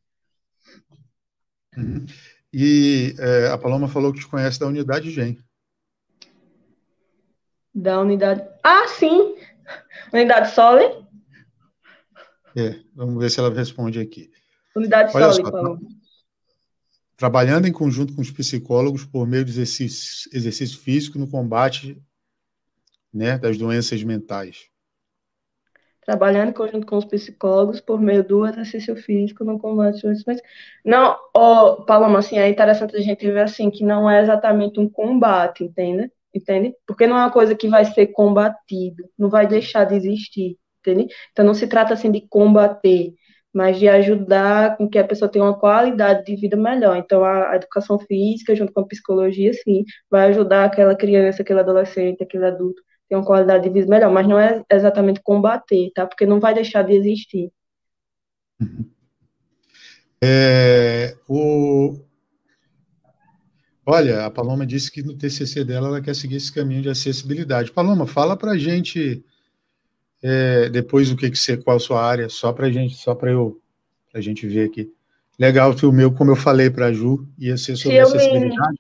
Uhum. 1.77 2.05
E 2.53 3.15
é, 3.19 3.49
a 3.49 3.57
Paloma 3.57 3.89
falou 3.89 4.13
que 4.13 4.21
te 4.21 4.29
conhece 4.29 4.61
da 4.61 4.67
unidade 4.67 5.11
GEM. 5.11 5.39
Da 7.75 8.01
unidade. 8.01 8.47
Ah, 8.63 8.87
sim! 8.89 9.37
Unidade 10.13 10.51
Sole. 10.51 10.85
É, 12.55 12.81
vamos 12.95 13.19
ver 13.23 13.31
se 13.31 13.41
ela 13.41 13.55
responde 13.55 13.99
aqui. 13.99 14.31
Unidade 14.77 15.17
Olha 15.17 15.33
Sole, 15.33 15.51
Paloma 15.51 15.81
trabalhando 17.23 17.69
em 17.69 17.73
conjunto 17.73 18.17
com 18.17 18.21
os 18.21 18.33
psicólogos 18.33 19.05
por 19.05 19.29
meio 19.29 19.45
de 19.45 19.53
exercício, 19.53 20.29
exercício 20.35 20.81
físico 20.81 21.21
no 21.21 21.31
combate 21.31 21.97
né, 23.15 23.39
das 23.39 23.57
doenças 23.57 24.03
mentais. 24.03 24.67
Trabalhando 26.05 26.49
em 26.49 26.53
conjunto 26.53 26.85
com 26.85 26.97
os 26.97 27.05
psicólogos 27.05 27.81
por 27.81 28.01
meio 28.01 28.25
do 28.25 28.45
exercício 28.45 28.97
físico 28.97 29.45
no 29.45 29.57
combate 29.57 29.93
das 29.93 30.03
doenças 30.03 30.25
mentais. 30.25 30.51
Não, 30.85 31.17
oh, 31.33 31.85
Paloma, 31.85 32.19
assim, 32.19 32.39
é 32.39 32.49
interessante 32.49 32.97
a 32.97 33.01
gente 33.01 33.25
ver 33.31 33.43
assim 33.43 33.71
que 33.71 33.85
não 33.85 34.11
é 34.11 34.21
exatamente 34.21 34.81
um 34.81 34.89
combate, 34.89 35.63
entende? 35.63 36.11
Entende? 36.35 36.75
Porque 36.85 37.07
não 37.07 37.17
é 37.17 37.21
uma 37.21 37.31
coisa 37.31 37.55
que 37.55 37.69
vai 37.69 37.85
ser 37.85 38.09
combatido, 38.09 39.09
não 39.17 39.31
vai 39.31 39.47
deixar 39.47 39.85
de 39.85 39.95
existir, 39.95 40.59
entende? 40.81 41.07
Então 41.31 41.45
não 41.45 41.55
se 41.55 41.69
trata 41.69 41.95
assim 41.95 42.11
de 42.11 42.23
combater, 42.23 43.15
mas 43.53 43.79
de 43.79 43.89
ajudar 43.89 44.77
com 44.77 44.89
que 44.89 44.99
a 44.99 45.05
pessoa 45.07 45.31
tenha 45.31 45.45
uma 45.45 45.59
qualidade 45.59 46.25
de 46.25 46.37
vida 46.37 46.57
melhor. 46.57 46.97
Então, 46.97 47.25
a, 47.25 47.55
educação 47.57 47.99
física, 47.99 48.57
junto 48.57 48.73
com 48.73 48.81
a 48.81 48.87
psicologia, 48.87 49.53
sim, 49.53 49.85
vai 50.11 50.29
ajudar 50.29 50.65
aquela 50.65 50.95
criança, 50.95 51.43
aquele 51.43 51.61
adolescente, 51.61 52.23
aquele 52.23 52.47
adulto 52.47 52.83
ter 53.13 53.17
uma 53.17 53.25
qualidade 53.25 53.65
de 53.65 53.71
vida 53.71 53.87
melhor, 53.87 54.11
mas 54.11 54.27
não 54.27 54.39
é 54.39 54.65
exatamente 54.71 55.21
combater, 55.23 55.91
tá? 55.95 56.07
Porque 56.07 56.25
não 56.25 56.41
vai 56.41 56.55
deixar 56.55 56.83
de 56.83 56.95
existir. 56.95 57.51
É, 60.25 61.17
o... 61.29 61.99
Olha, 63.85 64.25
a 64.25 64.31
Paloma 64.31 64.65
disse 64.65 64.89
que 64.89 65.03
no 65.03 65.19
TCC 65.19 65.65
dela 65.65 65.89
ela 65.89 66.01
quer 66.01 66.15
seguir 66.15 66.37
esse 66.37 66.53
caminho 66.53 66.81
de 66.81 66.89
acessibilidade. 66.89 67.73
Paloma, 67.73 68.07
fala 68.07 68.37
para 68.37 68.57
gente 68.57 69.25
é, 70.23 70.69
depois 70.69 71.11
o 71.11 71.17
que 71.17 71.31
que 71.31 71.39
você, 71.39 71.57
qual 71.57 71.77
a 71.77 71.81
sua 71.81 72.03
área, 72.05 72.29
só 72.29 72.53
para 72.53 72.71
gente, 72.71 72.95
só 72.95 73.15
para 73.15 73.33
eu, 73.33 73.61
a 74.15 74.21
gente 74.21 74.47
ver 74.47 74.69
aqui. 74.69 74.91
Legal 75.39 75.75
que 75.75 75.85
o 75.85 75.93
meu, 75.93 76.13
como 76.13 76.31
eu 76.31 76.37
falei 76.37 76.71
para 76.71 76.87
a 76.87 76.93
Ju, 76.93 77.27
ia 77.39 77.57
ser 77.57 77.77
sobre 77.77 77.99
acessibilidade. 77.99 78.79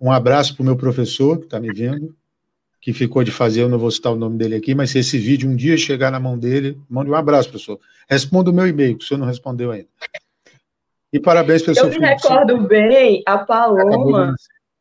Um 0.00 0.12
abraço 0.12 0.54
para 0.54 0.62
o 0.62 0.66
meu 0.66 0.76
professor 0.76 1.38
que 1.38 1.46
está 1.46 1.58
me 1.58 1.72
vendo, 1.72 2.14
que 2.80 2.92
ficou 2.92 3.24
de 3.24 3.32
fazer, 3.32 3.62
eu 3.62 3.68
não 3.68 3.78
vou 3.78 3.90
citar 3.90 4.12
o 4.12 4.16
nome 4.16 4.38
dele 4.38 4.54
aqui, 4.54 4.74
mas 4.74 4.90
se 4.90 5.00
esse 5.00 5.18
vídeo 5.18 5.50
um 5.50 5.56
dia 5.56 5.76
chegar 5.76 6.12
na 6.12 6.20
mão 6.20 6.38
dele, 6.38 6.78
mande 6.88 7.10
um 7.10 7.14
abraço, 7.14 7.50
professor. 7.50 7.80
Responda 8.08 8.50
o 8.50 8.54
meu 8.54 8.68
e-mail, 8.68 8.96
que 8.96 9.04
o 9.04 9.08
senhor 9.08 9.18
não 9.18 9.26
respondeu 9.26 9.72
ainda. 9.72 9.88
E 11.12 11.18
parabéns 11.18 11.66
eu 11.66 11.74
seu 11.74 11.90
Eu 11.90 12.00
me 12.00 12.06
recordo 12.06 12.68
bem, 12.68 13.22
a 13.26 13.38
Paloma, 13.38 14.34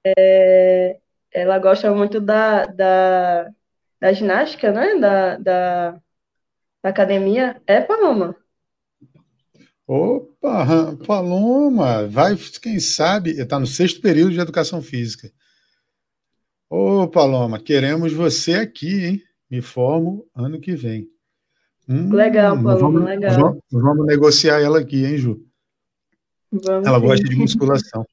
é, 0.06 0.98
ela 1.34 1.58
gosta 1.58 1.92
muito 1.94 2.20
da, 2.20 2.66
da, 2.66 3.50
da 4.00 4.14
ginástica, 4.14 4.72
né? 4.72 4.96
Da, 4.96 5.38
da, 5.38 5.92
da 6.84 6.90
academia, 6.90 7.62
é 7.66 7.82
Paloma. 7.82 8.36
Opa, 9.88 10.98
Paloma, 11.06 12.06
vai, 12.08 12.36
quem 12.62 12.78
sabe, 12.80 13.32
está 13.32 13.58
no 13.58 13.66
sexto 13.66 14.02
período 14.02 14.34
de 14.34 14.40
educação 14.40 14.82
física. 14.82 15.32
Ô, 16.70 17.08
Paloma, 17.08 17.58
queremos 17.58 18.12
você 18.12 18.56
aqui, 18.56 19.06
hein? 19.06 19.24
Me 19.50 19.62
formo 19.62 20.28
ano 20.36 20.60
que 20.60 20.76
vem. 20.76 21.08
Hum, 21.88 22.12
legal, 22.14 22.62
Paloma, 22.62 22.76
vamos, 22.76 23.04
legal. 23.06 23.40
Vamos, 23.40 23.64
vamos, 23.72 24.06
negociar 24.06 24.60
ela 24.60 24.80
aqui, 24.80 25.06
hein, 25.06 25.18
Ju? 25.18 25.42
Vamos 26.52 26.86
ela 26.86 27.00
sim. 27.00 27.06
gosta 27.06 27.24
de 27.24 27.36
musculação. 27.38 28.06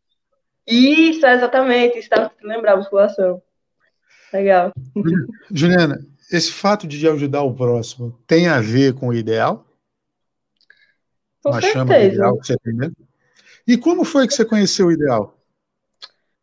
Isso, 0.64 1.26
exatamente, 1.26 1.98
estava 1.98 2.30
lembrar 2.40 2.76
musculação. 2.76 3.42
Legal. 4.34 4.72
Juliana, 5.48 6.04
esse 6.32 6.50
fato 6.50 6.88
de 6.88 7.06
ajudar 7.08 7.42
o 7.42 7.54
próximo 7.54 8.18
tem 8.26 8.48
a 8.48 8.60
ver 8.60 8.92
com 8.94 9.08
o 9.08 9.14
ideal? 9.14 9.64
Com 11.40 11.50
Uma 11.50 11.60
certeza. 11.60 12.04
ideal 12.04 12.36
que 12.38 12.46
você 12.48 12.56
tem 12.58 12.74
mesmo? 12.74 12.96
E 13.64 13.76
como 13.78 14.04
foi 14.04 14.26
que 14.26 14.34
você 14.34 14.44
conheceu 14.44 14.88
o 14.88 14.92
ideal? 14.92 15.38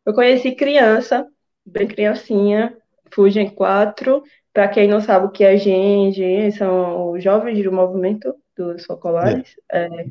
Eu 0.06 0.13
conheci 0.13 0.54
criança, 0.54 1.27
bem 1.65 1.86
criancinha, 1.86 2.77
Fugem 3.13 3.49
4. 3.49 4.23
Para 4.54 4.69
quem 4.69 4.88
não 4.88 5.01
sabe 5.01 5.25
o 5.25 5.30
que 5.30 5.43
é 5.43 5.58
GEM 5.58 6.51
são 6.51 7.12
os 7.12 7.21
jovens 7.23 7.62
do 7.62 7.73
movimento 7.73 8.34
dos 8.56 8.86
focolares. 8.86 9.56
É. 9.69 9.86
É, 9.86 10.06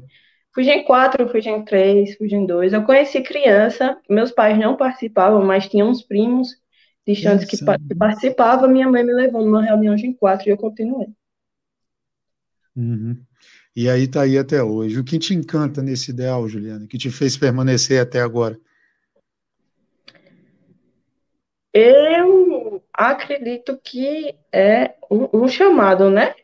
Fugem 0.55 0.85
4, 0.85 1.29
Fugem 1.31 1.65
3, 1.65 2.17
Fugem 2.17 2.45
2. 2.45 2.75
Eu 2.75 2.85
conheci 2.85 3.23
criança, 3.23 3.97
meus 4.09 4.33
pais 4.33 4.59
não 4.59 4.77
participavam, 4.77 5.43
mas 5.43 5.67
tinham 5.67 5.89
uns 5.89 6.03
primos 6.03 6.60
distantes 7.13 7.47
que, 7.47 7.57
que 7.57 7.95
participava, 7.95 8.69
minha 8.69 8.89
mãe 8.89 9.05
me 9.05 9.13
levou 9.13 9.45
numa 9.45 9.63
reunião 9.63 9.95
de 9.95 10.13
quatro 10.15 10.49
e 10.49 10.53
eu 10.53 10.57
continuei. 10.57 11.09
Uhum. 12.77 13.17
E 13.75 13.89
aí 13.89 14.05
está 14.05 14.23
aí 14.23 14.37
até 14.37 14.63
hoje. 14.63 14.99
O 14.99 15.05
que 15.05 15.19
te 15.19 15.35
encanta 15.35 15.83
nesse 15.83 16.11
ideal, 16.11 16.49
Juliana, 16.49 16.87
que 16.87 16.99
te 16.99 17.11
fez 17.11 17.37
permanecer 17.37 18.01
até 18.01 18.21
agora? 18.21 18.59
Eu 21.73 22.83
acredito 22.93 23.79
que 23.83 24.35
é 24.53 24.95
um, 25.11 25.45
um 25.45 25.49
chamado, 25.49 26.11
né? 26.11 26.35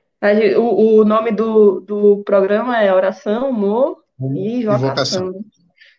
O, 0.57 1.01
o 1.01 1.05
nome 1.05 1.33
do, 1.33 1.81
do 1.81 2.23
programa 2.25 2.81
é 2.81 2.93
Oração, 2.93 3.49
Amor 3.49 4.03
hum, 4.19 4.35
e 4.37 4.65
Vocação. 4.65 5.45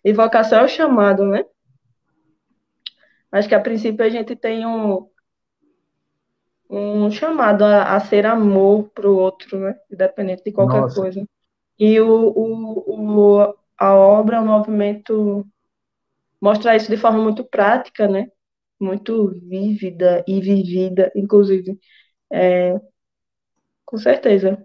E 0.03 0.13
vocação 0.13 0.59
é 0.59 0.63
o 0.63 0.70
chamado, 0.70 1.26
né? 1.26 1.45
Acho 3.32 3.47
que 3.49 3.55
a 3.55 3.59
princípio 3.59 4.05
a 4.05 4.09
gente 4.09 4.36
tem 4.36 4.65
um, 4.65 5.07
um 6.69 7.09
chamado 7.11 7.63
a, 7.63 7.95
a 7.95 7.99
ser 7.99 8.25
amor 8.25 8.89
para 8.89 9.09
o 9.09 9.15
outro, 9.15 9.59
né? 9.59 9.75
Independente 9.91 10.43
de 10.43 10.51
qualquer 10.51 10.82
Nossa. 10.82 10.95
coisa. 11.01 11.25
E 11.80 11.99
o, 11.99 12.30
o, 12.30 13.39
o, 13.39 13.55
a 13.78 13.95
obra, 13.95 14.41
o 14.41 14.45
movimento, 14.45 15.45
mostra 16.41 16.75
isso 16.75 16.89
de 16.89 16.97
forma 16.97 17.19
muito 17.19 17.43
prática, 17.43 18.07
né? 18.07 18.28
Muito 18.80 19.30
vívida 19.47 20.23
e 20.28 20.39
vivida, 20.41 21.11
inclusive. 21.15 21.80
É, 22.32 22.80
com 23.86 23.97
certeza. 23.97 24.57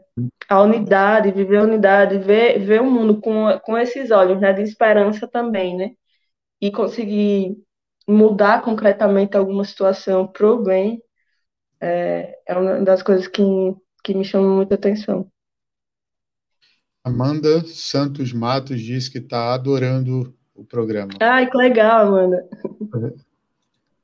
A 0.49 0.61
unidade, 0.63 1.33
viver 1.33 1.59
a 1.59 1.63
unidade, 1.63 2.19
ver, 2.19 2.59
ver 2.59 2.83
o 2.83 2.91
mundo 2.91 3.21
com, 3.21 3.47
com 3.65 3.79
esses 3.79 4.11
olhos, 4.11 4.41
né? 4.41 4.53
De 4.53 4.63
esperança 4.63 5.29
também, 5.29 5.77
né? 5.77 5.91
E 6.61 6.71
conseguir 6.73 7.57
mudar 8.09 8.63
concretamente 8.63 9.37
alguma 9.37 9.65
situação 9.65 10.27
pro 10.27 10.63
bem 10.63 11.03
é, 11.81 12.39
é 12.47 12.55
uma 12.57 12.81
das 12.81 13.03
coisas 13.03 13.27
que, 13.27 13.43
que 14.05 14.15
me 14.15 14.25
chamam 14.25 14.57
muita 14.57 14.75
atenção. 14.75 15.27
Amanda 17.05 17.65
Santos 17.65 18.33
Matos 18.33 18.81
diz 18.81 19.09
que 19.09 19.19
está 19.19 19.53
adorando 19.55 20.33
o 20.55 20.65
programa. 20.65 21.13
Ai, 21.21 21.51
que 21.51 21.57
legal, 21.57 22.07
Amanda. 22.07 22.49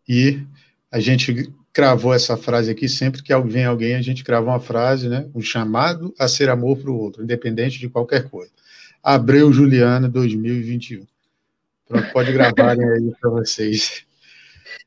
E 0.09 0.43
a 0.91 0.99
gente 0.99 1.53
cravou 1.73 2.13
essa 2.13 2.37
frase 2.37 2.71
aqui, 2.71 2.89
sempre 2.89 3.23
que 3.23 3.33
vem 3.43 3.65
alguém, 3.65 3.95
a 3.95 4.03
gente 4.03 4.25
crava 4.25 4.51
uma 4.51 4.59
frase, 4.59 5.09
né? 5.09 5.29
Um 5.33 5.41
chamado 5.41 6.13
a 6.19 6.27
ser 6.27 6.51
amor 6.51 6.79
para 6.79 6.91
o 6.91 6.99
outro, 6.99 7.23
independente 7.23 7.79
de 7.79 7.89
qualquer 7.89 8.29
coisa. 8.29 8.51
Abreu 9.03 9.53
Juliana 9.53 10.09
2021. 10.09 11.07
Pronto, 11.89 12.13
pode 12.13 12.33
gravarem 12.33 12.85
aí 12.85 13.13
para 13.21 13.31
vocês. 13.31 14.05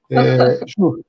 É, 0.09 0.59
Ju, 0.67 1.03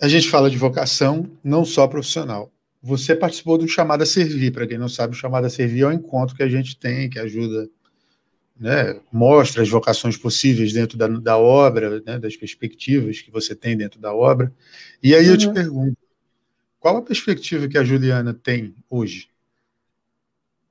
a 0.00 0.06
gente 0.06 0.28
fala 0.28 0.48
de 0.48 0.56
vocação, 0.56 1.28
não 1.42 1.64
só 1.64 1.86
profissional. 1.88 2.52
Você 2.80 3.16
participou 3.16 3.58
do 3.58 3.66
Chamado 3.66 4.02
a 4.02 4.06
Servir, 4.06 4.52
para 4.52 4.66
quem 4.66 4.78
não 4.78 4.88
sabe, 4.88 5.14
o 5.14 5.18
Chamado 5.18 5.46
a 5.46 5.50
Servir 5.50 5.82
é 5.82 5.88
um 5.88 5.92
encontro 5.92 6.36
que 6.36 6.42
a 6.42 6.48
gente 6.48 6.78
tem, 6.78 7.10
que 7.10 7.18
ajuda 7.18 7.68
né, 8.58 9.00
mostra 9.12 9.62
as 9.62 9.68
vocações 9.68 10.16
possíveis 10.16 10.72
dentro 10.72 10.98
da, 10.98 11.06
da 11.06 11.38
obra, 11.38 12.02
né, 12.04 12.18
das 12.18 12.36
perspectivas 12.36 13.20
que 13.20 13.30
você 13.30 13.54
tem 13.54 13.76
dentro 13.76 14.00
da 14.00 14.12
obra. 14.12 14.52
E 15.02 15.14
aí 15.14 15.26
eu 15.26 15.38
te 15.38 15.46
uhum. 15.46 15.54
pergunto, 15.54 15.96
qual 16.80 16.96
a 16.96 17.02
perspectiva 17.02 17.68
que 17.68 17.78
a 17.78 17.84
Juliana 17.84 18.34
tem 18.34 18.74
hoje? 18.90 19.28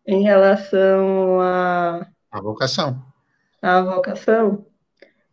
Em 0.05 0.23
relação 0.23 1.39
a... 1.41 2.07
A 2.31 2.41
vocação. 2.41 3.01
A 3.61 3.81
vocação? 3.81 4.65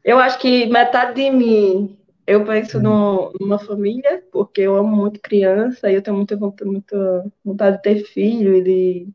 Eu 0.04 0.18
acho 0.18 0.38
que 0.40 0.66
metade 0.66 1.14
de 1.16 1.30
mim, 1.30 1.98
eu 2.26 2.44
penso 2.46 2.80
no, 2.80 3.32
numa 3.40 3.58
família, 3.58 4.24
porque 4.32 4.62
eu 4.62 4.76
amo 4.76 4.96
muito 4.96 5.20
criança 5.20 5.90
e 5.90 5.94
eu 5.96 6.02
tenho 6.02 6.16
muita, 6.16 6.36
muita 6.64 7.32
vontade 7.44 7.76
de 7.78 7.82
ter 7.82 8.04
filho 8.06 8.56
e 8.56 8.62
de... 8.64 9.14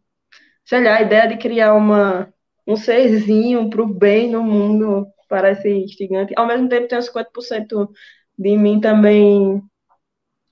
Sei 0.66 0.84
lá, 0.84 0.98
a 0.98 1.02
ideia 1.04 1.28
de 1.28 1.38
criar 1.38 1.74
uma 1.76 2.34
um 2.68 2.76
serzinho 2.78 3.70
para 3.70 3.82
o 3.84 3.88
bem 3.88 4.30
no 4.32 4.44
mundo 4.44 5.08
parece 5.30 5.70
instigante. 5.70 6.34
Ao 6.38 6.48
mesmo 6.48 6.70
tempo, 6.70 6.88
tem 6.88 6.98
uns 7.00 7.06
50% 7.08 7.92
de 8.38 8.58
mim 8.58 8.80
também 8.82 9.64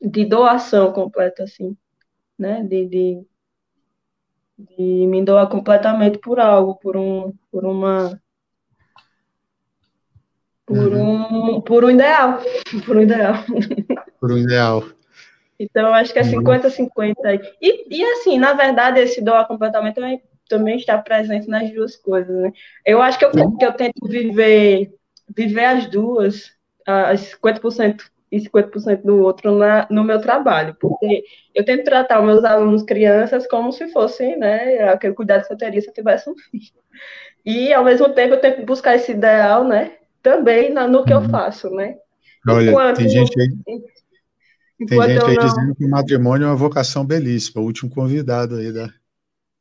de 0.01 0.25
doação 0.25 0.91
completa, 0.93 1.43
assim, 1.43 1.77
né? 2.39 2.63
De, 2.63 2.87
de, 2.87 3.27
de 4.57 5.07
me 5.07 5.23
doar 5.23 5.47
completamente 5.49 6.19
por 6.19 6.39
algo, 6.39 6.75
por 6.75 6.95
um, 6.97 7.33
por 7.51 7.65
uma 7.65 8.19
por 10.67 10.93
uhum. 10.93 11.55
um 11.55 11.61
por 11.61 11.85
um 11.85 11.89
ideal, 11.89 12.39
por 12.85 12.97
um 12.97 13.01
ideal. 13.01 13.35
Por 14.19 14.31
um 14.31 14.37
ideal. 14.37 14.83
Então, 15.59 15.91
acho 15.91 16.13
que 16.13 16.19
é 16.19 16.23
50-50 16.23 16.87
uhum. 16.87 17.15
E, 17.59 17.97
e 17.97 18.03
assim, 18.03 18.37
na 18.37 18.53
verdade, 18.53 18.99
esse 18.99 19.21
doar 19.21 19.47
completamente 19.47 19.95
também 19.95 20.21
também 20.47 20.77
está 20.77 20.97
presente 20.97 21.47
nas 21.47 21.69
duas 21.71 21.95
coisas, 21.95 22.33
né? 22.33 22.53
Eu 22.85 23.01
acho 23.01 23.19
que 23.19 23.25
eu, 23.25 23.31
que 23.31 23.65
eu 23.65 23.73
tento 23.73 24.07
viver, 24.07 24.93
viver 25.35 25.65
as 25.65 25.87
duas, 25.87 26.53
as 26.85 27.33
50% 27.33 28.01
e 28.31 28.39
50% 28.39 29.03
do 29.03 29.21
outro 29.21 29.57
na, 29.57 29.87
no 29.89 30.03
meu 30.03 30.19
trabalho, 30.19 30.75
porque 30.79 31.23
eu 31.53 31.63
tento 31.63 31.83
tratar 31.83 32.19
os 32.19 32.25
meus 32.25 32.43
alunos 32.43 32.83
crianças 32.83 33.47
como 33.47 33.71
se 33.71 33.87
fossem, 33.89 34.37
né, 34.37 34.89
aquele 34.89 35.13
cuidado 35.13 35.47
que 35.47 35.53
eu 35.53 35.57
teria 35.57 35.81
se 35.81 35.87
eu 35.89 35.93
tivesse 35.93 36.29
um 36.29 36.35
filho. 36.35 36.63
E, 37.45 37.73
ao 37.73 37.83
mesmo 37.83 38.09
tempo, 38.09 38.33
eu 38.33 38.41
tento 38.41 38.65
buscar 38.65 38.95
esse 38.95 39.11
ideal, 39.11 39.63
né, 39.63 39.93
também 40.21 40.71
na, 40.71 40.87
no 40.87 41.03
que 41.03 41.13
eu 41.13 41.19
uhum. 41.19 41.29
faço, 41.29 41.69
né? 41.69 41.95
Olha, 42.47 42.69
enquanto, 42.69 42.97
tem 42.97 43.09
gente 43.09 43.39
aí, 43.39 43.49
tem 44.77 44.87
gente 44.87 45.25
aí 45.25 45.35
não... 45.35 45.45
dizendo 45.45 45.75
que 45.75 45.85
o 45.85 45.89
matrimônio 45.89 46.45
é 46.45 46.47
uma 46.49 46.55
vocação 46.55 47.05
belíssima, 47.05 47.61
o 47.61 47.65
último 47.65 47.89
convidado 47.89 48.55
aí 48.55 48.71
da, 48.71 48.89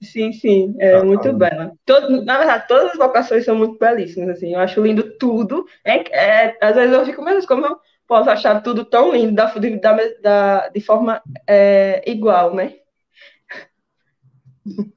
Sim, 0.03 0.31
sim, 0.33 0.75
é 0.79 0.95
ah, 0.95 1.05
muito 1.05 1.29
ah, 1.29 1.33
bela. 1.33 1.73
Todo, 1.87 2.23
na 2.23 2.37
verdade, 2.39 2.69
todas 2.69 2.93
as 2.93 2.99
vocações 2.99 3.45
são 3.45 3.57
muito 3.57 3.79
belíssimas, 3.79 4.37
assim, 4.37 4.53
eu 4.53 4.61
acho 4.61 4.83
lindo 4.83 5.17
tudo. 5.19 5.67
É, 5.83 5.97
é, 6.15 6.59
às 6.61 6.75
vezes 6.75 6.93
eu 6.93 7.07
fico, 7.07 7.23
mesmo 7.25 7.47
como 7.47 7.65
eu 7.65 7.79
posso 8.07 8.29
achar 8.29 8.63
tudo 8.63 8.85
tão 8.85 9.13
lindo 9.13 9.35
da, 9.35 9.47
de, 9.47 9.81
da, 10.21 10.69
de 10.69 10.81
forma 10.81 11.23
é, 11.47 12.03
igual, 12.07 12.55
né? 12.55 12.75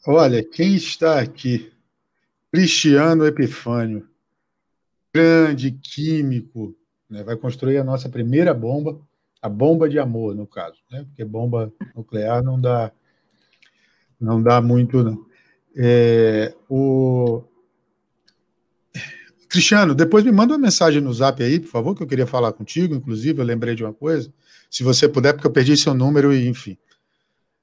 Olha, 0.06 0.44
quem 0.44 0.76
está 0.76 1.20
aqui? 1.20 1.72
Cristiano 2.52 3.26
Epifânio, 3.26 4.08
grande 5.14 5.72
químico, 5.72 6.76
né, 7.10 7.24
vai 7.24 7.36
construir 7.36 7.78
a 7.78 7.84
nossa 7.84 8.10
primeira 8.10 8.54
bomba, 8.54 9.00
a 9.42 9.50
bomba 9.50 9.90
de 9.90 9.98
amor, 9.98 10.36
no 10.36 10.46
caso, 10.46 10.78
né, 10.92 11.06
porque 11.06 11.24
bomba 11.26 11.74
nuclear 11.96 12.44
não 12.44 12.60
dá 12.60 12.92
não 14.20 14.42
dá 14.44 14.62
muito, 14.62 15.02
não. 15.02 15.26
É, 15.76 16.54
o... 16.70 17.42
Cristiano, 19.48 19.96
depois 19.96 20.24
me 20.24 20.32
manda 20.32 20.54
uma 20.54 20.60
mensagem 20.60 21.02
no 21.02 21.14
zap 21.14 21.42
aí, 21.42 21.60
por 21.60 21.70
favor, 21.70 21.96
que 21.96 22.04
eu 22.04 22.08
queria 22.08 22.28
falar 22.28 22.52
contigo, 22.54 22.94
inclusive, 22.94 23.40
eu 23.40 23.46
lembrei 23.46 23.76
de 23.76 23.84
uma 23.84 23.94
coisa. 23.94 24.32
Se 24.70 24.84
você 24.84 25.08
puder, 25.08 25.34
porque 25.34 25.48
eu 25.48 25.52
perdi 25.52 25.76
seu 25.76 25.94
número 25.94 26.34
e, 26.34 26.48
enfim. 26.48 26.78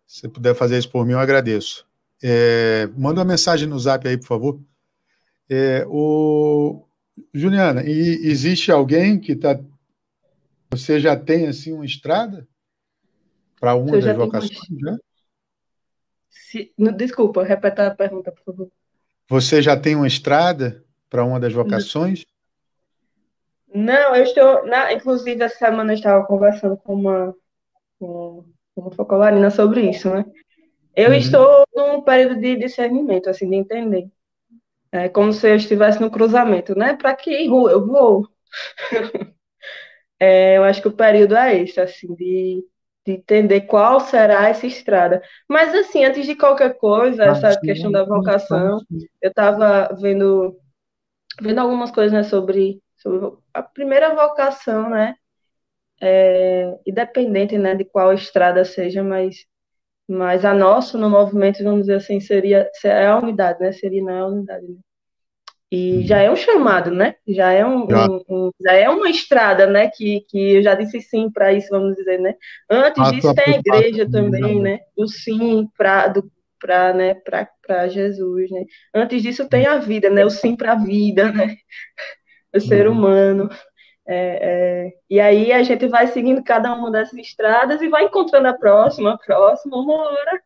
Se 0.06 0.20
você 0.20 0.28
puder 0.28 0.54
fazer 0.54 0.78
isso 0.78 0.90
por 0.90 1.04
mim, 1.06 1.12
eu 1.12 1.20
agradeço. 1.20 1.86
É, 2.22 2.88
manda 2.96 3.20
uma 3.20 3.26
mensagem 3.26 3.68
no 3.68 3.78
zap 3.78 4.08
aí, 4.08 4.16
por 4.16 4.26
favor. 4.26 4.60
É, 5.48 5.84
o... 5.88 6.84
Juliana, 7.32 7.82
e 7.84 8.26
existe 8.26 8.70
alguém 8.70 9.18
que 9.18 9.32
está. 9.32 9.58
Você 10.70 11.00
já 11.00 11.16
tem 11.16 11.46
assim 11.46 11.72
uma 11.72 11.84
estrada 11.84 12.46
para 13.58 13.74
uma 13.74 13.98
das 13.98 14.16
vocações? 14.16 14.58
Já? 14.80 14.98
Se, 16.28 16.72
desculpa, 16.96 17.42
repeta 17.42 17.86
a 17.86 17.94
pergunta, 17.94 18.32
por 18.32 18.44
favor. 18.44 18.70
Você 19.28 19.60
já 19.60 19.76
tem 19.76 19.96
uma 19.96 20.06
estrada 20.06 20.84
para 21.08 21.24
uma 21.24 21.40
das 21.40 21.52
vocações? 21.52 22.24
Não, 23.74 24.14
eu 24.14 24.22
estou. 24.22 24.66
Na, 24.66 24.92
inclusive, 24.92 25.42
essa 25.42 25.58
semana 25.58 25.92
eu 25.92 25.96
estava 25.96 26.24
conversando 26.24 26.76
com 26.76 26.94
uma, 26.94 27.34
com 27.98 28.44
uma 28.76 28.90
focolarina 28.92 29.50
sobre 29.50 29.90
isso, 29.90 30.08
né? 30.10 30.24
Eu 30.94 31.10
uhum. 31.10 31.16
estou 31.16 31.64
num 31.74 32.00
período 32.02 32.40
de 32.40 32.56
discernimento, 32.56 33.28
assim, 33.28 33.48
de 33.48 33.56
entender. 33.56 34.08
É 35.04 35.08
como 35.08 35.32
se 35.32 35.48
eu 35.48 35.56
estivesse 35.56 36.00
no 36.00 36.10
cruzamento, 36.10 36.76
né? 36.76 36.94
Para 36.94 37.14
que 37.14 37.46
rua 37.48 37.72
eu 37.72 37.86
vou? 37.86 38.28
é, 40.20 40.56
eu 40.56 40.64
acho 40.64 40.82
que 40.82 40.88
o 40.88 40.96
período 40.96 41.36
é 41.36 41.58
esse, 41.60 41.80
assim, 41.80 42.14
de 42.14 42.64
de 43.06 43.12
entender 43.12 43.62
qual 43.62 44.00
será 44.00 44.48
essa 44.48 44.66
estrada. 44.66 45.22
Mas, 45.48 45.72
assim, 45.72 46.04
antes 46.04 46.26
de 46.26 46.34
qualquer 46.34 46.76
coisa, 46.76 47.22
ah, 47.22 47.28
essa 47.28 47.60
questão 47.60 47.90
da 47.90 48.04
vocação, 48.04 48.80
eu 49.22 49.28
estava 49.28 49.94
vendo, 50.00 50.58
vendo 51.40 51.60
algumas 51.60 51.92
coisas 51.92 52.12
né, 52.12 52.24
sobre, 52.24 52.82
sobre 52.96 53.38
a 53.54 53.62
primeira 53.62 54.12
vocação, 54.14 54.90
né? 54.90 55.14
É, 56.00 56.76
independente 56.84 57.56
né, 57.56 57.74
de 57.74 57.84
qual 57.84 58.12
estrada 58.12 58.64
seja, 58.64 59.02
mas, 59.02 59.46
mas 60.08 60.44
a 60.44 60.52
nossa 60.52 60.98
no 60.98 61.08
movimento, 61.08 61.62
vamos 61.62 61.82
dizer 61.82 61.94
assim, 61.94 62.20
seria, 62.20 62.68
seria 62.74 63.12
a 63.12 63.18
unidade, 63.18 63.60
né? 63.60 63.70
Seria 63.72 64.02
na 64.02 64.12
é 64.12 64.24
unidade. 64.24 64.66
Né? 64.66 64.76
E 65.70 66.06
já 66.06 66.18
é 66.18 66.30
um 66.30 66.36
chamado, 66.36 66.92
né? 66.92 67.16
Já 67.26 67.50
é, 67.50 67.66
um, 67.66 67.90
já. 67.90 68.06
Um, 68.06 68.22
um, 68.28 68.50
já 68.60 68.72
é 68.72 68.88
uma 68.88 69.10
estrada, 69.10 69.66
né? 69.66 69.90
Que, 69.90 70.20
que 70.28 70.56
eu 70.56 70.62
já 70.62 70.74
disse 70.74 71.00
sim 71.00 71.28
para 71.28 71.52
isso, 71.52 71.68
vamos 71.70 71.96
dizer, 71.96 72.20
né? 72.20 72.34
Antes 72.70 73.02
a 73.02 73.10
disso 73.10 73.34
tem 73.34 73.54
a 73.54 73.58
igreja 73.58 74.08
também, 74.08 74.60
né? 74.60 74.80
O 74.96 75.08
sim 75.08 75.68
para 75.76 76.12
para 76.58 76.94
né, 76.94 77.14
Jesus, 77.90 78.50
né? 78.50 78.64
Antes 78.94 79.22
disso 79.22 79.48
tem 79.48 79.66
a 79.66 79.78
vida, 79.78 80.08
né? 80.08 80.24
O 80.24 80.30
sim 80.30 80.56
para 80.56 80.72
a 80.72 80.76
vida, 80.76 81.32
né? 81.32 81.56
O 82.54 82.60
ser 82.60 82.88
uhum. 82.88 82.94
humano. 82.94 83.50
É, 84.06 84.86
é, 84.86 84.92
e 85.10 85.20
aí 85.20 85.52
a 85.52 85.62
gente 85.62 85.86
vai 85.88 86.06
seguindo 86.06 86.42
cada 86.42 86.72
uma 86.72 86.90
dessas 86.90 87.18
estradas 87.18 87.82
e 87.82 87.88
vai 87.88 88.04
encontrando 88.04 88.48
a 88.48 88.54
próxima, 88.54 89.12
a 89.12 89.18
próxima, 89.18 89.76
uma 89.76 89.94
hora. 89.94 90.42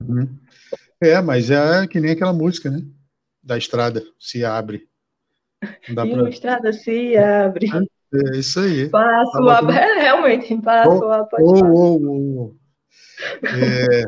Uhum. 0.00 0.38
É, 1.00 1.20
mas 1.20 1.50
é 1.50 1.86
que 1.88 1.98
nem 1.98 2.12
aquela 2.12 2.32
música, 2.32 2.70
né? 2.70 2.82
Da 3.44 3.58
estrada 3.58 4.02
se 4.18 4.44
abre. 4.44 4.88
e 5.88 5.94
pra... 5.94 6.04
a 6.04 6.28
estrada 6.28 6.72
se 6.72 7.16
abre. 7.16 7.68
É 8.12 8.36
isso 8.38 8.60
aí. 8.60 8.88
Passo 8.88 9.48
a... 9.48 9.60
É, 9.72 10.00
realmente, 10.00 10.56
passo 10.62 11.04
a... 11.04 11.28
Oh, 11.40 11.64
oh, 11.72 11.98
oh. 12.00 12.54
É... 13.42 14.04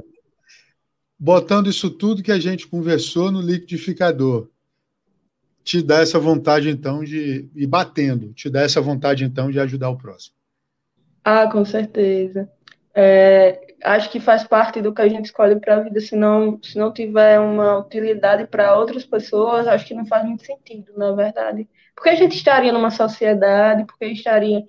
botando 1.19 1.69
isso 1.69 1.91
tudo 1.91 2.23
que 2.23 2.33
a 2.33 2.39
gente 2.39 2.67
conversou 2.67 3.31
no 3.31 3.41
liquidificador, 3.41 4.49
te 5.65 5.83
dá 5.83 5.99
essa 5.99 6.19
vontade, 6.19 6.71
então, 6.71 7.03
de. 7.03 7.51
e 7.55 7.67
batendo, 7.67 8.33
te 8.33 8.49
dá 8.49 8.63
essa 8.63 8.81
vontade, 8.81 9.25
então, 9.25 9.51
de 9.51 9.59
ajudar 9.59 9.91
o 9.91 9.99
próximo. 9.99 10.37
Ah, 11.25 11.51
com 11.51 11.65
certeza. 11.65 12.49
É, 12.95 13.66
acho 13.83 14.11
que 14.11 14.21
faz 14.21 14.45
parte 14.45 14.81
do 14.81 14.93
que 14.93 15.03
a 15.03 15.09
gente 15.09 15.27
escolhe 15.27 15.59
para 15.59 15.77
a 15.77 15.81
vida. 15.81 16.01
Se 16.01 16.17
não, 16.17 16.61
se 16.63 16.79
não 16.79 16.93
tiver 16.93 17.39
uma 17.41 17.79
utilidade 17.79 18.47
para 18.47 18.77
outras 18.77 19.05
pessoas, 19.05 19.67
acho 19.67 19.87
que 19.87 19.95
não 19.95 20.07
faz 20.07 20.25
muito 20.25 20.45
sentido, 20.45 20.93
na 20.97 21.13
verdade. 21.13 21.69
Porque 21.95 22.09
a 22.11 22.15
gente 22.15 22.37
estaria 22.37 22.73
numa 22.73 22.91
sociedade, 22.91 23.85
porque 23.87 24.07
estaria, 24.07 24.63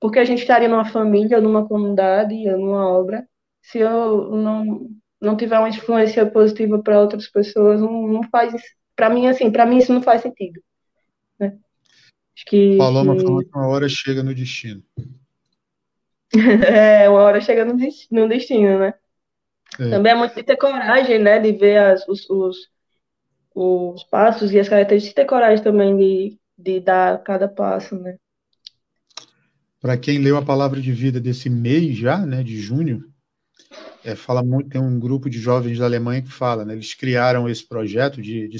porque 0.00 0.18
a 0.18 0.24
gente 0.24 0.40
estaria 0.40 0.68
numa 0.68 0.84
família, 0.84 1.40
numa 1.40 1.66
comunidade, 1.66 2.34
numa 2.50 2.88
obra. 2.88 3.26
Se 3.62 3.78
eu 3.78 4.30
não, 4.30 4.88
não 5.20 5.36
tiver 5.36 5.58
uma 5.58 5.68
influência 5.68 6.24
positiva 6.26 6.82
para 6.82 7.00
outras 7.00 7.28
pessoas, 7.28 7.80
não, 7.80 8.06
não 8.08 8.22
faz. 8.24 8.52
Para 8.94 9.08
mim, 9.08 9.26
assim, 9.26 9.50
para 9.50 9.66
mim 9.66 9.78
isso 9.78 9.92
não 9.92 10.02
faz 10.02 10.22
sentido. 10.22 10.60
Né? 11.38 11.56
Acho 12.36 12.44
que, 12.46 12.76
Paloma 12.76 13.16
que... 13.16 13.22
falou 13.22 13.40
que 13.40 13.50
uma 13.54 13.68
hora 13.68 13.88
chega 13.88 14.22
no 14.22 14.34
destino. 14.34 14.82
é, 16.66 17.08
uma 17.08 17.20
hora 17.20 17.40
chega 17.40 17.64
no 17.64 17.76
destino, 17.76 18.22
no 18.22 18.28
destino 18.28 18.78
né? 18.78 18.94
É. 19.78 19.90
Também 19.90 20.12
é 20.12 20.14
muito 20.14 20.34
de 20.34 20.42
ter 20.42 20.56
coragem, 20.56 21.18
né? 21.18 21.38
De 21.38 21.52
ver 21.52 21.78
as, 21.78 22.06
os, 22.08 22.28
os, 22.28 22.56
os 23.54 24.04
passos 24.04 24.52
e 24.52 24.58
as 24.58 24.68
características, 24.68 25.14
ter 25.14 25.24
coragem 25.24 25.62
também 25.62 25.96
de, 25.96 26.38
de 26.56 26.80
dar 26.80 27.22
cada 27.22 27.48
passo, 27.48 27.96
né? 27.96 28.16
Para 29.80 29.96
quem 29.96 30.18
leu 30.18 30.36
a 30.36 30.44
palavra 30.44 30.80
de 30.80 30.92
vida 30.92 31.20
desse 31.20 31.50
mês 31.50 31.96
já, 31.96 32.24
né, 32.24 32.44
de 32.44 32.56
junho, 32.56 33.04
é, 34.04 34.14
fala 34.14 34.40
muito, 34.40 34.70
tem 34.70 34.80
um 34.80 34.98
grupo 34.98 35.28
de 35.28 35.40
jovens 35.40 35.76
da 35.76 35.84
Alemanha 35.84 36.22
que 36.22 36.30
fala, 36.30 36.64
né, 36.64 36.72
eles 36.72 36.94
criaram 36.94 37.48
esse 37.48 37.66
projeto 37.66 38.22
de, 38.22 38.46
de, 38.46 38.58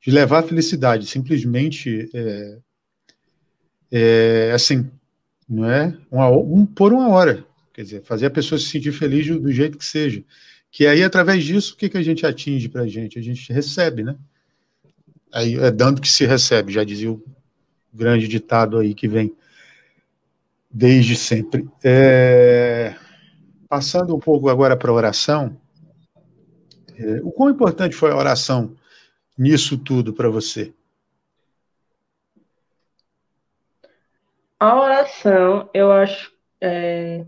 de 0.00 0.10
levar 0.10 0.38
a 0.38 0.46
felicidade, 0.46 1.06
simplesmente, 1.06 2.08
é, 2.14 2.58
é, 3.90 4.52
assim, 4.52 4.88
não 5.48 5.70
é, 5.70 5.96
uma, 6.10 6.28
um, 6.30 6.66
por 6.66 6.92
uma 6.92 7.08
hora, 7.08 7.44
quer 7.72 7.82
dizer, 7.82 8.02
fazer 8.02 8.26
a 8.26 8.30
pessoa 8.30 8.58
se 8.58 8.66
sentir 8.66 8.92
feliz 8.92 9.26
do, 9.26 9.52
jeito 9.52 9.78
que 9.78 9.84
seja, 9.84 10.24
que 10.70 10.86
aí, 10.86 11.02
através 11.02 11.44
disso, 11.44 11.74
o 11.74 11.76
que, 11.76 11.88
que 11.88 11.96
a 11.96 12.02
gente 12.02 12.26
atinge 12.26 12.68
para 12.68 12.82
a 12.82 12.86
gente? 12.86 13.18
A 13.18 13.22
gente 13.22 13.52
recebe, 13.52 14.02
né? 14.02 14.16
Aí 15.32 15.56
é 15.56 15.70
dando 15.70 16.00
que 16.00 16.08
se 16.08 16.26
recebe, 16.26 16.72
já 16.72 16.84
dizia 16.84 17.10
o 17.10 17.22
grande 17.92 18.28
ditado 18.28 18.78
aí 18.78 18.94
que 18.94 19.08
vem 19.08 19.32
desde 20.70 21.16
sempre. 21.16 21.66
É... 21.82 22.94
Passando 23.68 24.14
um 24.14 24.18
pouco 24.20 24.48
agora 24.48 24.76
para 24.76 24.90
a 24.90 24.94
oração, 24.94 25.56
é, 26.98 27.20
o 27.22 27.30
quão 27.30 27.50
importante 27.50 27.94
foi 27.94 28.10
a 28.10 28.16
oração 28.16 28.74
nisso 29.36 29.76
tudo 29.76 30.12
para 30.12 30.28
você? 30.28 30.72
A 34.58 34.80
oração, 34.80 35.70
eu 35.74 35.92
acho. 35.92 36.32
É... 36.60 37.26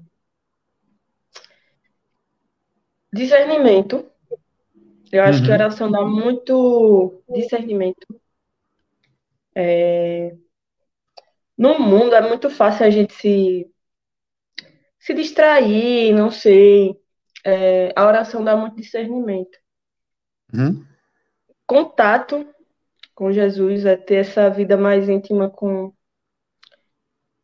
Discernimento. 3.12 4.10
Eu 5.10 5.22
acho 5.22 5.40
uhum. 5.40 5.44
que 5.46 5.50
a 5.50 5.54
oração 5.54 5.90
dá 5.90 6.02
muito 6.04 7.22
discernimento. 7.28 8.06
É... 9.54 10.36
No 11.56 11.78
mundo 11.78 12.14
é 12.14 12.20
muito 12.20 12.48
fácil 12.50 12.86
a 12.86 12.90
gente 12.90 13.14
se 13.14 13.70
se 15.08 15.14
distrair, 15.14 16.12
não 16.12 16.30
sei. 16.30 16.94
É, 17.44 17.92
a 17.96 18.06
oração 18.06 18.44
dá 18.44 18.54
muito 18.54 18.76
discernimento. 18.76 19.58
Uhum. 20.52 20.84
Contato 21.66 22.46
com 23.14 23.32
Jesus 23.32 23.86
é 23.86 23.96
ter 23.96 24.16
essa 24.16 24.50
vida 24.50 24.76
mais 24.76 25.08
íntima 25.08 25.48
com, 25.48 25.92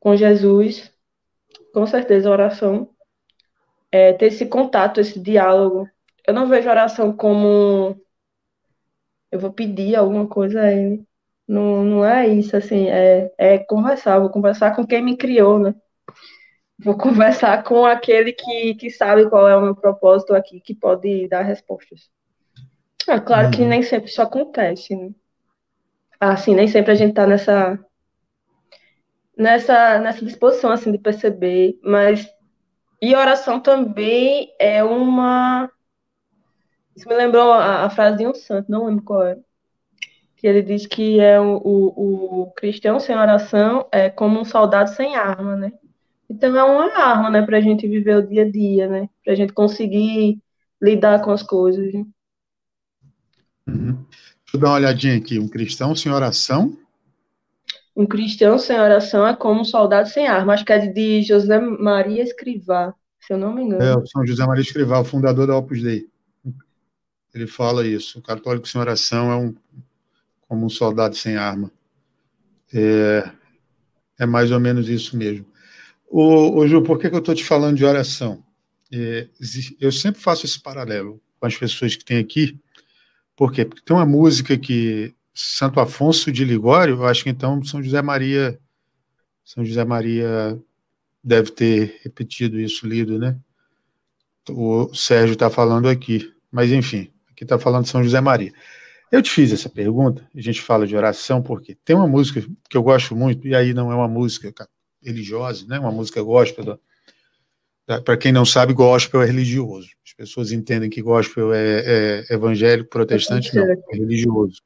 com 0.05 0.15
Jesus. 0.15 0.93
Com 1.73 1.87
certeza, 1.87 2.29
a 2.29 2.33
oração 2.33 2.91
é 3.91 4.13
ter 4.13 4.27
esse 4.27 4.45
contato, 4.45 5.01
esse 5.01 5.19
diálogo. 5.19 5.89
Eu 6.27 6.35
não 6.35 6.47
vejo 6.47 6.69
oração 6.69 7.11
como 7.17 7.99
eu 9.33 9.41
vou 9.41 9.51
pedir 9.51 9.97
alguma 9.97 10.29
coisa 10.29 10.61
a 10.61 10.73
ele. 10.73 11.03
Não, 11.49 11.83
não 11.83 12.05
é 12.05 12.29
isso, 12.29 12.57
assim, 12.57 12.89
é, 12.89 13.33
é 13.39 13.59
conversar, 13.59 14.19
vou 14.19 14.31
conversar 14.31 14.77
com 14.77 14.87
quem 14.87 15.03
me 15.03 15.17
criou, 15.17 15.59
né? 15.59 15.75
Vou 16.79 16.97
conversar 16.99 17.63
com 17.65 17.85
aquele 17.87 18.33
que, 18.33 18.75
que 18.75 18.91
sabe 18.91 19.29
qual 19.29 19.49
é 19.49 19.57
o 19.57 19.63
meu 19.63 19.75
propósito 19.75 20.35
aqui, 20.35 20.61
que 20.61 20.75
pode 20.75 21.29
dar 21.29 21.43
respostas. 21.43 22.11
É 23.09 23.19
claro 23.19 23.47
uhum. 23.47 23.51
que 23.53 23.65
nem 23.65 23.83
sempre 23.83 24.11
isso 24.11 24.21
acontece, 24.21 24.95
né? 24.95 25.11
Assim, 26.21 26.55
nem 26.55 26.69
sempre 26.69 26.93
a 26.93 26.95
gente 26.95 27.15
tá 27.15 27.27
nessa 27.27 27.79
nessa 29.37 29.99
nessa 29.99 30.25
disposição 30.25 30.71
assim 30.71 30.93
de 30.93 30.99
perceber, 30.99 31.79
mas 31.83 32.29
e 33.01 33.15
oração 33.15 33.61
também 33.61 34.53
é 34.59 34.83
uma 34.83 35.71
isso 36.97 37.09
me 37.09 37.15
lembrou 37.15 37.53
a, 37.53 37.85
a 37.85 37.91
frase 37.91 38.19
de 38.19 38.27
um 38.27 38.35
santo, 38.35 38.71
não 38.71 38.87
lembro 38.87 39.05
qual 39.05 39.25
é. 39.25 39.37
Que 40.37 40.47
ele 40.47 40.63
diz 40.63 40.87
que 40.87 41.19
é 41.19 41.41
o, 41.41 41.57
o, 41.57 42.43
o 42.43 42.51
cristão 42.53 43.01
sem 43.01 43.17
oração 43.17 43.89
é 43.91 44.09
como 44.11 44.41
um 44.41 44.45
soldado 44.45 44.91
sem 44.91 45.17
arma, 45.17 45.57
né? 45.57 45.73
Então 46.29 46.57
é 46.57 46.65
uma 46.65 46.97
arma, 46.97 47.31
né, 47.31 47.43
para 47.43 47.59
a 47.59 47.61
gente 47.61 47.87
viver 47.87 48.17
o 48.17 48.27
dia 48.27 48.43
a 48.43 48.51
dia, 48.51 48.89
né, 48.89 49.09
para 49.23 49.35
a 49.35 49.37
gente 49.37 49.53
conseguir 49.53 50.41
lidar 50.81 51.23
com 51.23 51.31
as 51.31 51.43
coisas. 51.43 51.93
Né? 51.93 52.05
Uhum. 53.69 53.93
Deixa 53.95 54.55
eu 54.55 54.61
dar 54.61 54.69
uma 54.69 54.77
olhadinha 54.77 55.17
aqui. 55.17 55.39
Um 55.39 55.49
cristão 55.49 55.95
sem 55.95 56.11
oração? 56.13 56.77
Um 57.97 58.07
cristão 58.07 58.59
sem 58.59 58.79
oração 58.79 59.27
é 59.27 59.37
como 59.37 59.61
um 59.61 59.65
soldado 59.65 60.09
sem 60.09 60.27
arma. 60.27 60.55
Acho 60.55 60.65
que 60.65 60.73
é 60.73 60.87
de 60.87 61.23
José 61.23 61.61
Maria 61.61 62.23
Escrivá, 62.23 62.93
se 63.21 63.33
eu 63.33 63.39
não 63.39 63.55
me 63.55 63.63
engano. 63.63 63.83
É, 63.83 63.97
o 63.97 64.07
São 64.07 64.27
José 64.27 64.45
Maria 64.45 64.63
Escrivá, 64.63 64.99
o 64.99 65.05
fundador 65.05 65.47
da 65.47 65.57
Opus 65.57 65.83
Dei. 65.83 66.07
Ele 67.33 67.47
fala 67.47 67.87
isso. 67.87 68.19
O 68.19 68.23
católico 68.23 68.69
sem 68.69 68.81
oração 68.81 69.31
é 69.31 69.37
um, 69.37 69.55
como 70.49 70.67
um 70.67 70.69
soldado 70.69 71.15
sem 71.15 71.37
arma. 71.37 71.71
É, 72.73 73.31
é 74.19 74.27
mais 74.27 74.51
ou 74.51 74.59
menos 74.59 74.89
isso 74.89 75.17
mesmo. 75.17 75.47
Ô, 76.09 76.67
Ju, 76.67 76.83
por 76.83 76.99
que, 76.99 77.09
que 77.09 77.15
eu 77.15 77.21
estou 77.21 77.35
te 77.35 77.45
falando 77.45 77.77
de 77.77 77.85
oração? 77.85 78.45
É, 78.93 79.29
eu 79.81 79.91
sempre 79.91 80.21
faço 80.21 80.47
esse 80.47 80.61
paralelo 80.61 81.21
com 81.41 81.47
as 81.47 81.57
pessoas 81.57 81.97
que 81.97 82.05
tem 82.05 82.19
aqui. 82.19 82.57
Por 83.35 83.53
quê? 83.53 83.65
Porque 83.65 83.83
tem 83.85 83.97
uma 83.97 84.07
música 84.07 84.57
que 84.57 85.13
Santo 85.35 85.81
Afonso 85.81 86.31
de 86.31 86.45
Ligório, 86.45 86.95
eu 86.95 87.07
acho 87.07 87.25
que 87.25 87.31
então 87.31 87.63
São 87.65 87.83
José 87.83 88.01
Maria, 88.01 88.59
São 89.45 89.65
José 89.65 89.85
Maria 89.85 90.59
deve 91.23 91.51
ter 91.51 92.01
repetido 92.05 92.61
isso, 92.61 92.87
lido, 92.87 93.19
né? 93.19 93.37
O 94.49 94.95
Sérgio 94.95 95.33
está 95.33 95.51
falando 95.51 95.89
aqui, 95.89 96.33
mas 96.53 96.71
enfim, 96.71 97.11
aqui 97.31 97.45
está 97.45 97.59
falando 97.59 97.87
São 97.87 98.05
José 98.05 98.21
Maria. 98.21 98.53
Eu 99.11 99.23
te 99.23 99.31
fiz 99.31 99.53
essa 99.53 99.69
pergunta, 99.69 100.29
a 100.35 100.41
gente 100.41 100.61
fala 100.61 100.87
de 100.87 100.97
oração, 100.97 101.43
porque 101.43 101.77
tem 101.85 101.97
uma 101.97 102.07
música 102.07 102.45
que 102.69 102.77
eu 102.77 102.83
gosto 102.83 103.17
muito, 103.17 103.47
e 103.49 103.55
aí 103.55 103.75
não 103.75 103.91
é 103.91 103.95
uma 103.95 104.09
música 104.09 104.53
religiosa, 105.03 105.67
né? 105.67 105.79
uma 105.79 105.93
música 105.93 106.23
gospel. 106.23 106.79
Para 108.05 108.17
quem 108.17 108.33
não 108.33 108.45
sabe, 108.45 108.73
gospel 108.73 109.23
é 109.23 109.27
religioso. 109.27 109.89
As 110.05 110.13
pessoas 110.15 110.53
entendem 110.53 110.89
que 110.89 111.03
gospel 111.03 111.53
é, 111.53 112.25
é 112.31 112.35
evangélico, 112.35 112.89
protestante, 112.89 113.55
não, 113.55 113.65
é 113.65 113.77
religioso. 113.93 114.63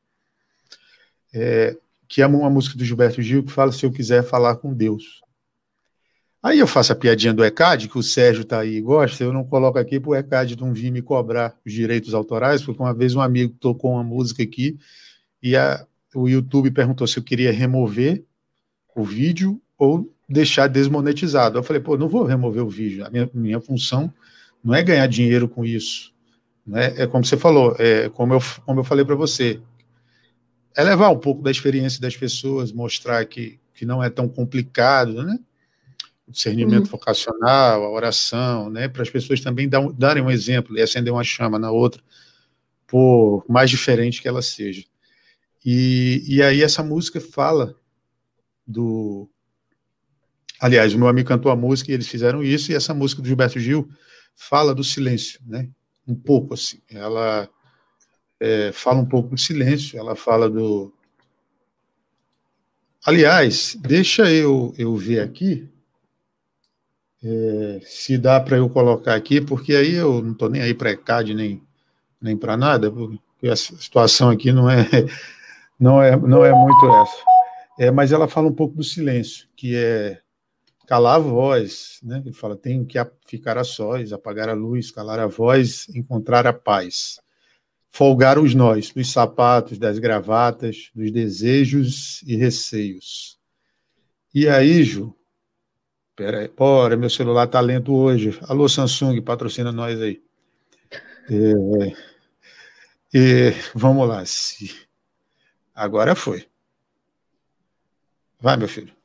É, 1.35 1.77
que 2.09 2.23
é 2.23 2.27
uma 2.27 2.49
música 2.49 2.77
do 2.77 2.85
Gilberto 2.85 3.21
Gil 3.21 3.43
que 3.43 3.53
fala 3.53 3.71
se 3.71 3.85
eu 3.85 3.93
quiser 3.93 4.23
falar 4.23 4.57
com 4.57 4.73
Deus. 4.73 5.21
Aí 6.43 6.61
eu 6.61 6.67
faço 6.67 6.93
a 6.93 6.97
piadinha 6.97 7.35
do 7.35 7.45
ECAD, 7.45 7.89
que 7.89 7.99
o 7.99 8.03
Sérgio 8.03 8.43
está 8.43 8.61
aí 8.61 8.77
e 8.77 8.81
gosta, 8.81 9.25
eu 9.25 9.33
não 9.33 9.45
coloco 9.45 9.79
aqui 9.79 9.99
para 9.99 10.11
o 10.11 10.15
ECAD 10.15 10.57
não 10.57 10.73
vir 10.73 10.91
me 10.91 11.03
cobrar 11.03 11.57
os 11.67 11.73
direitos 11.73 12.15
autorais, 12.15 12.63
porque 12.63 12.81
uma 12.81 12.95
vez 12.95 13.15
um 13.15 13.21
amigo 13.21 13.55
tocou 13.59 13.93
uma 13.93 14.05
música 14.05 14.43
aqui 14.43 14.79
e 15.43 15.57
a, 15.57 15.85
o 16.15 16.29
YouTube 16.29 16.71
perguntou 16.71 17.07
se 17.07 17.19
eu 17.19 17.23
queria 17.25 17.53
remover 17.53 18.25
o 18.95 19.05
vídeo 19.05 19.61
ou 19.77 20.13
deixar 20.29 20.69
desmonetizado. 20.69 21.59
Eu 21.59 21.63
falei, 21.63 21.83
pô, 21.83 21.97
não 21.97 22.09
vou 22.09 22.25
remover 22.25 22.63
o 22.63 22.69
vídeo. 22.69 23.05
A 23.05 23.11
minha, 23.11 23.29
minha 23.35 23.61
função 23.61 24.13
não 24.63 24.75
é 24.75 24.83
ganhar 24.83 25.07
dinheiro 25.07 25.49
com 25.49 25.65
isso. 25.65 26.13
Né? 26.67 26.95
É 26.97 27.07
como 27.07 27.25
você 27.25 27.37
falou, 27.37 27.75
é 27.79 28.09
como 28.11 28.35
eu, 28.35 28.41
como 28.65 28.81
eu 28.81 28.85
falei 28.85 29.05
para 29.05 29.15
você. 29.15 29.61
É 30.77 30.83
levar 30.83 31.11
um 31.11 31.19
pouco 31.19 31.43
da 31.43 31.51
experiência 31.51 32.01
das 32.01 32.17
pessoas, 32.17 32.73
mostrar 32.73 33.25
que, 33.27 33.59
que 33.75 33.85
não 33.85 34.03
é 34.03 34.09
tão 34.09 34.29
complicado, 34.29 35.23
né? 35.25 35.39
O 36.27 36.33
discernimento 36.33 36.85
uhum. 36.85 36.91
vocacional, 36.91 37.85
a 37.85 37.91
oração, 37.91 38.71
né? 38.71 38.89
Para 38.89 39.03
as 39.03 39.11
pessoas 39.11 39.41
também 39.41 39.69
dar, 39.69 39.81
darem 39.93 40.23
um 40.23 40.31
exemplo 40.31 40.77
e 40.77 40.83
acender 40.83 41.13
uma 41.13 41.25
chama 41.25 41.59
na 41.59 41.71
outra, 41.71 42.03
por 42.87 43.45
mais 43.49 43.71
diferente 43.71 44.21
que 44.23 44.29
ela 44.29 44.43
seja. 44.43 44.85
E, 45.65 46.23
e 46.27 46.43
aí 46.43 46.63
essa 46.63 46.83
música 46.83 47.21
fala 47.21 47.75
do, 48.67 49.29
Aliás, 50.61 50.95
o 50.95 50.99
meu 50.99 51.09
amigo 51.09 51.29
cantou 51.29 51.51
a 51.51 51.57
música 51.57 51.91
e 51.91 51.95
eles 51.95 52.09
fizeram 52.09 52.43
isso, 52.43 52.71
e 52.71 52.75
essa 52.75 52.93
música 52.93 53.23
do 53.23 53.29
Gilberto 53.29 53.59
Gil 53.59 53.89
fala 54.35 54.75
do 54.75 54.85
silêncio, 54.85 55.41
né? 55.47 55.69
um 56.09 56.15
pouco 56.15 56.55
assim. 56.55 56.81
Ela 56.89 57.49
é, 58.41 58.73
fala 58.73 59.01
um 59.01 59.07
pouco 59.07 59.31
do 59.31 59.39
silêncio, 59.39 59.99
ela 59.99 60.15
fala 60.15 60.49
do. 60.49 60.93
Aliás, 63.05 63.77
deixa 63.81 64.31
eu, 64.31 64.75
eu 64.77 64.95
ver 64.97 65.21
aqui 65.21 65.69
é, 67.23 67.81
se 67.85 68.17
dá 68.17 68.41
para 68.41 68.57
eu 68.57 68.69
colocar 68.69 69.15
aqui, 69.15 69.41
porque 69.41 69.75
aí 69.75 69.95
eu 69.95 70.23
não 70.23 70.33
estou 70.33 70.49
nem 70.49 70.63
aí 70.63 70.75
para 70.75 70.93
ECAD 70.93 71.35
nem, 71.35 71.63
nem 72.21 72.37
para 72.37 72.57
nada, 72.57 72.91
porque 72.91 73.49
a 73.49 73.57
situação 73.57 74.31
aqui 74.31 74.53
não 74.53 74.71
é, 74.71 74.87
não 75.79 76.03
é, 76.03 76.17
não 76.17 76.45
é 76.45 76.53
muito 76.53 76.87
essa. 76.87 77.25
É, 77.79 77.91
mas 77.91 78.13
ela 78.13 78.29
fala 78.29 78.49
um 78.49 78.55
pouco 78.55 78.77
do 78.77 78.85
silêncio, 78.85 79.49
que 79.57 79.75
é 79.77 80.21
calar 80.87 81.17
a 81.17 81.19
voz, 81.19 82.01
né? 82.03 82.23
Ele 82.25 82.33
fala, 82.33 82.57
tem 82.57 82.85
que 82.85 82.99
ficar 83.27 83.59
a 83.59 83.65
sós, 83.65 84.13
apagar 84.13 84.49
a 84.49 84.55
luz, 84.55 84.91
calar 84.91 85.21
a 85.21 85.27
voz, 85.27 85.87
encontrar 85.95 86.47
a 86.47 86.53
paz. 86.53 87.21
Folgar 87.91 88.39
os 88.39 88.55
nós, 88.55 88.93
dos 88.93 89.11
sapatos, 89.13 89.79
das 89.79 89.99
gravatas, 89.99 90.91
dos 90.95 91.11
desejos 91.11 92.23
e 92.23 92.37
receios. 92.37 93.39
E 94.35 94.49
aí, 94.49 94.85
Ju, 94.85 95.15
pera 96.15 96.41
aí, 96.41 96.49
bora, 96.49 96.97
meu 96.97 97.11
celular 97.11 97.47
tá 97.47 97.61
lento 97.61 97.95
hoje. 97.95 98.39
Alô, 98.43 98.69
Samsung, 98.69 99.21
patrocina 99.23 99.73
nós 99.73 100.01
aí. 100.01 100.23
É, 101.31 101.93
é, 103.15 103.51
vamos 103.75 104.07
lá. 104.09 104.23
Agora 105.75 106.15
foi. 106.15 106.47
Vai, 108.41 108.57
meu 108.57 108.69
filho. 108.69 108.98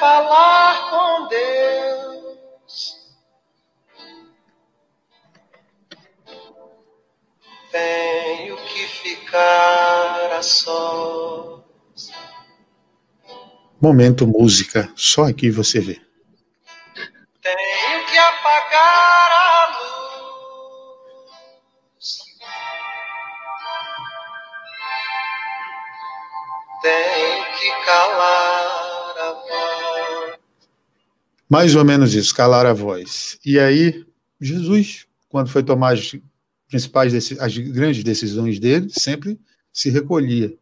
Falar 0.00 0.88
com 0.88 1.28
Deus, 1.28 2.96
tenho 7.70 8.56
que 8.56 8.86
ficar 8.86 10.32
a 10.32 10.42
sós. 10.42 11.60
Momento 13.78 14.26
música, 14.26 14.90
só 14.96 15.24
aqui 15.24 15.50
você 15.50 15.80
vê. 15.80 16.00
Tenho 17.42 18.06
que 18.06 18.18
apagar 18.18 19.32
a 19.32 19.78
luz. 19.78 20.60
Tenho 26.82 27.44
que 27.58 27.84
calar 27.84 28.69
mais 31.50 31.74
ou 31.74 31.84
menos 31.84 32.14
isso, 32.14 32.32
calar 32.32 32.64
a 32.64 32.72
voz. 32.72 33.36
E 33.44 33.58
aí, 33.58 34.06
Jesus, 34.40 35.06
quando 35.28 35.50
foi 35.50 35.64
tomar 35.64 35.94
as 35.94 36.16
principais, 36.68 37.12
as 37.40 37.58
grandes 37.58 38.04
decisões 38.04 38.60
dele, 38.60 38.88
sempre 38.88 39.36
se 39.72 39.90
recolhia. 39.90 40.54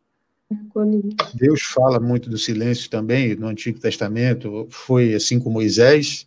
Deus 1.35 1.61
fala 1.61 2.01
muito 2.01 2.31
do 2.31 2.39
silêncio 2.39 2.89
também 2.89 3.35
no 3.35 3.49
Antigo 3.49 3.79
Testamento, 3.79 4.67
foi 4.71 5.13
assim 5.13 5.39
com 5.39 5.51
Moisés, 5.51 6.27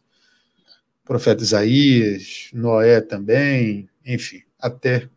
profeta 1.04 1.42
Isaías, 1.42 2.50
Noé 2.54 3.02
também, 3.02 3.90
enfim, 4.06 4.44
até 4.60 5.10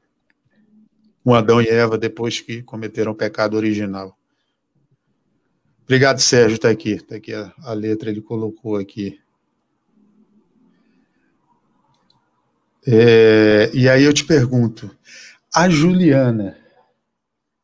com 1.22 1.34
Adão 1.34 1.60
e 1.60 1.68
Eva 1.68 1.98
depois 1.98 2.40
que 2.40 2.62
cometeram 2.62 3.12
o 3.12 3.14
pecado 3.14 3.58
original. 3.58 4.16
Obrigado, 5.82 6.18
Sérgio, 6.18 6.54
está 6.54 6.70
aqui, 6.70 6.92
está 6.92 7.16
aqui 7.16 7.34
a, 7.34 7.52
a 7.58 7.74
letra, 7.74 8.08
ele 8.08 8.22
colocou 8.22 8.76
aqui. 8.76 9.22
É, 12.86 13.70
e 13.72 13.88
aí 13.88 14.04
eu 14.04 14.12
te 14.12 14.24
pergunto, 14.24 14.94
a 15.54 15.68
Juliana, 15.68 16.56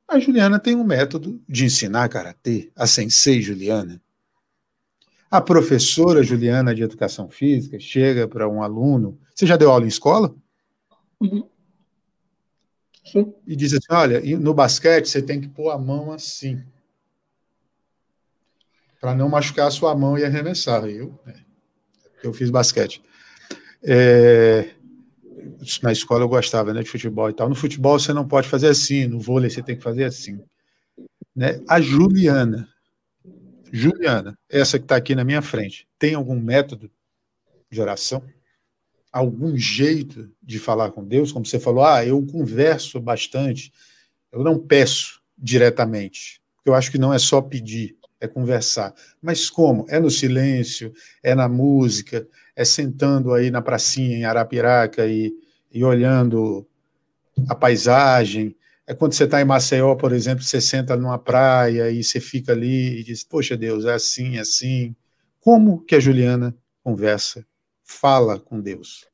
a 0.09 0.19
Juliana 0.19 0.59
tem 0.59 0.75
um 0.75 0.85
método 0.85 1.41
de 1.49 1.65
ensinar 1.65 2.09
karatê, 2.09 2.71
a 2.75 2.87
sensei 2.87 3.43
Juliana. 3.43 4.01
A 5.31 5.41
professora 5.41 6.23
Juliana 6.23 6.75
de 6.75 6.83
educação 6.83 7.29
física 7.29 7.79
chega 7.79 8.27
para 8.27 8.49
um 8.49 8.63
aluno, 8.63 9.19
você 9.35 9.47
já 9.47 9.57
deu 9.57 9.71
aula 9.71 9.85
em 9.85 9.89
escola? 9.89 10.35
Uhum. 11.21 11.49
Sim. 13.05 13.35
E 13.47 13.55
diz 13.55 13.73
assim, 13.73 13.87
olha, 13.91 14.21
no 14.39 14.55
basquete 14.55 15.09
você 15.09 15.21
tem 15.21 15.41
que 15.41 15.49
pôr 15.49 15.71
a 15.71 15.79
mão 15.79 16.13
assim, 16.13 16.65
para 19.01 19.15
não 19.15 19.29
machucar 19.29 19.69
a 19.69 19.71
sua 19.71 19.95
mão 19.95 20.19
e 20.19 20.25
arremessar. 20.25 20.85
Eu, 20.87 21.19
né, 21.27 21.35
eu 22.23 22.33
fiz 22.33 22.51
basquete. 22.51 23.03
É, 23.83 24.75
na 25.83 25.93
escola 25.93 26.25
eu 26.25 26.29
gostava 26.29 26.73
né, 26.73 26.83
de 26.83 26.91
futebol 26.91 27.29
e 27.31 27.33
tal. 27.33 27.49
No 27.49 27.55
futebol 27.55 27.99
você 27.99 28.13
não 28.13 28.27
pode 28.27 28.49
fazer 28.49 28.69
assim, 28.69 29.07
no 29.07 29.21
vôlei 29.21 29.51
você 29.51 29.63
tem 29.63 29.77
que 29.77 29.83
fazer 29.83 30.05
assim. 30.05 30.41
Né? 31.35 31.61
A 31.69 31.81
Juliana, 31.81 32.69
Juliana, 33.73 34.39
essa 34.49 34.79
que 34.79 34.85
está 34.85 34.97
aqui 34.97 35.15
na 35.15 35.25
minha 35.25 35.43
frente, 35.43 35.87
tem 35.99 36.15
algum 36.15 36.39
método 36.41 36.91
de 37.71 37.81
oração? 37.81 38.23
Algum 39.13 39.57
jeito 39.57 40.31
de 40.43 40.59
falar 40.59 40.91
com 40.91 41.05
Deus? 41.05 41.33
Como 41.33 41.47
você 41.47 41.59
falou, 41.59 41.85
ah, 41.85 42.05
eu 42.05 42.25
converso 42.27 43.01
bastante, 43.01 43.73
eu 44.33 44.43
não 44.43 44.59
peço 44.59 45.21
diretamente, 45.37 46.41
eu 46.65 46.75
acho 46.75 46.91
que 46.91 46.99
não 46.99 47.13
é 47.13 47.19
só 47.19 47.41
pedir, 47.41 47.97
é 48.21 48.29
conversar. 48.29 48.95
Mas 49.21 49.49
como? 49.49 49.87
É 49.89 49.99
no 49.99 50.11
silêncio, 50.11 50.93
é 51.23 51.35
na 51.35 51.49
música, 51.49 52.27
é 52.55 52.65
sentando 52.65 53.33
aí 53.33 53.51
na 53.51 53.63
pracinha 53.63 54.17
em 54.17 54.25
Arapiraca 54.25 55.07
e, 55.07 55.33
e 55.73 55.85
olhando 55.85 56.67
a 57.49 57.55
paisagem. 57.55 58.57
É 58.87 58.95
quando 58.95 59.13
você 59.13 59.25
está 59.25 59.41
em 59.41 59.45
Maceió, 59.45 59.95
por 59.95 60.13
exemplo, 60.13 60.43
você 60.43 60.61
senta 60.61 60.97
numa 60.97 61.19
praia 61.19 61.91
e 61.91 62.03
você 62.03 62.21
fica 62.21 62.53
ali 62.53 63.01
e 63.01 63.05
diz: 63.05 63.23
Poxa 63.23 63.57
Deus, 63.57 63.85
é 63.85 63.95
assim, 63.95 64.37
é 64.37 64.41
assim. 64.41 64.95
Como 65.41 65.85
que 65.85 65.95
a 65.95 66.01
Juliana 66.01 66.55
conversa, 66.83 67.47
fala 67.85 68.39
com 68.39 68.61
Deus, 68.61 69.07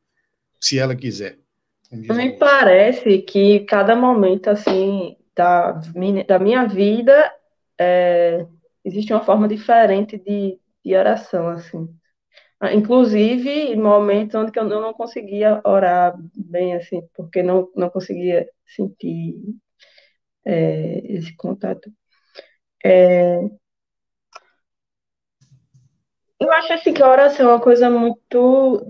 se 0.61 0.79
ela 0.79 0.97
quiser? 0.97 1.39
Me 1.93 2.33
parece 2.33 3.19
que 3.19 3.61
cada 3.61 3.95
momento 3.95 4.49
assim 4.49 5.17
da, 5.35 5.81
da 6.27 6.39
minha 6.39 6.67
vida 6.67 7.33
é, 7.79 8.45
existe 8.85 9.13
uma 9.13 9.25
forma 9.25 9.47
diferente 9.47 10.19
de, 10.19 10.59
de 10.85 10.97
oração 10.97 11.49
assim. 11.49 11.89
Ah, 12.61 12.73
inclusive, 12.75 13.77
momentos 13.77 14.35
onde 14.35 14.59
eu 14.59 14.65
não 14.81 14.95
conseguia 14.95 15.61
orar 15.65 16.15
bem, 16.35 16.75
assim, 16.75 17.07
porque 17.15 17.43
não, 17.43 17.71
não 17.77 17.91
conseguia 17.91 18.49
sentir 18.67 19.35
é, 20.45 20.99
esse 21.15 21.35
contato. 21.37 21.91
É, 22.85 23.39
eu 26.41 26.51
acho 26.53 26.73
assim 26.73 26.93
que 26.93 27.03
a 27.03 27.09
oração 27.11 27.47
é 27.51 27.55
uma 27.55 27.61
coisa 27.61 27.89
muito 27.91 28.87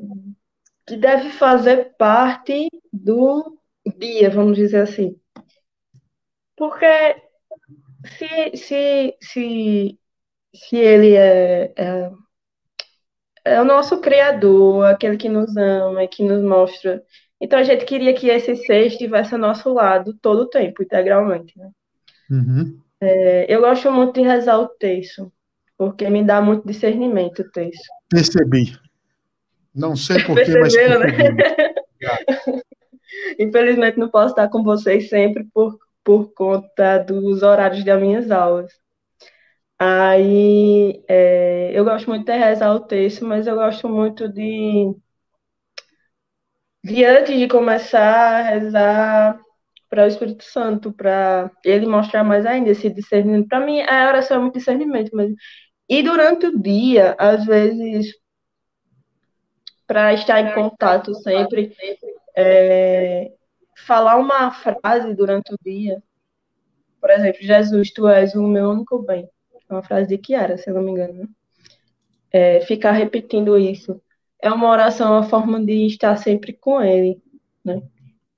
que 0.86 0.96
deve 0.96 1.30
fazer 1.30 1.94
parte 1.98 2.68
do 2.92 3.58
dia, 3.98 4.30
vamos 4.30 4.56
dizer 4.56 4.82
assim. 4.82 5.18
Porque 6.56 7.22
se, 8.16 8.56
se, 8.56 9.16
se, 9.20 9.98
se 10.54 10.76
ele 10.76 11.16
é, 11.16 11.72
é 11.76 12.10
é 13.46 13.60
o 13.60 13.64
nosso 13.64 14.00
Criador, 14.00 14.86
aquele 14.86 15.16
que 15.16 15.28
nos 15.28 15.56
ama, 15.56 16.06
que 16.06 16.24
nos 16.24 16.42
mostra. 16.42 17.02
Então 17.40 17.58
a 17.58 17.62
gente 17.62 17.84
queria 17.84 18.12
que 18.12 18.28
esse 18.28 18.56
ser 18.56 18.86
estivesse 18.86 19.34
ao 19.34 19.40
nosso 19.40 19.72
lado 19.72 20.14
todo 20.20 20.40
o 20.40 20.48
tempo, 20.48 20.82
integralmente. 20.82 21.56
Né? 21.58 21.70
Uhum. 22.30 22.80
É, 23.00 23.46
eu 23.48 23.60
gosto 23.60 23.90
muito 23.92 24.14
de 24.14 24.22
rezar 24.22 24.58
o 24.58 24.68
texto, 24.68 25.30
porque 25.78 26.08
me 26.10 26.24
dá 26.24 26.40
muito 26.40 26.66
discernimento 26.66 27.40
o 27.40 27.50
texto. 27.50 27.86
Percebi. 28.08 28.76
Não 29.74 29.94
sei 29.94 30.24
porquê, 30.24 30.58
mas 30.58 30.74
percebi. 30.74 31.14
né? 31.14 31.74
Infelizmente 33.38 33.98
não 33.98 34.08
posso 34.08 34.30
estar 34.30 34.48
com 34.48 34.62
vocês 34.62 35.08
sempre 35.08 35.44
por, 35.52 35.78
por 36.02 36.32
conta 36.32 36.98
dos 36.98 37.42
horários 37.42 37.84
das 37.84 38.00
minhas 38.00 38.30
aulas. 38.30 38.72
Aí 39.78 41.04
é, 41.08 41.70
eu 41.78 41.84
gosto 41.84 42.08
muito 42.08 42.24
de 42.24 42.32
rezar 42.32 42.74
o 42.74 42.80
texto, 42.80 43.24
mas 43.24 43.46
eu 43.46 43.54
gosto 43.56 43.88
muito 43.88 44.28
de, 44.28 44.94
de 46.84 47.04
antes 47.04 47.38
de 47.38 47.48
começar 47.48 48.00
a 48.00 48.42
rezar 48.42 49.40
para 49.88 50.04
o 50.04 50.06
Espírito 50.06 50.44
Santo, 50.44 50.92
para 50.92 51.50
ele 51.64 51.86
mostrar 51.86 52.24
mais 52.24 52.46
ainda 52.46 52.70
esse 52.70 52.90
discernimento. 52.90 53.48
Para 53.48 53.64
mim, 53.64 53.80
a 53.82 54.08
oração 54.08 54.38
é 54.38 54.40
muito 54.40 54.58
discernimento 54.58 55.14
mesmo. 55.14 55.36
E 55.88 56.02
durante 56.02 56.46
o 56.46 56.58
dia, 56.60 57.14
às 57.18 57.44
vezes, 57.46 58.12
para 59.86 60.12
estar 60.14 60.40
em 60.40 60.54
contato 60.54 61.14
sempre, 61.16 61.74
é, 62.36 63.30
falar 63.86 64.16
uma 64.16 64.50
frase 64.50 65.14
durante 65.14 65.54
o 65.54 65.58
dia 65.64 66.02
por 67.06 67.12
exemplo, 67.12 67.40
Jesus, 67.40 67.92
tu 67.92 68.08
és 68.08 68.34
o 68.34 68.42
meu 68.42 68.70
único 68.70 68.98
bem. 69.00 69.28
É 69.68 69.72
uma 69.74 69.82
frase 69.82 70.08
de 70.08 70.18
Kiara, 70.18 70.58
se 70.58 70.70
eu 70.70 70.74
não 70.74 70.82
me 70.82 70.90
engano. 70.90 71.14
Né? 71.14 71.28
É, 72.32 72.60
ficar 72.60 72.92
repetindo 72.92 73.58
isso 73.58 74.00
é 74.40 74.50
uma 74.50 74.68
oração, 74.70 75.12
uma 75.12 75.28
forma 75.28 75.64
de 75.64 75.86
estar 75.86 76.16
sempre 76.16 76.52
com 76.52 76.80
Ele, 76.82 77.22
né? 77.64 77.82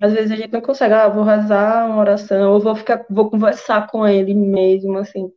Às 0.00 0.12
vezes 0.12 0.30
a 0.30 0.36
gente 0.36 0.52
não 0.52 0.60
consegue, 0.60 0.94
ah, 0.94 1.08
vou 1.08 1.24
rezar 1.24 1.86
uma 1.86 1.98
oração, 1.98 2.52
ou 2.52 2.60
vou 2.60 2.76
ficar, 2.76 3.04
vou 3.10 3.30
conversar 3.30 3.88
com 3.88 4.06
Ele 4.06 4.34
mesmo, 4.34 4.98
assim. 4.98 5.32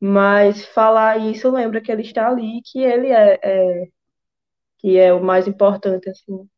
Mas 0.00 0.64
falar 0.66 1.18
isso 1.18 1.50
lembra 1.50 1.80
que 1.80 1.90
Ele 1.90 2.02
está 2.02 2.28
ali, 2.28 2.60
que 2.62 2.80
Ele 2.80 3.08
é, 3.08 3.40
é 3.42 3.88
que 4.78 4.98
é 4.98 5.12
o 5.12 5.22
mais 5.24 5.48
importante, 5.48 6.10
assim. 6.10 6.48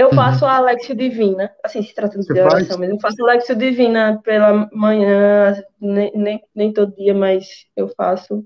Eu 0.00 0.06
uhum. 0.06 0.14
faço 0.14 0.46
a 0.46 0.56
Alexio 0.56 0.94
Divina, 0.94 1.54
assim, 1.62 1.82
se 1.82 1.94
tratando 1.94 2.24
de 2.24 2.40
oração, 2.40 2.78
mas 2.78 2.88
eu 2.88 2.98
faço 2.98 3.22
a 3.22 3.32
Alexio 3.32 3.54
Divina 3.54 4.18
pela 4.24 4.66
manhã, 4.72 5.62
nem, 5.78 6.10
nem, 6.14 6.42
nem 6.54 6.72
todo 6.72 6.96
dia, 6.96 7.12
mas 7.12 7.66
eu 7.76 7.86
faço 7.94 8.42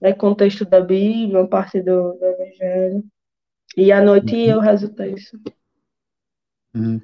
né, 0.00 0.12
contexto 0.12 0.64
da 0.64 0.80
Bíblia, 0.80 1.40
uma 1.40 1.48
parte 1.48 1.80
do, 1.82 2.12
do 2.12 2.24
Evangelho. 2.24 3.04
E 3.76 3.90
à 3.90 4.00
noite 4.00 4.36
uhum. 4.36 4.40
eu 4.40 4.60
rezo 4.60 4.86
o 4.86 4.94
texto. 4.94 5.40
Uhum. 6.72 7.02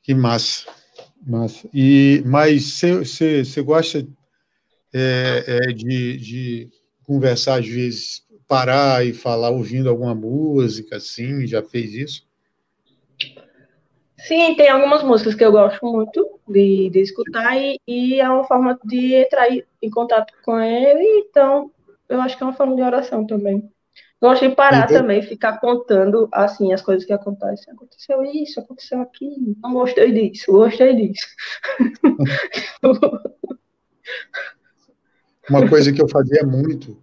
Que 0.00 0.14
massa, 0.14 0.70
massa. 1.26 1.68
E, 1.74 2.22
mas 2.24 2.80
você 2.80 3.60
gosta 3.60 4.06
é, 4.94 5.44
é, 5.48 5.72
de, 5.72 6.16
de 6.16 6.70
conversar, 7.02 7.58
às 7.58 7.66
vezes, 7.66 8.24
parar 8.46 9.04
e 9.04 9.12
falar 9.12 9.50
ouvindo 9.50 9.88
alguma 9.88 10.14
música, 10.14 10.98
assim? 10.98 11.44
Já 11.44 11.60
fez 11.60 11.92
isso? 11.92 12.27
Sim, 14.20 14.54
tem 14.56 14.68
algumas 14.68 15.02
músicas 15.02 15.34
que 15.34 15.44
eu 15.44 15.52
gosto 15.52 15.84
muito 15.86 16.40
de, 16.48 16.90
de 16.90 17.00
escutar 17.00 17.56
e, 17.56 17.78
e 17.86 18.20
é 18.20 18.28
uma 18.28 18.44
forma 18.44 18.78
de 18.84 19.14
entrar 19.14 19.48
em 19.50 19.90
contato 19.90 20.32
com 20.44 20.58
ele, 20.60 21.24
então 21.28 21.70
eu 22.08 22.20
acho 22.20 22.36
que 22.36 22.42
é 22.42 22.46
uma 22.46 22.52
forma 22.52 22.74
de 22.74 22.82
oração 22.82 23.26
também. 23.26 23.70
Gosto 24.20 24.48
de 24.48 24.54
parar 24.56 24.84
Entendi. 24.84 25.00
também, 25.00 25.22
ficar 25.22 25.60
contando 25.60 26.28
assim 26.32 26.72
as 26.72 26.82
coisas 26.82 27.04
que 27.04 27.12
acontecem. 27.12 27.72
Aconteceu 27.72 28.24
isso, 28.24 28.58
aconteceu 28.58 29.00
aquilo, 29.00 29.54
não 29.62 29.72
gostei 29.72 30.10
disso, 30.10 30.50
gostei 30.50 30.96
disso. 30.96 31.26
Uma 35.48 35.68
coisa 35.68 35.92
que 35.92 36.02
eu 36.02 36.08
fazia 36.08 36.44
muito, 36.44 36.96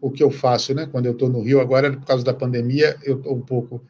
o 0.00 0.10
que 0.10 0.22
eu 0.22 0.30
faço, 0.30 0.74
né? 0.74 0.88
Quando 0.90 1.06
eu 1.06 1.12
estou 1.12 1.28
no 1.28 1.40
Rio, 1.40 1.60
agora 1.60 1.92
por 1.92 2.04
causa 2.04 2.24
da 2.24 2.34
pandemia, 2.34 2.96
eu 3.04 3.18
estou 3.18 3.34
um 3.34 3.40
pouco, 3.40 3.80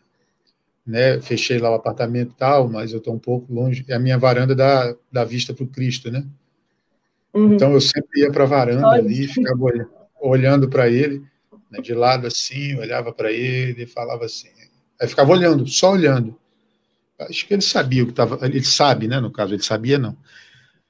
né? 0.90 1.20
Fechei 1.20 1.58
lá 1.58 1.70
o 1.70 1.74
apartamento 1.74 2.32
e 2.32 2.36
tal, 2.36 2.68
mas 2.68 2.92
eu 2.92 2.98
estou 2.98 3.14
um 3.14 3.18
pouco 3.18 3.52
longe. 3.52 3.84
É 3.88 3.94
a 3.94 3.98
minha 3.98 4.18
varanda 4.18 4.54
dá, 4.54 4.94
dá 5.10 5.24
vista 5.24 5.54
para 5.54 5.64
o 5.64 5.68
Cristo, 5.68 6.10
né? 6.10 6.26
Uhum. 7.32 7.54
Então 7.54 7.72
eu 7.72 7.80
sempre 7.80 8.20
ia 8.20 8.30
para 8.30 8.44
a 8.44 8.46
varanda 8.46 8.88
Olha. 8.88 9.00
ali, 9.00 9.26
ficava 9.28 9.62
olhando 9.62 10.00
olhando 10.20 10.68
para 10.68 10.88
ele, 10.88 11.24
né, 11.70 11.80
de 11.80 11.94
lado 11.94 12.26
assim, 12.26 12.76
olhava 12.76 13.12
para 13.12 13.32
ele 13.32 13.84
e 13.84 13.86
falava 13.86 14.26
assim. 14.26 14.48
Aí 15.00 15.08
ficava 15.08 15.32
olhando, 15.32 15.66
só 15.66 15.92
olhando. 15.92 16.38
Acho 17.18 17.46
que 17.46 17.54
ele 17.54 17.62
sabia 17.62 18.02
o 18.02 18.06
que 18.06 18.12
estava. 18.12 18.38
Ele 18.46 18.62
sabe, 18.62 19.08
né? 19.08 19.20
No 19.20 19.30
caso, 19.30 19.54
ele 19.54 19.62
sabia 19.62 19.98
não. 19.98 20.16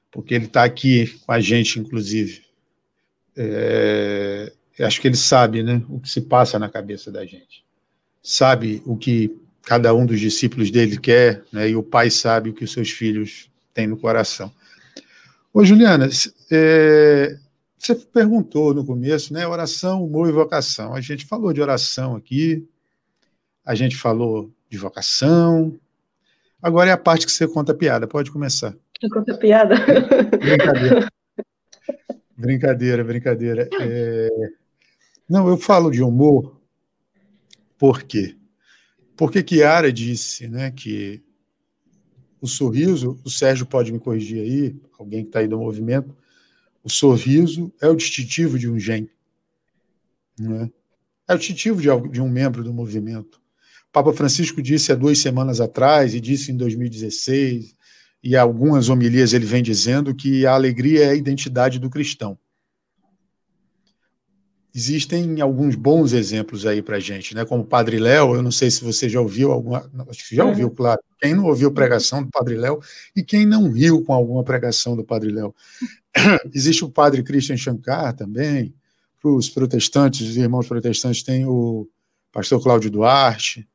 Porque 0.09 0.33
ele 0.33 0.45
está 0.45 0.63
aqui 0.63 1.07
com 1.25 1.31
a 1.31 1.39
gente, 1.39 1.79
inclusive. 1.79 2.43
É, 3.35 4.51
acho 4.79 4.99
que 4.99 5.07
ele 5.07 5.15
sabe 5.15 5.63
né, 5.63 5.81
o 5.89 5.99
que 5.99 6.09
se 6.09 6.21
passa 6.21 6.59
na 6.59 6.69
cabeça 6.69 7.11
da 7.11 7.25
gente. 7.25 7.65
Sabe 8.21 8.81
o 8.85 8.97
que 8.97 9.40
cada 9.63 9.93
um 9.93 10.05
dos 10.05 10.19
discípulos 10.19 10.71
dele 10.71 10.97
quer, 10.97 11.43
né, 11.51 11.69
e 11.69 11.75
o 11.75 11.83
pai 11.83 12.09
sabe 12.09 12.49
o 12.49 12.53
que 12.53 12.63
os 12.63 12.71
seus 12.71 12.89
filhos 12.89 13.49
têm 13.73 13.87
no 13.87 13.97
coração. 13.97 14.51
Ô, 15.53 15.63
Juliana, 15.65 16.09
é, 16.49 17.37
você 17.77 17.95
perguntou 17.95 18.73
no 18.73 18.85
começo, 18.85 19.33
né? 19.33 19.45
Oração, 19.47 20.05
humor 20.05 20.29
e 20.29 20.31
vocação. 20.31 20.93
A 20.93 21.01
gente 21.01 21.25
falou 21.25 21.51
de 21.51 21.61
oração 21.61 22.15
aqui, 22.15 22.67
a 23.65 23.75
gente 23.75 23.97
falou 23.97 24.51
de 24.69 24.77
vocação. 24.77 25.77
Agora 26.61 26.91
é 26.91 26.93
a 26.93 26.97
parte 26.97 27.25
que 27.25 27.31
você 27.31 27.47
conta 27.47 27.73
piada. 27.73 28.07
Pode 28.07 28.31
começar. 28.31 28.75
Conta 29.11 29.35
piada. 29.35 29.75
Brincadeira. 30.37 31.07
brincadeira, 32.37 33.03
brincadeira. 33.03 33.69
É... 33.81 34.29
Não, 35.27 35.47
eu 35.47 35.57
falo 35.57 35.89
de 35.89 36.03
humor 36.03 36.61
por 37.77 38.03
quê? 38.03 38.37
Porque 39.21 39.45
Chiara 39.47 39.93
disse 39.93 40.47
né, 40.47 40.71
que 40.71 41.21
o 42.41 42.47
sorriso, 42.47 43.21
o 43.23 43.29
Sérgio 43.29 43.67
pode 43.67 43.91
me 43.91 43.99
corrigir 43.99 44.41
aí, 44.41 44.75
alguém 44.97 45.21
que 45.21 45.29
está 45.29 45.41
aí 45.41 45.47
do 45.47 45.59
movimento, 45.59 46.17
o 46.83 46.89
sorriso 46.89 47.71
é 47.79 47.87
o 47.87 47.95
distintivo 47.95 48.57
de 48.57 48.67
um 48.67 48.79
gen. 48.79 49.07
É? 50.39 50.69
é 51.27 51.35
o 51.35 51.37
distintivo 51.37 51.79
de, 51.79 52.09
de 52.09 52.19
um 52.19 52.27
membro 52.27 52.63
do 52.63 52.73
movimento. 52.73 53.35
O 53.89 53.91
Papa 53.91 54.11
Francisco 54.11 54.59
disse 54.59 54.91
há 54.91 54.95
duas 54.95 55.19
semanas 55.19 55.61
atrás, 55.61 56.15
e 56.15 56.19
disse 56.19 56.51
em 56.51 56.57
2016, 56.57 57.75
e 58.23 58.35
algumas 58.35 58.89
homilias 58.89 59.33
ele 59.33 59.45
vem 59.45 59.61
dizendo 59.61 60.15
que 60.15 60.47
a 60.47 60.55
alegria 60.55 61.03
é 61.05 61.09
a 61.11 61.15
identidade 61.15 61.77
do 61.77 61.91
cristão. 61.91 62.39
Existem 64.73 65.41
alguns 65.41 65.75
bons 65.75 66.13
exemplos 66.13 66.65
aí 66.65 66.81
para 66.81 66.97
gente, 66.97 67.35
né? 67.35 67.43
Como 67.43 67.63
o 67.63 67.65
Padre 67.65 67.99
Léo, 67.99 68.35
eu 68.35 68.41
não 68.41 68.51
sei 68.51 68.71
se 68.71 68.81
você 68.81 69.09
já 69.09 69.19
ouviu 69.19 69.51
alguma, 69.51 69.79
acho 70.09 70.29
que 70.29 70.35
já 70.35 70.45
ouviu, 70.45 70.69
uhum. 70.69 70.75
claro. 70.75 71.01
Quem 71.19 71.35
não 71.35 71.45
ouviu 71.45 71.73
pregação 71.73 72.23
do 72.23 72.29
Padre 72.29 72.55
Léo 72.55 72.79
e 73.13 73.21
quem 73.21 73.45
não 73.45 73.69
riu 73.69 74.01
com 74.01 74.13
alguma 74.13 74.45
pregação 74.45 74.95
do 74.95 75.03
Padre 75.03 75.29
Léo. 75.29 75.53
Existe 76.53 76.85
o 76.85 76.89
Padre 76.89 77.21
Christian 77.21 77.57
Shankar 77.57 78.15
também. 78.15 78.73
Para 79.21 79.31
os 79.31 79.49
protestantes, 79.49 80.21
os 80.21 80.37
irmãos 80.37 80.67
protestantes, 80.67 81.21
tem 81.21 81.45
o 81.45 81.87
Pastor 82.31 82.63
Cláudio 82.63 82.89
Duarte. 82.89 83.67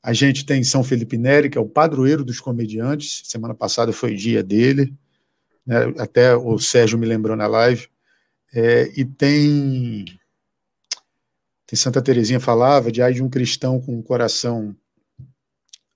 A 0.00 0.12
gente 0.12 0.46
tem 0.46 0.62
São 0.62 0.84
Felipe 0.84 1.18
Neri, 1.18 1.50
que 1.50 1.58
é 1.58 1.60
o 1.60 1.68
padroeiro 1.68 2.24
dos 2.24 2.38
comediantes. 2.38 3.22
Semana 3.24 3.54
passada 3.54 3.92
foi 3.92 4.14
dia 4.14 4.44
dele. 4.44 4.94
Né? 5.66 5.92
Até 5.98 6.36
o 6.36 6.56
Sérgio 6.58 6.98
me 6.98 7.04
lembrou 7.04 7.36
na 7.36 7.48
live 7.48 7.88
é, 8.54 8.92
e 8.96 9.04
tem, 9.04 10.04
tem 11.66 11.76
Santa 11.76 12.00
Teresinha 12.00 12.38
falava 12.38 12.92
de, 12.92 13.00
de 13.12 13.20
um 13.20 13.28
cristão 13.28 13.80
com 13.80 13.98
um 13.98 14.02
coração 14.02 14.76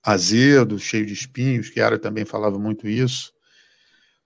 azedo, 0.03 0.77
cheio 0.77 1.05
de 1.05 1.13
espinhos, 1.13 1.69
que 1.69 1.79
Ara 1.79 1.97
também 1.97 2.25
falava 2.25 2.59
muito 2.59 2.85
isso. 2.85 3.31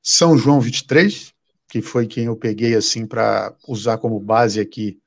São 0.02 0.36
João 0.36 0.60
23, 0.60 1.32
que 1.68 1.82
foi 1.82 2.08
quem 2.08 2.26
eu 2.26 2.36
peguei 2.36 2.76
assim 2.76 3.06
para 3.06 3.56
usar 3.68 4.00
como 4.00 4.20
base 4.20 4.60
aqui 4.60 5.00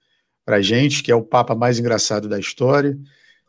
para 0.45 0.63
gente, 0.63 1.03
que 1.03 1.11
é 1.11 1.15
o 1.15 1.25
papa 1.25 1.57
mais 1.57 1.81
engraçado 1.81 2.29
da 2.29 2.39
história, 2.39 2.97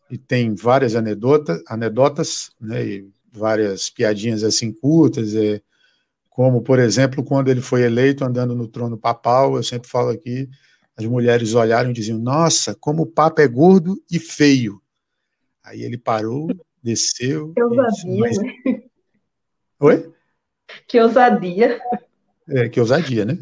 e 0.09 0.17
tem 0.17 0.55
várias 0.55 0.95
anedotas, 0.95 1.61
anedotas 1.67 2.49
né, 2.59 2.83
e 2.83 3.09
várias 3.31 3.91
piadinhas 3.91 4.43
assim 4.43 4.71
curtas, 4.71 5.35
é, 5.35 5.61
como, 6.37 6.61
por 6.61 6.77
exemplo, 6.77 7.23
quando 7.23 7.47
ele 7.49 7.61
foi 7.61 7.81
eleito 7.81 8.23
andando 8.23 8.53
no 8.53 8.67
trono 8.67 8.95
papal, 8.95 9.55
eu 9.55 9.63
sempre 9.63 9.89
falo 9.89 10.11
aqui, 10.11 10.47
as 10.95 11.03
mulheres 11.03 11.55
olharam 11.55 11.89
e 11.89 11.93
diziam: 11.93 12.19
Nossa, 12.19 12.75
como 12.75 13.01
o 13.01 13.07
Papa 13.07 13.41
é 13.41 13.47
gordo 13.47 13.99
e 14.11 14.19
feio. 14.19 14.79
Aí 15.65 15.81
ele 15.81 15.97
parou, 15.97 16.47
desceu. 16.81 17.53
Que 17.55 17.63
ousadia, 17.63 18.19
mas... 18.19 18.37
né? 18.37 18.53
Oi? 19.79 20.13
Que 20.87 21.01
ousadia. 21.01 21.81
É, 22.47 22.69
que 22.69 22.79
ousadia, 22.79 23.25
né? 23.25 23.35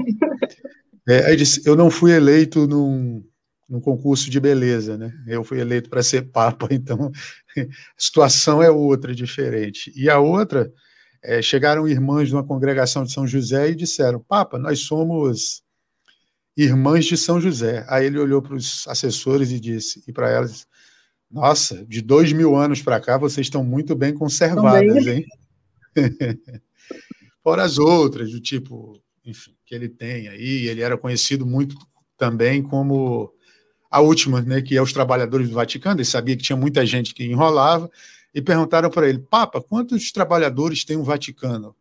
É, 1.06 1.26
aí 1.26 1.36
disse: 1.36 1.68
Eu 1.68 1.76
não 1.76 1.91
fui 1.91 2.14
eleito 2.14 2.66
num, 2.66 3.22
num 3.68 3.82
concurso 3.82 4.30
de 4.30 4.39
beleza, 4.39 4.98
né? 4.98 5.12
Eu 5.28 5.43
fui 5.43 5.60
eleito 5.60 5.89
para 5.89 6.02
ser 6.02 6.32
Papa, 6.32 6.70
então 6.72 7.12
a 7.58 7.62
situação 7.98 8.64
é 8.64 8.72
outra, 8.72 9.14
diferente. 9.14 9.91
E 9.98 10.10
a 10.10 10.18
outra 10.18 10.72
é, 11.26 11.41
chegaram 11.41 11.88
irmãs 11.88 12.28
de 12.28 12.36
uma 12.36 12.43
congregação 12.43 13.03
de 13.03 13.11
São 13.11 13.28
José 13.28 13.69
e 13.69 13.76
disseram: 13.76 14.19
Papa, 14.19 14.59
nós 14.59 14.80
somos 14.82 15.63
irmãs 16.55 17.05
de 17.05 17.17
São 17.17 17.41
José. 17.41 17.84
Aí 17.89 18.05
ele 18.05 18.19
olhou 18.19 18.41
para 18.41 18.55
os 18.55 18.88
assessores 18.88 19.51
e 19.51 19.59
disse, 19.59 20.03
e 20.07 20.13
para 20.13 20.30
elas: 20.30 20.67
Nossa, 21.30 21.84
de 21.86 22.01
dois 22.01 22.32
mil 22.32 22.55
anos 22.55 22.82
para 22.82 22.99
cá 22.99 23.17
vocês 23.17 23.47
estão 23.47 23.63
muito 23.63 23.95
bem 23.95 24.13
conservadas, 24.13 25.07
hein? 25.07 25.26
Fora 27.43 27.63
as 27.63 27.78
outras, 27.78 28.32
do 28.32 28.39
tipo, 28.39 29.01
enfim, 29.26 29.55
que 29.65 29.73
ele 29.73 29.89
tem 29.89 30.28
aí. 30.28 30.67
Ele 30.67 30.82
era 30.82 30.97
conhecido 30.97 31.45
muito 31.45 31.76
também 32.17 32.61
como 32.61 33.32
a 33.89 33.99
última, 33.99 34.41
né, 34.41 34.61
que 34.61 34.76
é 34.76 34.82
os 34.82 34.93
trabalhadores 34.93 35.49
do 35.49 35.55
Vaticano. 35.55 35.97
Ele 35.97 36.05
sabia 36.05 36.36
que 36.36 36.43
tinha 36.43 36.55
muita 36.55 36.86
gente 36.86 37.13
que 37.13 37.23
enrolava 37.23 37.89
e 38.36 38.41
perguntaram 38.41 38.89
para 38.89 39.07
ele: 39.07 39.19
Papa, 39.19 39.61
quantos 39.61 40.11
trabalhadores 40.11 40.83
tem 40.83 40.97
o 40.97 41.03
Vaticano? 41.03 41.73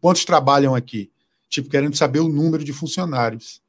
Quantos 0.00 0.24
trabalham 0.24 0.74
aqui? 0.74 1.10
Tipo, 1.48 1.70
querendo 1.70 1.96
saber 1.96 2.18
o 2.18 2.28
número 2.28 2.64
de 2.64 2.72
funcionários. 2.72 3.62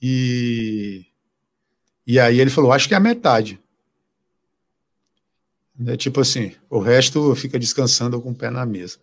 E, 0.00 1.04
e 2.06 2.18
aí 2.18 2.40
ele 2.40 2.48
falou: 2.48 2.72
Acho 2.72 2.88
que 2.88 2.94
é 2.94 2.96
a 2.96 3.00
metade. 3.00 3.60
É 5.86 5.96
tipo 5.96 6.20
assim, 6.20 6.52
o 6.68 6.78
resto 6.78 7.34
fica 7.34 7.58
descansando 7.58 8.20
com 8.20 8.30
o 8.30 8.34
pé 8.34 8.50
na 8.50 8.64
mesa. 8.64 8.98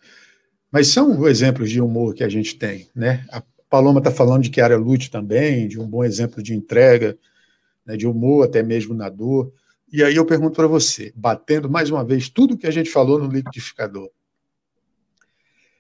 Mas 0.72 0.88
são 0.88 1.28
exemplos 1.28 1.70
de 1.70 1.80
humor 1.80 2.14
que 2.14 2.24
a 2.24 2.30
gente 2.30 2.56
tem, 2.56 2.90
né? 2.96 3.26
A 3.32 3.42
Paloma 3.70 4.00
está 4.00 4.12
falando 4.12 4.44
de 4.44 4.54
Chiara 4.54 4.78
Lute 4.78 5.10
também, 5.10 5.68
de 5.68 5.80
um 5.80 5.88
bom 5.88 6.04
exemplo 6.04 6.42
de 6.42 6.54
entrega, 6.54 7.18
né, 7.86 7.98
de 7.98 8.06
humor 8.06 8.46
até 8.46 8.62
mesmo 8.62 8.94
na 8.94 9.10
dor. 9.10 9.52
E 9.92 10.04
aí 10.04 10.16
eu 10.16 10.26
pergunto 10.26 10.56
para 10.56 10.68
você, 10.68 11.14
batendo 11.16 11.70
mais 11.70 11.90
uma 11.90 12.04
vez 12.04 12.30
tudo 12.30 12.58
que 12.58 12.68
a 12.68 12.72
gente 12.72 12.90
falou 12.90 13.20
no 13.20 13.32
liquidificador, 13.32 14.10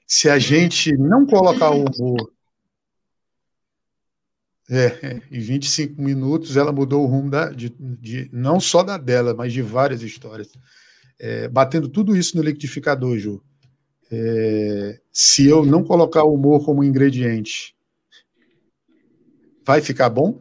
se 0.06 0.30
a 0.30 0.40
gente 0.40 0.96
não 0.98 1.26
colocar 1.26 1.72
o 1.72 1.84
humor 1.84 2.32
é, 4.70 5.22
em 5.32 5.40
25 5.40 6.02
minutos 6.02 6.58
ela 6.58 6.74
mudou 6.74 7.04
o 7.04 7.08
rumo 7.08 7.30
da, 7.30 7.50
de, 7.50 7.70
de, 7.80 8.30
não 8.34 8.60
só 8.60 8.84
da 8.84 8.98
dela, 8.98 9.34
mas 9.34 9.54
de 9.54 9.62
várias 9.62 10.02
histórias. 10.02 10.50
É, 11.18 11.48
batendo 11.48 11.88
tudo 11.88 12.16
isso 12.16 12.36
no 12.36 12.44
liquidificador, 12.44 13.18
Ju. 13.18 13.42
É, 14.12 15.00
se 15.12 15.48
eu 15.48 15.66
não 15.66 15.84
colocar 15.84 16.24
o 16.24 16.34
humor 16.34 16.64
como 16.64 16.84
ingrediente, 16.84 17.76
vai 19.66 19.82
ficar 19.82 20.10
bom? 20.10 20.40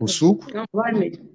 O 0.00 0.08
suco? 0.08 0.50
Não 0.52 0.64
vai 0.72 0.92
mesmo. 0.92 1.28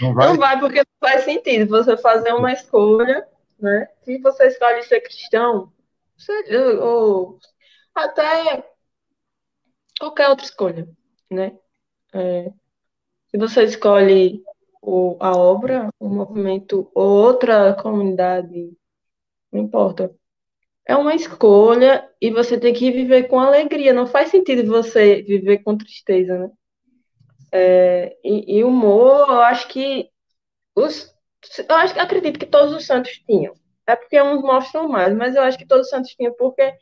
Não 0.00 0.14
vai? 0.14 0.28
Não 0.28 0.36
vai 0.36 0.60
porque 0.60 0.78
não 0.78 1.08
faz 1.08 1.24
sentido 1.24 1.68
você 1.68 1.96
fazer 1.96 2.32
uma 2.32 2.52
escolha, 2.52 3.26
né? 3.58 3.88
Se 4.04 4.18
você 4.18 4.46
escolhe 4.46 4.82
ser 4.84 5.00
cristão, 5.00 5.72
ou 6.80 7.38
até 7.92 8.64
qualquer 9.98 10.28
outra 10.28 10.44
escolha, 10.44 10.88
né? 11.28 11.58
É, 12.14 12.52
se 13.30 13.38
você 13.38 13.64
escolhe 13.64 14.44
o, 14.80 15.16
a 15.18 15.36
obra, 15.36 15.88
o 15.98 16.08
movimento 16.08 16.90
ou 16.94 17.08
outra 17.24 17.74
comunidade, 17.74 18.72
não 19.50 19.60
importa. 19.60 20.14
É 20.86 20.96
uma 20.96 21.14
escolha 21.14 22.08
e 22.20 22.30
você 22.30 22.58
tem 22.58 22.74
que 22.74 22.90
viver 22.90 23.28
com 23.28 23.40
alegria. 23.40 23.92
Não 23.92 24.06
faz 24.06 24.30
sentido 24.30 24.70
você 24.70 25.22
viver 25.22 25.58
com 25.58 25.76
tristeza, 25.76 26.38
né? 26.38 26.50
É, 27.52 28.16
e, 28.24 28.58
e 28.58 28.64
humor, 28.64 29.28
eu 29.28 29.40
acho 29.42 29.68
que 29.68 30.08
os, 30.76 31.14
eu 31.68 31.76
acho, 31.76 31.98
acredito 32.00 32.38
que 32.38 32.46
todos 32.46 32.74
os 32.74 32.86
santos 32.86 33.12
tinham. 33.26 33.54
É 33.86 33.96
porque 33.96 34.20
uns 34.22 34.42
mostram 34.42 34.88
mais, 34.88 35.14
mas 35.14 35.34
eu 35.36 35.42
acho 35.42 35.58
que 35.58 35.66
todos 35.66 35.86
os 35.86 35.90
santos 35.90 36.12
tinham 36.12 36.34
porque 36.38 36.72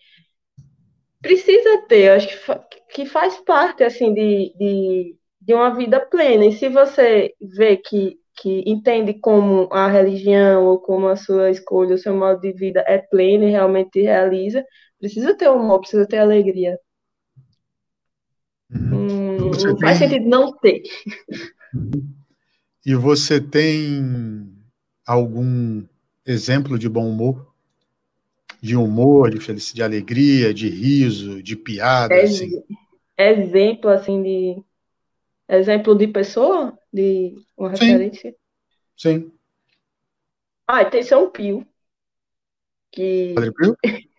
precisa 1.21 1.83
ter, 1.89 2.09
eu 2.09 2.14
acho 2.14 2.29
que, 2.29 2.81
que 2.95 3.07
faz 3.07 3.37
parte 3.39 3.85
assim 3.85 4.12
de, 4.14 4.55
de, 4.57 5.16
de 5.41 5.55
uma 5.55 5.75
vida 5.75 6.01
plena. 6.01 6.47
E 6.47 6.53
se 6.53 6.68
você 6.68 7.35
vê 7.41 7.77
que, 7.77 8.18
que 8.41 8.62
entende 8.66 9.14
como 9.14 9.68
a 9.73 9.89
religião 9.89 10.66
ou 10.66 10.79
como 10.81 11.09
a 11.09 11.16
sua 11.16 11.51
escolha, 11.51 11.95
o 11.95 11.99
seu 11.99 12.14
modo 12.14 12.41
de 12.41 12.53
vida 12.53 12.85
é 12.87 12.99
pleno 12.99 13.45
e 13.45 13.51
realmente 13.51 14.01
realiza, 14.01 14.64
precisa 14.99 15.37
ter 15.37 15.49
humor, 15.49 15.81
precisa 15.81 16.07
ter 16.07 16.18
alegria. 16.18 16.79
Uhum. 18.71 19.09
Hum, 19.11 19.30
não 19.51 19.79
faz 19.79 19.99
sentido 19.99 20.29
não 20.29 20.53
ter. 20.53 20.83
E 22.85 22.95
você 22.95 23.41
tem 23.41 24.53
algum 25.07 25.85
exemplo 26.27 26.79
de 26.79 26.89
bom 26.89 27.09
humor? 27.09 27.51
de 28.61 28.77
humor, 28.77 29.31
de 29.31 29.41
felicidade, 29.41 29.77
de 29.77 29.83
alegria, 29.83 30.53
de 30.53 30.69
riso, 30.69 31.43
de 31.43 31.57
piada, 31.57 32.15
é, 32.15 32.25
assim. 32.25 32.63
Exemplo, 33.17 33.91
assim, 33.91 34.23
de... 34.23 34.63
Exemplo 35.49 35.97
de 35.97 36.07
pessoa? 36.07 36.79
De 36.93 37.35
uma 37.57 37.75
Sim. 37.75 37.87
referência? 37.87 38.35
Sim. 38.97 39.33
Ah, 40.67 40.85
tem 40.85 41.03
São 41.03 41.31
Pio. 41.31 41.67
Que... 42.93 43.33
Padre 43.35 43.53
Pio? 43.53 43.77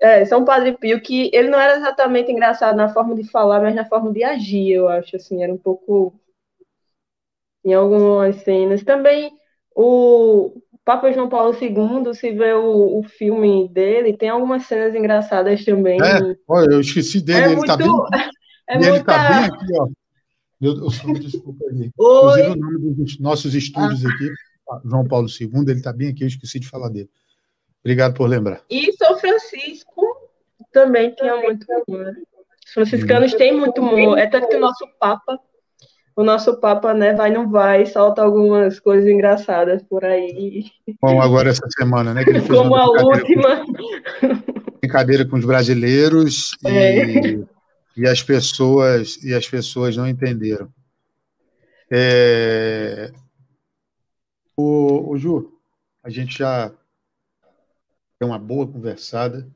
É, 0.00 0.24
São 0.24 0.44
Padre 0.44 0.76
Pio, 0.76 1.00
que 1.00 1.30
ele 1.32 1.48
não 1.48 1.58
era 1.58 1.76
exatamente 1.76 2.30
engraçado 2.30 2.76
na 2.76 2.88
forma 2.88 3.14
de 3.14 3.24
falar, 3.30 3.60
mas 3.60 3.74
na 3.74 3.84
forma 3.84 4.12
de 4.12 4.22
agir, 4.24 4.70
eu 4.72 4.88
acho, 4.88 5.16
assim, 5.16 5.42
era 5.42 5.52
um 5.52 5.58
pouco... 5.58 6.12
Em 7.64 7.72
algumas 7.72 8.36
cenas. 8.42 8.82
Também 8.82 9.32
o 9.74 10.60
Papa 10.84 11.10
João 11.12 11.28
Paulo 11.28 11.56
II, 11.58 12.14
se 12.14 12.30
vê 12.32 12.52
o, 12.52 12.98
o 12.98 13.02
filme 13.02 13.68
dele, 13.68 14.16
tem 14.16 14.28
algumas 14.28 14.64
cenas 14.64 14.94
engraçadas 14.94 15.64
também. 15.64 15.98
É, 16.00 16.36
olha, 16.46 16.74
eu 16.74 16.80
esqueci 16.80 17.20
dele, 17.20 17.38
é 17.38 17.44
ele 17.46 17.56
muito, 17.56 17.66
tá 17.66 17.76
bem. 17.76 17.88
É 18.68 18.76
ele 18.76 18.90
muita... 18.90 19.04
tá 19.04 19.28
bem 19.28 19.44
aqui, 19.46 19.66
ó. 19.80 19.88
Eu, 20.60 20.76
eu 20.76 20.90
só 20.90 21.06
me 21.08 21.18
desculpa 21.18 21.64
aí. 21.70 21.90
Oi. 21.98 22.40
Inclusive, 22.40 22.48
o 22.48 22.56
nome 22.56 22.94
dos 22.94 23.18
nossos 23.18 23.54
estúdios 23.54 24.04
ah. 24.04 24.08
aqui, 24.08 24.30
João 24.84 25.06
Paulo 25.06 25.26
II, 25.28 25.50
ele 25.62 25.72
está 25.72 25.92
bem 25.92 26.08
aqui, 26.08 26.22
eu 26.22 26.28
esqueci 26.28 26.60
de 26.60 26.68
falar 26.68 26.90
dele. 26.90 27.08
Obrigado 27.84 28.14
por 28.14 28.28
lembrar. 28.28 28.62
E 28.70 28.92
São 28.94 29.18
Francisco 29.18 30.02
também 30.72 31.14
tinha 31.14 31.36
muito 31.36 31.66
humor. 31.86 32.12
Os 32.66 32.72
franciscanos 32.72 33.34
hum. 33.34 33.36
têm 33.36 33.52
muito 33.52 33.80
humor. 33.80 34.18
É 34.18 34.26
tanto 34.26 34.48
que 34.48 34.56
o 34.56 34.60
nosso 34.60 34.86
Papa 34.98 35.38
o 36.16 36.22
nosso 36.22 36.60
Papa, 36.60 36.94
né, 36.94 37.12
vai 37.12 37.30
não 37.30 37.50
vai, 37.50 37.86
solta 37.86 38.22
algumas 38.22 38.78
coisas 38.78 39.08
engraçadas 39.08 39.82
por 39.82 40.04
aí. 40.04 40.66
Bom, 41.02 41.20
agora 41.20 41.50
essa 41.50 41.66
semana, 41.76 42.14
né? 42.14 42.22
Como 42.46 42.76
a 42.76 42.86
última. 42.86 43.64
brincadeira 44.80 45.24
com 45.24 45.36
os 45.36 45.44
brasileiros 45.44 46.52
e, 46.64 46.68
é. 46.68 47.38
e, 47.96 48.06
as 48.06 48.22
pessoas 48.22 49.22
e 49.24 49.34
as 49.34 49.48
pessoas 49.48 49.96
não 49.96 50.06
entenderam. 50.06 50.68
É, 51.90 53.10
o, 54.56 55.10
o 55.10 55.18
Ju, 55.18 55.52
a 56.02 56.10
gente 56.10 56.38
já 56.38 56.70
tem 58.18 58.28
uma 58.28 58.38
boa 58.38 58.66
conversada. 58.66 59.48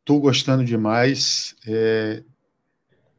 Estou 0.00 0.20
gostando 0.20 0.64
demais. 0.64 1.54
É, 1.66 2.22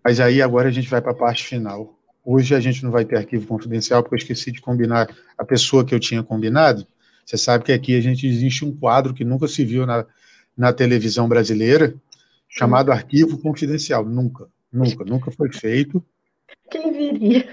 mas 0.03 0.19
aí 0.19 0.41
agora 0.41 0.69
a 0.69 0.71
gente 0.71 0.89
vai 0.89 1.01
para 1.01 1.11
a 1.11 1.15
parte 1.15 1.43
final. 1.43 1.97
Hoje 2.23 2.53
a 2.53 2.59
gente 2.59 2.83
não 2.83 2.91
vai 2.91 3.05
ter 3.05 3.17
arquivo 3.17 3.47
confidencial, 3.47 4.03
porque 4.03 4.15
eu 4.15 4.19
esqueci 4.19 4.51
de 4.51 4.61
combinar 4.61 5.09
a 5.37 5.45
pessoa 5.45 5.85
que 5.85 5.93
eu 5.93 5.99
tinha 5.99 6.23
combinado. 6.23 6.85
Você 7.25 7.37
sabe 7.37 7.63
que 7.63 7.71
aqui 7.71 7.95
a 7.95 8.01
gente 8.01 8.27
existe 8.27 8.65
um 8.65 8.75
quadro 8.75 9.13
que 9.13 9.23
nunca 9.23 9.47
se 9.47 9.63
viu 9.63 9.85
na, 9.85 10.05
na 10.57 10.73
televisão 10.73 11.27
brasileira, 11.27 11.95
chamado 12.47 12.91
Arquivo 12.91 13.37
Confidencial. 13.37 14.05
Nunca, 14.05 14.47
nunca, 14.71 15.05
nunca 15.05 15.31
foi 15.31 15.51
feito. 15.51 16.03
Quem 16.69 16.91
viria? 16.91 17.47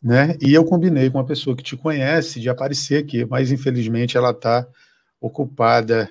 Né? 0.00 0.36
E 0.40 0.54
eu 0.54 0.64
combinei 0.64 1.10
com 1.10 1.18
uma 1.18 1.26
pessoa 1.26 1.56
que 1.56 1.62
te 1.62 1.76
conhece 1.76 2.38
de 2.40 2.48
aparecer 2.48 3.02
aqui, 3.02 3.24
mas 3.24 3.50
infelizmente 3.50 4.16
ela 4.16 4.30
está 4.30 4.66
ocupada 5.20 6.10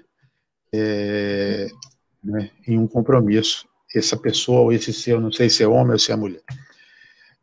é, 0.74 1.68
né, 2.24 2.52
em 2.68 2.78
um 2.78 2.88
compromisso 2.88 3.68
essa 3.96 4.18
pessoa 4.18 4.62
ou 4.62 4.74
esse 4.74 4.92
ser, 4.94 5.14
eu 5.14 5.22
não 5.22 5.32
sei 5.32 5.50
se 5.50 5.64
é 5.64 5.68
homem 5.68 5.94
ou 5.94 6.00
se 6.00 6.12
é 6.12 6.16
mulher. 6.16 6.44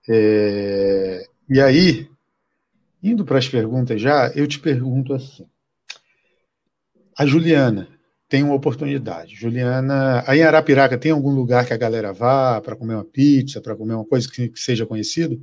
É, 0.08 1.26
e 1.48 1.60
aí, 1.60 2.08
indo 3.02 3.24
para 3.24 3.38
as 3.38 3.48
perguntas 3.48 4.00
já, 4.00 4.30
eu 4.34 4.46
te 4.46 4.58
pergunto 4.58 5.14
assim: 5.14 5.46
a 7.16 7.24
Juliana 7.24 7.88
tem 8.28 8.42
uma 8.42 8.54
oportunidade. 8.54 9.34
Juliana, 9.34 10.22
aí 10.26 10.40
em 10.40 10.42
Arapiraca 10.42 10.98
tem 10.98 11.12
algum 11.12 11.34
lugar 11.34 11.66
que 11.66 11.72
a 11.72 11.78
galera 11.78 12.12
vá 12.12 12.60
para 12.60 12.76
comer 12.76 12.94
uma 12.94 13.04
pizza, 13.04 13.60
para 13.60 13.76
comer 13.76 13.94
uma 13.94 14.04
coisa 14.04 14.28
que, 14.28 14.48
que 14.48 14.60
seja 14.60 14.86
conhecido? 14.86 15.40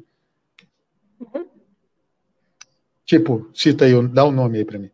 Uhum. 1.19 1.45
Tipo, 3.05 3.49
cita 3.53 3.85
aí, 3.85 4.07
dá 4.07 4.23
o 4.23 4.29
um 4.29 4.31
nome 4.31 4.59
aí 4.59 4.65
para 4.65 4.79
mim. 4.79 4.91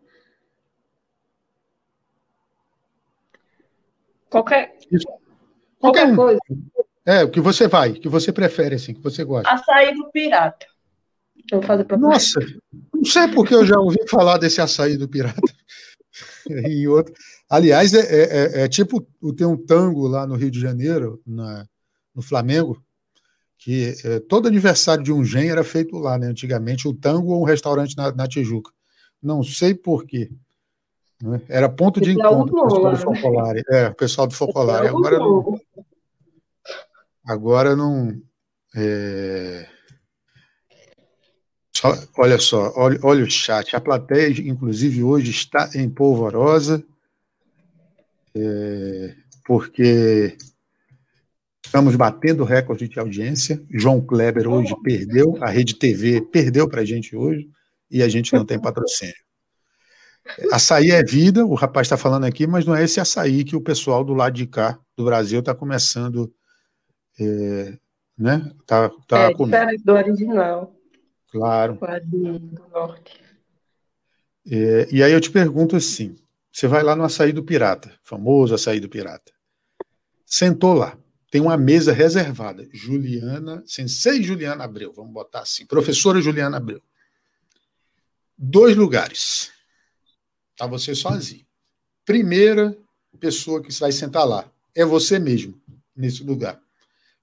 Qualquer. 4.30 4.76
Isso. 4.92 5.08
Qualquer, 5.80 6.14
Qualquer 6.14 6.16
coisa. 6.16 6.40
É, 7.06 7.24
o 7.24 7.30
que 7.30 7.40
você 7.40 7.68
vai, 7.68 7.92
o 7.92 8.00
que 8.02 8.10
você 8.10 8.34
prefere, 8.34 8.76
assim, 8.76 8.94
que 8.94 9.02
você 9.02 9.24
gosta. 9.24 9.50
Açaí 9.50 9.96
do 9.96 10.12
pirata. 10.12 10.66
Eu 11.50 11.60
vou 11.60 11.68
fazer 11.68 11.86
pra 11.86 11.98
Nossa, 11.98 12.40
não 12.94 13.06
sei 13.06 13.30
porque 13.30 13.56
eu 13.56 13.66
já 13.66 13.80
ouvi 13.80 14.00
falar 14.10 14.38
desse 14.38 14.60
açaí 14.60 14.98
do 14.98 15.08
pirata. 15.08 15.40
e 16.68 16.88
outro. 16.88 17.14
Aliás, 17.50 17.94
é, 17.94 18.00
é, 18.00 18.24
é, 18.24 18.62
é 18.64 18.68
tipo 18.68 19.08
tem 19.38 19.48
um 19.48 19.56
tango 19.56 20.08
lá 20.08 20.28
no 20.28 20.36
Rio 20.36 20.52
de 20.52 20.60
Janeiro, 20.60 21.22
na, 21.26 21.66
no 22.14 22.22
Flamengo, 22.22 22.84
que 23.58 23.94
é, 24.04 24.20
todo 24.20 24.48
aniversário 24.48 25.04
de 25.04 25.14
um 25.14 25.24
gen 25.24 25.50
era 25.50 25.64
feito 25.64 25.96
lá, 25.98 26.18
né? 26.18 26.28
Antigamente, 26.28 26.88
o 26.88 26.94
tango 26.94 27.32
ou 27.32 27.42
um 27.42 27.46
restaurante 27.46 27.96
na, 27.96 28.12
na 28.12 28.28
Tijuca. 28.28 28.72
Não 29.22 29.42
sei 29.44 29.74
por 29.74 30.06
quê. 30.06 30.30
Né? 31.22 31.42
Era 31.50 31.68
ponto 31.68 32.00
de 32.00 32.12
encontro 32.12 32.54
do 32.56 32.90
pessoal 32.92 32.92
do 32.92 32.98
Focolare. 32.98 33.64
É, 33.70 33.88
o 33.88 33.96
pessoal 33.96 34.28
do 34.28 34.34
Focolare. 34.34 34.88
Agora 34.88 35.20
não. 35.20 35.60
Agora 37.26 37.76
não. 37.76 38.22
É... 38.76 39.68
Só, 41.76 41.94
olha 42.18 42.40
só, 42.40 42.74
olha, 42.76 43.00
olha 43.04 43.24
o 43.24 43.30
chat. 43.30 43.76
A 43.76 43.82
plateia, 43.82 44.30
inclusive, 44.42 45.04
hoje 45.04 45.30
está 45.30 45.70
em 45.76 45.88
polvorosa, 45.88 46.84
é, 48.36 49.16
porque 49.46 50.36
estamos 51.64 51.96
batendo 51.96 52.44
recorde 52.44 52.88
de 52.88 53.00
audiência. 53.00 53.64
João 53.70 54.02
Kleber 54.02 54.48
hoje 54.48 54.76
perdeu, 54.82 55.38
a 55.40 55.52
Rede 55.52 55.76
TV 55.76 56.22
perdeu 56.22 56.68
para 56.68 56.82
a 56.82 56.86
gente 56.86 57.16
hoje, 57.16 57.48
e 57.92 58.02
a 58.02 58.10
gente 58.10 58.34
não 58.34 58.44
tem 58.44 58.60
patrocínio. 58.60 59.27
Açaí 60.52 60.92
é 60.92 61.04
vida, 61.04 61.46
o 61.46 61.54
rapaz 61.54 61.88
está 61.88 61.98
falando 61.98 62.26
aqui, 62.26 62.46
mas 62.48 62.66
não 62.66 62.76
é 62.76 62.84
esse 62.84 63.00
açaí 63.00 63.44
que 63.44 63.56
o 63.56 63.62
pessoal 63.62 64.04
do 64.04 64.14
lado 64.14 64.34
de 64.34 64.46
cá 64.46 64.80
do 64.96 65.06
Brasil 65.06 65.40
está 65.40 65.54
começando, 65.54 66.34
é, 67.20 67.78
né? 68.18 68.52
Tá, 68.66 68.90
tá 69.08 69.30
é 69.30 69.34
diferente 69.34 69.84
do 69.84 69.94
original. 69.94 70.76
Claro. 71.30 71.78
do 72.06 72.40
norte. 72.72 73.22
É, 74.50 74.88
e 74.92 75.04
aí 75.04 75.12
eu 75.12 75.22
te 75.22 75.30
pergunto 75.30 75.76
assim: 75.76 76.16
você 76.52 76.68
vai 76.68 76.82
lá 76.82 76.96
no 76.96 77.04
açaí 77.04 77.32
do 77.32 77.44
pirata, 77.44 77.94
famoso 78.04 78.56
açaí 78.56 78.80
do 78.80 78.90
pirata. 78.90 79.32
Sentou 80.26 80.74
lá, 80.74 80.98
tem 81.30 81.42
uma 81.42 81.58
mesa 81.58 81.92
reservada. 81.92 82.68
Juliana, 82.74 83.62
Sensei 83.66 84.24
Juliana 84.24 84.64
Abreu, 84.64 84.94
vamos 84.94 85.14
botar 85.14 85.42
assim, 85.42 85.66
professora 85.66 86.22
Juliana 86.22 86.58
Abreu. 86.58 86.82
Dois 88.38 88.76
lugares. 88.76 89.52
Tá 90.58 90.66
você 90.66 90.96
sozinho. 90.96 91.46
Primeira 92.04 92.76
pessoa 93.20 93.62
que 93.62 93.72
vai 93.80 93.92
sentar 93.92 94.28
lá 94.28 94.50
é 94.76 94.84
você 94.84 95.20
mesmo, 95.20 95.60
nesse 95.96 96.24
lugar. 96.24 96.60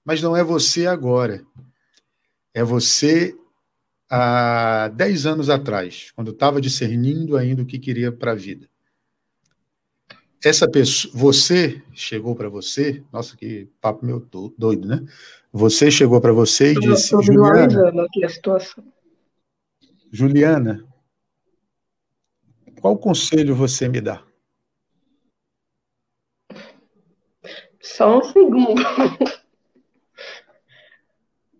Mas 0.03 0.21
não 0.21 0.35
é 0.35 0.43
você 0.43 0.87
agora. 0.87 1.45
É 2.53 2.63
você 2.63 3.35
há 4.09 4.89
10 4.95 5.25
anos 5.25 5.49
atrás, 5.49 6.11
quando 6.15 6.31
estava 6.31 6.61
discernindo 6.61 7.35
ainda 7.35 7.63
o 7.63 7.65
que 7.65 7.79
queria 7.79 8.11
para 8.11 8.31
a 8.31 8.35
vida. 8.35 8.69
Essa 10.43 10.69
pessoa, 10.69 11.11
você 11.15 11.81
chegou 11.91 12.35
para 12.35 12.47
você, 12.47 13.03
nossa, 13.11 13.35
que 13.35 13.67
papo 13.81 14.05
meu 14.05 14.19
doido, 14.57 14.87
né? 14.87 15.03
Você 15.51 15.89
chegou 15.89 16.21
para 16.21 16.31
você 16.31 16.73
e 16.73 16.79
disse, 16.79 17.09
Juliana, 17.23 18.03
aqui 18.03 18.23
a 18.23 18.29
situação. 18.29 18.83
Juliana, 20.11 20.85
qual 22.79 22.97
conselho 22.97 23.55
você 23.55 23.87
me 23.87 24.01
dá? 24.01 24.23
Só 27.81 28.19
um 28.19 28.23
segundo. 28.23 28.81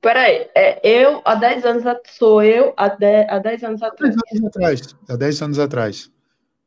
Peraí, 0.01 0.49
é, 0.55 0.79
eu 0.87 1.21
há 1.25 1.33
10 1.33 1.65
anos 1.65 1.83
sou 2.09 2.43
eu 2.43 2.73
há 2.77 2.89
10, 2.89 3.27
há 3.27 3.39
10 3.39 3.63
anos 3.63 3.81
atrás. 3.81 4.15
Há 4.15 4.19
10 4.29 4.39
anos 4.39 4.45
atrás. 4.45 4.95
Há 5.09 5.15
10 5.15 5.41
anos 5.41 5.57
atrás. 5.59 6.11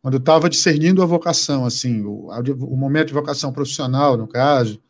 Quando 0.02 0.14
eu 0.14 0.18
estava 0.18 0.48
discernindo 0.48 1.02
a 1.02 1.06
vocação, 1.06 1.64
assim, 1.64 2.02
o, 2.04 2.28
o, 2.28 2.76
momento 2.76 3.08
de 3.08 3.14
vocação 3.14 3.52
profissional, 3.52 4.16
no 4.16 4.26
caso, 4.26 4.82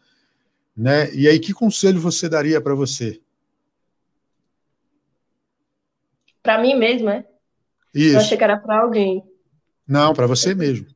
né? 0.75 1.13
E 1.15 1.29
aí, 1.29 1.39
que 1.39 1.53
conselho 1.53 2.01
você 2.01 2.27
daria 2.27 2.61
para 2.61 2.75
você? 2.75 3.21
Para 6.43 6.59
mim 6.63 6.75
mesmo, 6.75 7.11
é? 7.11 7.27
Isso. 7.95 8.15
Eu 8.15 8.21
achei 8.21 8.39
que 8.39 8.45
era 8.45 8.57
para 8.57 8.81
alguém. 8.81 9.28
Não, 9.89 10.13
para 10.15 10.27
você 10.27 10.55
mesmo. 10.55 10.87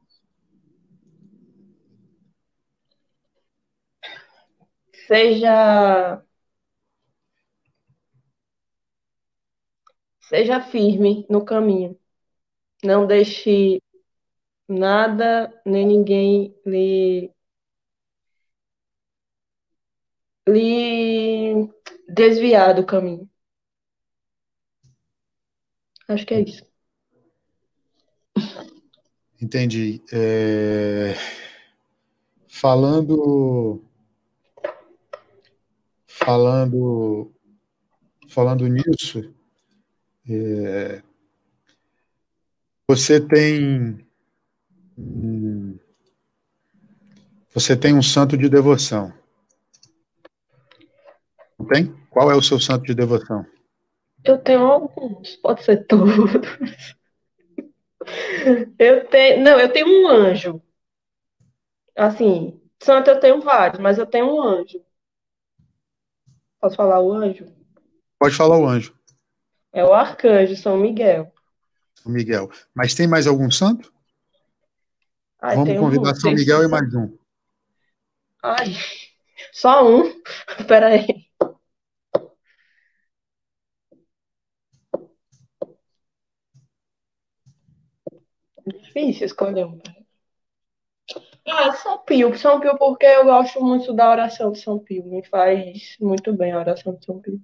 Seja 5.06 6.22
Seja 10.28 10.60
firme 10.60 11.26
no 11.28 11.44
caminho. 11.44 11.98
Não 12.84 13.06
deixe 13.06 13.80
nada 14.68 15.52
nem 15.66 15.86
ninguém 15.86 16.54
lhe, 16.66 17.32
lhe 20.46 21.68
desviar 22.08 22.74
do 22.74 22.86
caminho. 22.86 23.28
Acho 26.08 26.24
que 26.26 26.34
é 26.34 26.40
isso. 26.42 26.64
Entendi. 29.42 30.00
É... 30.12 31.16
Falando, 32.46 33.82
falando, 36.06 37.32
falando 38.28 38.68
nisso, 38.68 39.34
é, 40.30 41.02
você 42.86 43.20
tem 43.20 44.06
você 47.52 47.76
tem 47.76 47.94
um 47.94 48.02
santo 48.02 48.36
de 48.36 48.48
devoção. 48.48 49.12
Não 51.58 51.66
tem? 51.66 51.92
Qual 52.10 52.30
é 52.30 52.36
o 52.36 52.42
seu 52.42 52.60
santo 52.60 52.84
de 52.84 52.94
devoção? 52.94 53.44
Eu 54.22 54.38
tenho 54.38 54.60
alguns, 54.60 55.34
pode 55.36 55.64
ser 55.64 55.84
todos. 55.86 56.94
Eu 58.78 59.06
tenho, 59.06 59.42
não, 59.42 59.58
eu 59.58 59.72
tenho 59.72 59.86
um 59.86 60.08
anjo. 60.08 60.62
Assim, 61.96 62.60
santo 62.82 63.10
eu 63.10 63.20
tenho 63.20 63.40
vários, 63.40 63.80
mas 63.80 63.98
eu 63.98 64.06
tenho 64.06 64.26
um 64.26 64.42
anjo. 64.42 64.82
Posso 66.60 66.76
falar 66.76 67.00
o 67.00 67.12
anjo? 67.12 67.46
Pode 68.18 68.34
falar 68.34 68.58
o 68.58 68.66
anjo. 68.66 68.96
É 69.72 69.84
o 69.84 69.92
arcanjo 69.92 70.56
São 70.56 70.76
Miguel. 70.76 71.32
São 71.96 72.12
Miguel. 72.12 72.50
Mas 72.74 72.94
tem 72.94 73.06
mais 73.06 73.26
algum 73.26 73.50
santo? 73.50 73.92
Ai, 75.40 75.56
Vamos 75.56 75.78
convidar 75.78 76.12
um, 76.12 76.14
São 76.14 76.32
Miguel 76.32 76.62
e 76.62 76.68
mais 76.68 76.94
um. 76.94 77.16
Ai, 78.42 78.76
só 79.52 79.84
um? 79.84 80.22
Peraí. 80.68 81.21
Difícil 88.92 89.26
escolher 89.26 89.64
um. 89.64 89.80
Ah, 91.46 91.72
São 91.72 91.98
Pio. 92.04 92.36
São 92.36 92.60
Pio 92.60 92.76
porque 92.76 93.06
eu 93.06 93.24
gosto 93.24 93.60
muito 93.62 93.92
da 93.94 94.10
oração 94.10 94.52
de 94.52 94.60
São 94.60 94.78
Pio. 94.78 95.04
Me 95.06 95.24
faz 95.24 95.96
muito 95.98 96.32
bem 96.32 96.52
a 96.52 96.58
oração 96.58 96.94
de 96.94 97.04
São 97.04 97.18
Pio. 97.20 97.40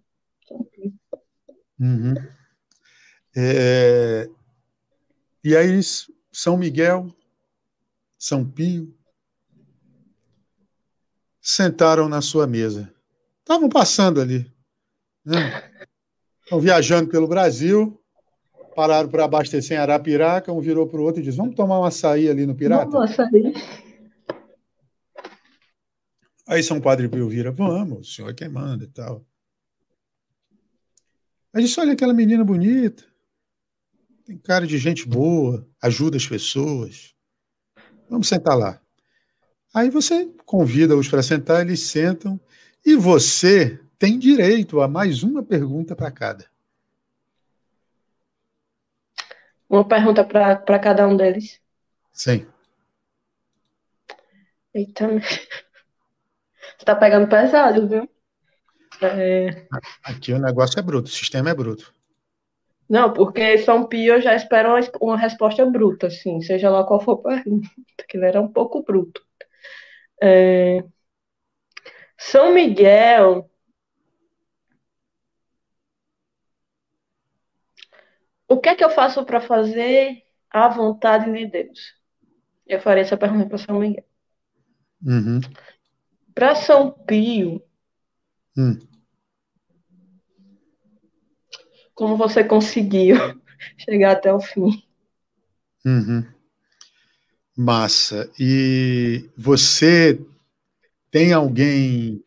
São 0.46 0.62
Pio. 0.64 0.92
Uhum. 1.80 2.14
É, 3.34 4.28
e 5.42 5.56
aí, 5.56 5.80
São 6.30 6.58
Miguel, 6.58 7.08
São 8.18 8.48
Pio, 8.48 8.94
sentaram 11.40 12.08
na 12.08 12.20
sua 12.20 12.46
mesa. 12.46 12.92
Estavam 13.40 13.68
passando 13.68 14.20
ali. 14.20 14.52
Né? 15.24 15.38
Estão 16.44 16.60
viajando 16.60 17.08
pelo 17.08 17.26
Brasil, 17.26 17.98
pararam 18.78 19.08
para 19.08 19.24
abastecer 19.24 19.76
em 19.76 19.80
Arapiraca, 19.80 20.52
um 20.52 20.60
virou 20.60 20.86
para 20.86 21.00
o 21.00 21.02
outro 21.02 21.20
e 21.20 21.24
disse: 21.24 21.36
Vamos 21.36 21.56
tomar 21.56 21.80
um 21.80 21.84
açaí 21.84 22.28
ali 22.28 22.46
no 22.46 22.54
Pirata? 22.54 22.88
Vamos, 22.88 23.10
açaí. 23.10 23.52
Aí 26.46 26.62
São 26.62 26.80
Padre 26.80 27.08
Pio 27.08 27.28
vira: 27.28 27.50
Vamos, 27.50 28.08
o 28.08 28.12
senhor 28.12 28.30
é 28.30 28.34
quem 28.34 28.48
manda 28.48 28.84
e 28.84 28.86
tal. 28.86 29.26
Aí 31.52 31.60
disse: 31.60 31.80
olha 31.80 31.92
aquela 31.92 32.14
menina 32.14 32.44
bonita, 32.44 33.02
tem 34.24 34.38
cara 34.38 34.64
de 34.64 34.78
gente 34.78 35.08
boa, 35.08 35.66
ajuda 35.82 36.16
as 36.16 36.28
pessoas. 36.28 37.16
Vamos 38.08 38.28
sentar 38.28 38.56
lá. 38.56 38.80
Aí 39.74 39.90
você 39.90 40.32
convida-os 40.46 41.08
para 41.08 41.20
sentar, 41.20 41.62
eles 41.62 41.80
sentam, 41.80 42.40
e 42.86 42.94
você 42.94 43.80
tem 43.98 44.20
direito 44.20 44.80
a 44.80 44.86
mais 44.86 45.24
uma 45.24 45.42
pergunta 45.42 45.96
para 45.96 46.12
cada. 46.12 46.46
Uma 49.68 49.86
pergunta 49.86 50.24
para 50.24 50.78
cada 50.78 51.06
um 51.06 51.16
deles? 51.16 51.60
Sim. 52.12 52.46
Eita, 54.74 55.08
você 55.20 56.84
tá 56.84 56.94
pegando 56.96 57.28
pesado, 57.28 57.88
viu? 57.88 58.08
É... 59.02 59.66
Aqui 60.02 60.32
o 60.32 60.38
negócio 60.38 60.78
é 60.78 60.82
bruto, 60.82 61.08
o 61.08 61.12
sistema 61.12 61.50
é 61.50 61.54
bruto. 61.54 61.92
Não, 62.88 63.12
porque 63.12 63.58
São 63.58 63.86
Pio 63.86 64.20
já 64.20 64.34
espera 64.34 64.68
uma, 64.68 64.80
uma 65.00 65.16
resposta 65.16 65.64
bruta, 65.66 66.06
assim, 66.06 66.40
seja 66.40 66.70
lá 66.70 66.84
qual 66.84 67.00
for 67.00 67.20
a 67.20 67.34
pergunta, 67.34 67.68
que 68.08 68.16
ele 68.16 68.26
era 68.26 68.40
um 68.40 68.48
pouco 68.48 68.82
bruto. 68.82 69.22
É... 70.22 70.82
São 72.16 72.52
Miguel. 72.52 73.47
O 78.48 78.58
que 78.58 78.70
é 78.70 78.74
que 78.74 78.84
eu 78.84 78.90
faço 78.90 79.24
para 79.24 79.40
fazer 79.40 80.22
a 80.50 80.68
vontade 80.68 81.30
de 81.30 81.46
Deus? 81.46 81.94
Eu 82.66 82.80
faria 82.80 83.02
essa 83.02 83.16
pergunta 83.16 83.46
para 83.46 83.58
São 83.58 83.78
Miguel. 83.78 84.04
Uhum. 85.04 85.40
Para 86.34 86.54
São 86.54 86.90
Pio, 86.90 87.62
hum 88.56 88.78
como 91.98 92.16
você 92.16 92.44
conseguiu 92.44 93.16
chegar 93.76 94.12
até 94.12 94.32
o 94.32 94.40
fim. 94.40 94.84
Uhum. 95.84 96.24
Massa. 97.56 98.30
E 98.38 99.28
você 99.36 100.24
tem 101.10 101.32
alguém. 101.32 102.22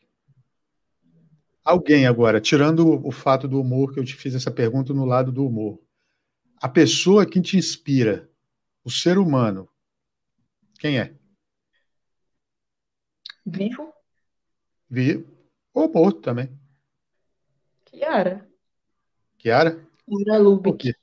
Alguém 1.64 2.06
agora, 2.06 2.42
tirando 2.42 3.08
o 3.08 3.12
fato 3.12 3.48
do 3.48 3.62
humor, 3.62 3.94
que 3.94 4.00
eu 4.00 4.04
te 4.04 4.14
fiz 4.14 4.36
essa 4.36 4.52
pergunta 4.52 4.94
no 4.94 5.06
lado 5.06 5.32
do 5.32 5.46
humor. 5.46 5.80
A 6.62 6.70
pessoa 6.70 7.28
que 7.28 7.42
te 7.42 7.58
inspira 7.58 8.30
o 8.84 8.92
ser 8.92 9.18
humano, 9.18 9.68
quem 10.80 11.00
é? 11.00 11.16
Vivo? 13.44 13.92
Vivo 14.88 15.28
ou 15.74 15.92
morto 15.92 16.22
também. 16.22 16.56
Kiara. 17.86 18.48
Kiara? 19.40 19.84
Kiara 20.06 20.38
Lubick. 20.38 20.94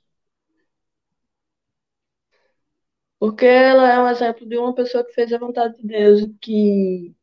Porque 3.19 3.47
ela 3.47 3.93
é 3.93 3.99
um 4.01 4.09
exemplo 4.09 4.49
de 4.49 4.57
uma 4.57 4.73
pessoa 4.73 5.05
que 5.05 5.13
fez 5.13 5.33
a 5.33 5.39
vontade 5.39 5.77
de 5.77 5.89
Deus, 5.89 6.21
que 6.41 7.17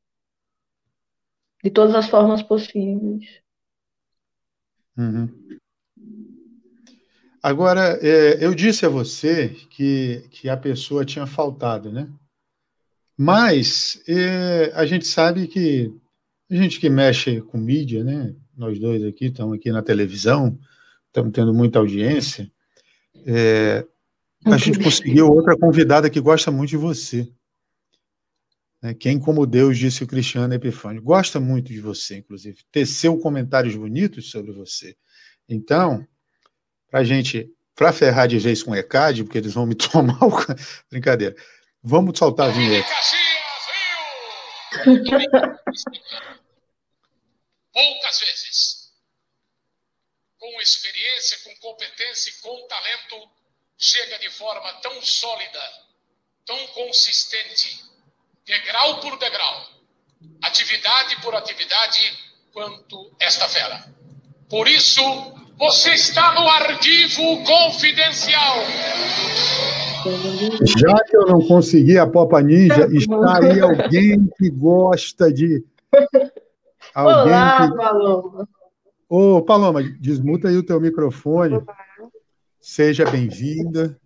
de 1.63 1.71
todas 1.71 1.95
as 1.95 2.09
formas 2.09 2.43
possíveis. 2.43 3.41
Uhum. 4.97 5.59
Agora, 7.45 7.99
é, 8.01 8.43
eu 8.43 8.55
disse 8.55 8.87
a 8.87 8.89
você 8.89 9.49
que, 9.69 10.27
que 10.31 10.49
a 10.49 10.57
pessoa 10.57 11.05
tinha 11.05 11.27
faltado, 11.27 11.91
né? 11.91 12.09
Mas 13.15 14.01
é, 14.07 14.71
a 14.73 14.83
gente 14.83 15.05
sabe 15.05 15.45
que 15.45 15.93
a 16.49 16.55
gente 16.55 16.79
que 16.79 16.89
mexe 16.89 17.41
com 17.41 17.59
mídia, 17.59 18.03
né? 18.03 18.35
Nós 18.57 18.79
dois 18.79 19.03
aqui 19.03 19.25
estamos 19.25 19.55
aqui 19.55 19.71
na 19.71 19.83
televisão, 19.83 20.57
estamos 21.05 21.31
tendo 21.33 21.53
muita 21.53 21.77
audiência. 21.77 22.51
É, 23.27 23.85
a 24.43 24.57
gente 24.57 24.79
conseguiu 24.79 25.31
outra 25.31 25.55
convidada 25.55 26.09
que 26.09 26.19
gosta 26.19 26.49
muito 26.49 26.71
de 26.71 26.77
você. 26.77 27.31
Né? 28.81 28.95
Quem, 28.95 29.19
como 29.19 29.45
Deus, 29.45 29.77
disse 29.77 30.03
o 30.03 30.07
Cristiano 30.07 30.55
Epifânio, 30.55 30.99
gosta 30.99 31.39
muito 31.39 31.71
de 31.71 31.79
você, 31.79 32.17
inclusive. 32.17 32.57
Teceu 32.71 33.19
comentários 33.19 33.75
bonitos 33.75 34.31
sobre 34.31 34.51
você. 34.51 34.97
Então, 35.47 36.07
a 36.95 37.03
gente, 37.03 37.51
para 37.75 37.91
ferrar 37.91 38.25
de 38.25 38.39
vez 38.39 38.63
com 38.63 38.71
o 38.71 38.75
ECAD, 38.75 39.25
porque 39.25 39.37
eles 39.37 39.53
vão 39.53 39.65
me 39.65 39.75
tomar 39.91 40.17
o... 40.23 40.31
Brincadeira. 40.89 41.35
Vamos 41.83 42.17
soltar 42.17 42.47
a 42.49 42.53
vinheta. 42.53 42.89
Poucas 47.73 48.19
vezes, 48.19 48.93
com 50.39 50.61
experiência, 50.61 51.37
com 51.43 51.53
competência 51.57 52.29
e 52.29 52.33
com 52.41 52.65
talento, 52.67 53.29
chega 53.77 54.17
de 54.19 54.29
forma 54.29 54.71
tão 54.75 55.01
sólida, 55.01 55.59
tão 56.45 56.67
consistente, 56.67 57.83
degrau 58.45 59.01
por 59.01 59.19
degrau, 59.19 59.67
atividade 60.43 61.21
por 61.21 61.35
atividade, 61.35 62.17
quanto 62.53 63.13
esta 63.19 63.49
fera. 63.49 63.93
Por 64.49 64.69
isso, 64.69 65.01
você 65.57 65.91
está 65.93 66.33
no 66.33 66.47
arquivo 66.47 67.43
confidencial. 67.43 68.57
Já 70.65 71.03
que 71.05 71.17
eu 71.17 71.25
não 71.25 71.41
consegui 71.47 71.97
a 71.97 72.05
Popa 72.05 72.41
Ninja, 72.41 72.87
está 72.91 73.39
aí 73.43 73.59
alguém 73.59 74.27
que 74.37 74.49
gosta 74.49 75.31
de. 75.31 75.63
Alguém 76.93 77.33
Olá, 77.33 77.69
que... 77.69 77.75
Paloma. 77.75 78.49
Ô, 79.09 79.41
Paloma, 79.41 79.83
desmuta 79.99 80.47
aí 80.47 80.55
o 80.55 80.65
teu 80.65 80.79
microfone. 80.79 81.61
Seja 82.57 83.03
bem-vinda. 83.09 83.99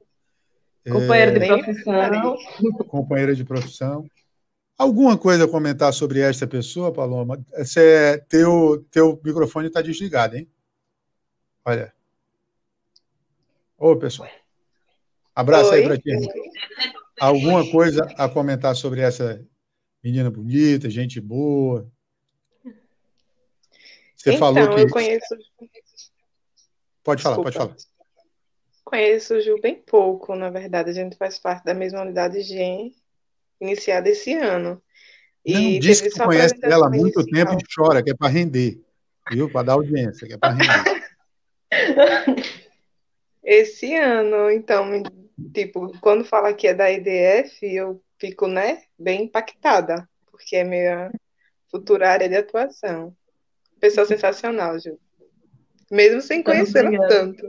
Companheira 0.89 1.31
é... 1.31 1.39
de 1.39 1.45
profissão. 1.45 2.37
Companheira 2.87 3.35
de 3.35 3.45
profissão. 3.45 4.05
Alguma 4.75 5.15
coisa 5.15 5.45
a 5.45 5.47
comentar 5.47 5.93
sobre 5.93 6.19
esta 6.19 6.47
pessoa, 6.47 6.91
Paloma? 6.91 7.39
Você, 7.55 8.23
teu, 8.27 8.83
teu 8.89 9.21
microfone 9.23 9.67
está 9.67 9.83
desligado, 9.83 10.37
hein? 10.37 10.47
Olha. 11.69 11.93
Ô, 13.77 13.95
pessoal. 13.95 14.27
Abraço 15.35 15.69
Oi. 15.69 15.77
aí 15.77 15.83
para 15.83 15.97
ti. 15.99 16.09
Alguma 17.19 17.69
coisa 17.69 18.07
a 18.17 18.27
comentar 18.27 18.75
sobre 18.75 19.01
essa 19.01 19.45
menina 20.03 20.31
bonita, 20.31 20.89
gente 20.89 21.21
boa? 21.21 21.87
Você 24.15 24.31
então, 24.31 24.39
falou 24.39 24.75
que. 24.75 24.81
Eu 24.81 24.89
conheço. 24.89 25.37
Pode 27.03 27.21
falar, 27.21 27.35
Desculpa. 27.35 27.51
pode 27.51 27.57
falar. 27.57 27.75
Conheço 28.83 29.35
o 29.35 29.41
Ju 29.41 29.61
bem 29.61 29.75
pouco, 29.75 30.35
na 30.35 30.49
verdade. 30.49 30.89
A 30.89 30.93
gente 30.93 31.15
faz 31.17 31.37
parte 31.37 31.65
da 31.65 31.75
mesma 31.75 32.01
unidade 32.01 32.41
GEM, 32.41 32.95
iniciada 33.61 34.09
esse 34.09 34.33
ano. 34.33 34.81
E 35.45 35.53
Não, 35.53 35.79
disse 35.79 36.09
que 36.09 36.19
conhece 36.19 36.55
ela 36.63 36.87
há 36.87 36.89
muito 36.89 37.23
tempo 37.27 37.53
e 37.53 37.63
chora, 37.75 38.01
que 38.01 38.09
é 38.09 38.15
para 38.15 38.27
render, 38.27 38.81
viu? 39.29 39.51
Para 39.51 39.67
dar 39.67 39.73
audiência, 39.73 40.27
que 40.27 40.33
é 40.33 40.37
para 40.37 40.53
render. 40.53 40.98
Esse 43.43 43.95
ano, 43.95 44.49
então, 44.51 45.03
tipo, 45.53 45.97
quando 45.99 46.25
fala 46.25 46.53
que 46.53 46.67
é 46.67 46.73
da 46.73 46.91
EDF, 46.91 47.63
eu 47.63 48.01
fico, 48.17 48.47
né, 48.47 48.83
bem 48.97 49.23
impactada, 49.23 50.07
porque 50.31 50.55
é 50.55 50.63
minha 50.63 51.11
futura 51.69 52.09
área 52.09 52.27
de 52.27 52.35
atuação. 52.35 53.15
Pessoa 53.79 54.05
sensacional, 54.05 54.79
Ju. 54.79 54.97
Mesmo 55.89 56.21
sem 56.21 56.43
conhecê-la 56.43 57.07
tanto. 57.07 57.47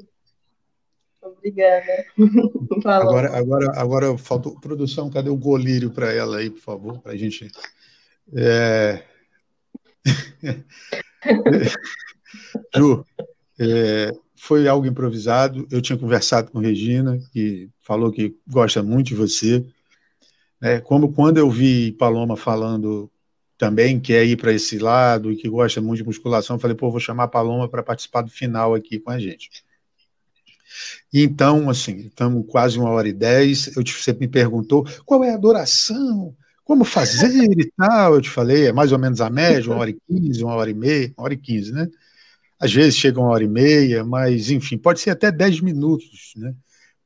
Obrigada. 1.21 2.07
agora, 2.87 3.37
agora, 3.37 3.73
agora 3.75 4.18
faltou 4.18 4.59
produção. 4.59 5.11
Cadê 5.11 5.29
o 5.29 5.37
golírio 5.37 5.91
para 5.91 6.12
ela 6.12 6.39
aí, 6.39 6.49
por 6.49 6.61
favor, 6.61 7.01
para 7.01 7.12
a 7.12 7.16
gente. 7.16 7.51
É... 8.35 9.03
Ju, 12.75 13.05
é, 13.61 14.11
foi 14.35 14.67
algo 14.67 14.87
improvisado. 14.87 15.69
Eu 15.71 15.83
tinha 15.83 15.99
conversado 15.99 16.51
com 16.51 16.59
Regina, 16.59 17.19
que 17.31 17.69
falou 17.83 18.11
que 18.11 18.35
gosta 18.49 18.83
muito 18.83 19.09
de 19.09 19.15
você. 19.15 19.65
É, 20.63 20.81
como 20.81 21.13
quando 21.13 21.37
eu 21.37 21.51
vi 21.51 21.93
Paloma 21.93 22.37
falando 22.37 23.11
também 23.59 24.01
quer 24.01 24.25
ir 24.25 24.39
para 24.39 24.55
esse 24.55 24.79
lado 24.79 25.31
e 25.31 25.37
que 25.37 25.47
gosta 25.47 25.83
muito 25.83 25.99
de 25.99 26.05
musculação, 26.05 26.59
falei, 26.59 26.75
pô, 26.75 26.91
vou 26.91 26.99
chamar 26.99 27.25
a 27.25 27.29
Paloma 27.29 27.69
para 27.69 27.83
participar 27.83 28.23
do 28.23 28.31
final 28.31 28.75
aqui 28.75 28.99
com 28.99 29.11
a 29.11 29.19
gente. 29.19 29.51
Então, 31.13 31.69
assim, 31.69 32.07
estamos 32.07 32.47
quase 32.49 32.79
uma 32.79 32.89
hora 32.89 33.09
e 33.09 33.13
dez. 33.13 33.77
Eu 33.77 33.85
te, 33.85 33.93
você 33.93 34.15
me 34.15 34.27
perguntou 34.27 34.87
qual 35.05 35.23
é 35.23 35.33
a 35.33 35.35
adoração, 35.35 36.35
como 36.65 36.85
fazer 36.85 37.51
e 37.59 37.71
tal. 37.77 38.15
Eu 38.15 38.23
te 38.23 38.31
falei, 38.31 38.69
é 38.69 38.73
mais 38.73 38.93
ou 38.93 38.99
menos 38.99 39.21
a 39.21 39.29
média, 39.29 39.71
uma 39.71 39.81
hora 39.81 39.91
e 39.91 39.99
quinze, 40.09 40.43
uma 40.43 40.55
hora 40.55 40.71
e 40.71 40.75
meia, 40.75 41.13
uma 41.19 41.25
hora 41.25 41.35
e 41.35 41.37
quinze, 41.37 41.73
né? 41.73 41.87
Às 42.61 42.73
vezes 42.73 42.97
chega 42.97 43.19
uma 43.19 43.31
hora 43.31 43.43
e 43.43 43.49
meia, 43.49 44.05
mas 44.05 44.51
enfim, 44.51 44.77
pode 44.77 45.01
ser 45.01 45.11
até 45.11 45.33
dez 45.33 45.61
minutos, 45.61 46.35
né? 46.37 46.55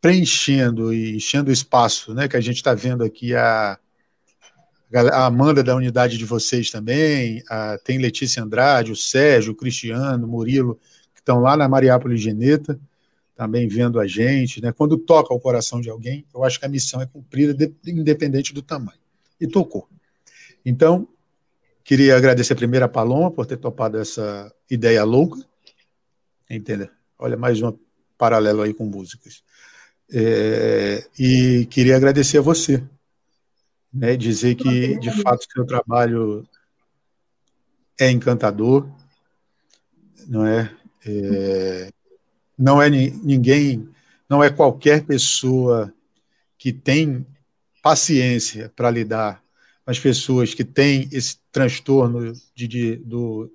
Preenchendo 0.00 0.92
e 0.92 1.16
enchendo 1.16 1.48
o 1.50 1.52
espaço, 1.52 2.12
né? 2.12 2.26
Que 2.26 2.36
a 2.36 2.40
gente 2.40 2.56
está 2.56 2.74
vendo 2.74 3.04
aqui 3.04 3.34
a, 3.34 3.78
a 4.92 5.26
Amanda 5.26 5.62
da 5.62 5.76
unidade 5.76 6.18
de 6.18 6.24
vocês 6.24 6.70
também, 6.70 7.42
a, 7.48 7.78
tem 7.78 7.98
Letícia 7.98 8.42
Andrade, 8.42 8.90
o 8.90 8.96
Sérgio, 8.96 9.52
o 9.52 9.56
Cristiano, 9.56 10.26
o 10.26 10.28
Murilo, 10.28 10.78
que 11.14 11.20
estão 11.20 11.38
lá 11.38 11.56
na 11.56 11.68
Mariápolis 11.68 12.20
Geneta 12.20 12.78
também 13.36 13.66
vendo 13.66 13.98
a 13.98 14.06
gente, 14.06 14.62
né? 14.62 14.72
Quando 14.72 14.96
toca 14.96 15.34
o 15.34 15.40
coração 15.40 15.80
de 15.80 15.90
alguém, 15.90 16.24
eu 16.32 16.44
acho 16.44 16.58
que 16.58 16.66
a 16.66 16.68
missão 16.68 17.00
é 17.02 17.06
cumprida 17.06 17.52
de, 17.52 17.72
independente 17.86 18.54
do 18.54 18.62
tamanho. 18.62 18.98
E 19.40 19.46
tocou. 19.46 19.88
Então, 20.64 21.08
queria 21.84 22.16
agradecer 22.16 22.54
primeiro 22.54 22.86
a 22.86 22.88
Paloma 22.88 23.30
por 23.30 23.44
ter 23.44 23.58
topado 23.58 23.98
essa 23.98 24.52
ideia 24.70 25.04
louca, 25.04 25.38
entendeu? 26.48 26.88
Olha, 27.18 27.36
mais 27.36 27.60
um 27.60 27.76
paralelo 28.16 28.62
aí 28.62 28.72
com 28.72 28.86
músicas. 28.86 29.44
É, 30.10 31.06
e 31.18 31.66
queria 31.66 31.96
agradecer 31.96 32.38
a 32.38 32.42
você, 32.42 32.82
né? 33.92 34.16
Dizer 34.16 34.54
que, 34.54 34.98
de 34.98 35.10
fato, 35.22 35.46
seu 35.52 35.66
trabalho 35.66 36.48
é 38.00 38.10
encantador, 38.10 38.88
não 40.26 40.46
é? 40.46 40.74
é 41.06 41.90
não 42.56 42.80
é 42.80 42.88
ninguém, 42.88 43.88
não 44.28 44.42
é 44.42 44.48
qualquer 44.48 45.04
pessoa 45.04 45.92
que 46.56 46.72
tem 46.72 47.26
paciência 47.82 48.72
para 48.74 48.90
lidar 48.90 49.43
as 49.86 49.98
pessoas 49.98 50.54
que 50.54 50.64
têm 50.64 51.08
esse 51.12 51.38
transtorno 51.52 52.32
de, 52.54 52.66
de, 52.68 52.96
do, 52.96 53.50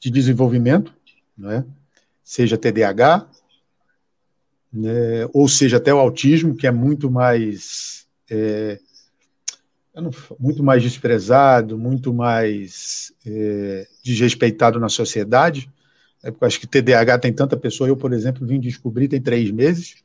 de 0.00 0.10
desenvolvimento, 0.10 0.92
não 1.36 1.50
é? 1.50 1.64
seja 2.22 2.58
TDAH, 2.58 3.28
né, 4.72 5.28
ou 5.32 5.48
seja 5.48 5.76
até 5.76 5.94
o 5.94 5.98
autismo, 5.98 6.54
que 6.54 6.66
é 6.66 6.70
muito 6.70 7.10
mais 7.10 8.06
é, 8.30 8.80
muito 10.38 10.62
mais 10.62 10.82
desprezado, 10.82 11.78
muito 11.78 12.12
mais 12.12 13.12
é, 13.24 13.86
desrespeitado 14.02 14.80
na 14.80 14.88
sociedade, 14.88 15.70
é 16.22 16.30
porque 16.30 16.44
acho 16.46 16.60
que 16.60 16.66
TDAH 16.66 17.18
tem 17.18 17.32
tanta 17.32 17.56
pessoa. 17.56 17.86
Eu, 17.86 17.96
por 17.96 18.12
exemplo, 18.12 18.46
vim 18.46 18.58
descobrir 18.58 19.08
tem 19.08 19.20
três 19.20 19.50
meses. 19.50 19.96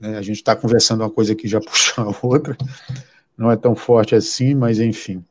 Né? 0.00 0.16
A 0.16 0.22
gente 0.22 0.36
está 0.36 0.56
conversando 0.56 1.02
uma 1.02 1.10
coisa 1.10 1.34
que 1.34 1.46
já 1.46 1.60
puxou 1.62 2.08
a 2.08 2.26
outra. 2.26 2.56
Não 3.42 3.50
é 3.50 3.56
tão 3.56 3.74
forte 3.74 4.14
assim, 4.14 4.54
mas 4.54 4.78
enfim. 4.78 5.24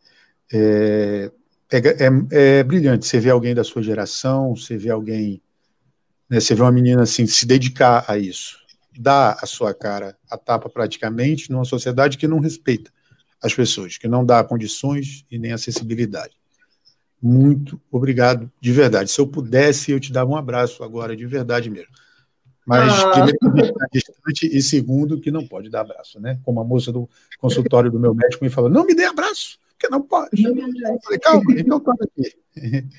É, 0.51 1.31
é, 1.71 1.77
é, 1.77 2.59
é 2.59 2.63
brilhante. 2.63 3.07
Você 3.07 3.21
vê 3.21 3.29
alguém 3.29 3.55
da 3.55 3.63
sua 3.63 3.81
geração, 3.81 4.53
você 4.53 4.77
vê 4.77 4.89
alguém. 4.89 5.41
Né, 6.29 6.41
você 6.41 6.53
vê 6.53 6.61
uma 6.61 6.73
menina 6.73 7.03
assim 7.03 7.25
se 7.25 7.45
dedicar 7.45 8.03
a 8.09 8.17
isso. 8.17 8.59
dá 8.99 9.37
a 9.41 9.45
sua 9.45 9.73
cara 9.73 10.17
a 10.29 10.37
tapa 10.37 10.69
praticamente 10.69 11.49
numa 11.49 11.63
sociedade 11.63 12.17
que 12.17 12.27
não 12.27 12.39
respeita 12.39 12.91
as 13.41 13.53
pessoas, 13.53 13.97
que 13.97 14.09
não 14.09 14.25
dá 14.25 14.43
condições 14.43 15.25
e 15.31 15.39
nem 15.39 15.53
acessibilidade. 15.53 16.35
Muito 17.21 17.79
obrigado, 17.89 18.51
de 18.59 18.73
verdade. 18.73 19.09
Se 19.09 19.21
eu 19.21 19.27
pudesse, 19.27 19.91
eu 19.91 20.01
te 20.01 20.11
dava 20.11 20.29
um 20.29 20.35
abraço 20.35 20.83
agora, 20.83 21.15
de 21.15 21.25
verdade 21.25 21.69
mesmo. 21.69 21.93
Mas, 22.65 22.91
ah. 22.93 23.11
primeiro, 23.11 23.37
que 23.39 23.61
está 23.61 23.87
distante, 23.91 24.57
e 24.57 24.61
segundo, 24.61 25.19
que 25.19 25.31
não 25.31 25.47
pode 25.47 25.69
dar 25.69 25.81
abraço, 25.81 26.19
né? 26.19 26.39
Como 26.43 26.61
a 26.61 26.63
moça 26.63 26.91
do 26.91 27.09
consultório 27.39 27.91
do 27.91 27.99
meu 27.99 28.13
médico 28.13 28.43
me 28.43 28.49
falou: 28.49 28.69
não 28.69 28.85
me 28.85 28.93
dê 28.93 29.05
abraço, 29.05 29.57
porque 29.71 29.89
não 29.89 30.01
pode. 30.01 30.43
Eu 30.43 30.99
falei, 31.03 31.19
calma, 31.19 31.53
então 31.57 31.79
toma 31.79 31.97
aqui. 32.01 32.35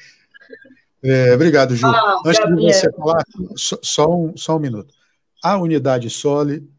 É, 1.05 1.35
obrigado, 1.35 1.75
Ju. 1.75 1.85
Ah, 1.85 2.23
Antes 2.25 2.45
de 2.45 2.73
você 2.73 2.93
falar, 2.93 3.25
só, 3.57 3.77
só, 3.83 4.09
um, 4.09 4.37
só 4.37 4.57
um 4.57 4.61
minuto. 4.61 4.95
A 5.43 5.59
unidade 5.59 6.09
Sole 6.09 6.71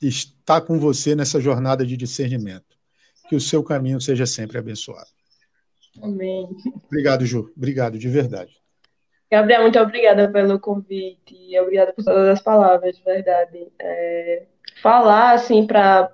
está 0.00 0.62
com 0.62 0.78
você 0.78 1.14
nessa 1.14 1.38
jornada 1.38 1.84
de 1.84 1.94
discernimento. 1.94 2.74
Que 3.28 3.36
o 3.36 3.40
seu 3.40 3.62
caminho 3.62 4.00
seja 4.00 4.24
sempre 4.24 4.56
abençoado. 4.56 5.10
Amém. 6.02 6.48
Obrigado, 6.86 7.26
Ju. 7.26 7.52
Obrigado, 7.54 7.98
de 7.98 8.08
verdade. 8.08 8.56
Gabriel, 9.34 9.62
muito 9.62 9.78
obrigada 9.78 10.30
pelo 10.30 10.60
convite 10.60 11.34
obrigada 11.58 11.92
por 11.92 12.04
todas 12.04 12.28
as 12.28 12.42
palavras, 12.42 12.96
de 12.96 13.02
verdade. 13.02 13.68
É, 13.78 14.44
falar, 14.82 15.32
assim, 15.32 15.66
para 15.66 16.08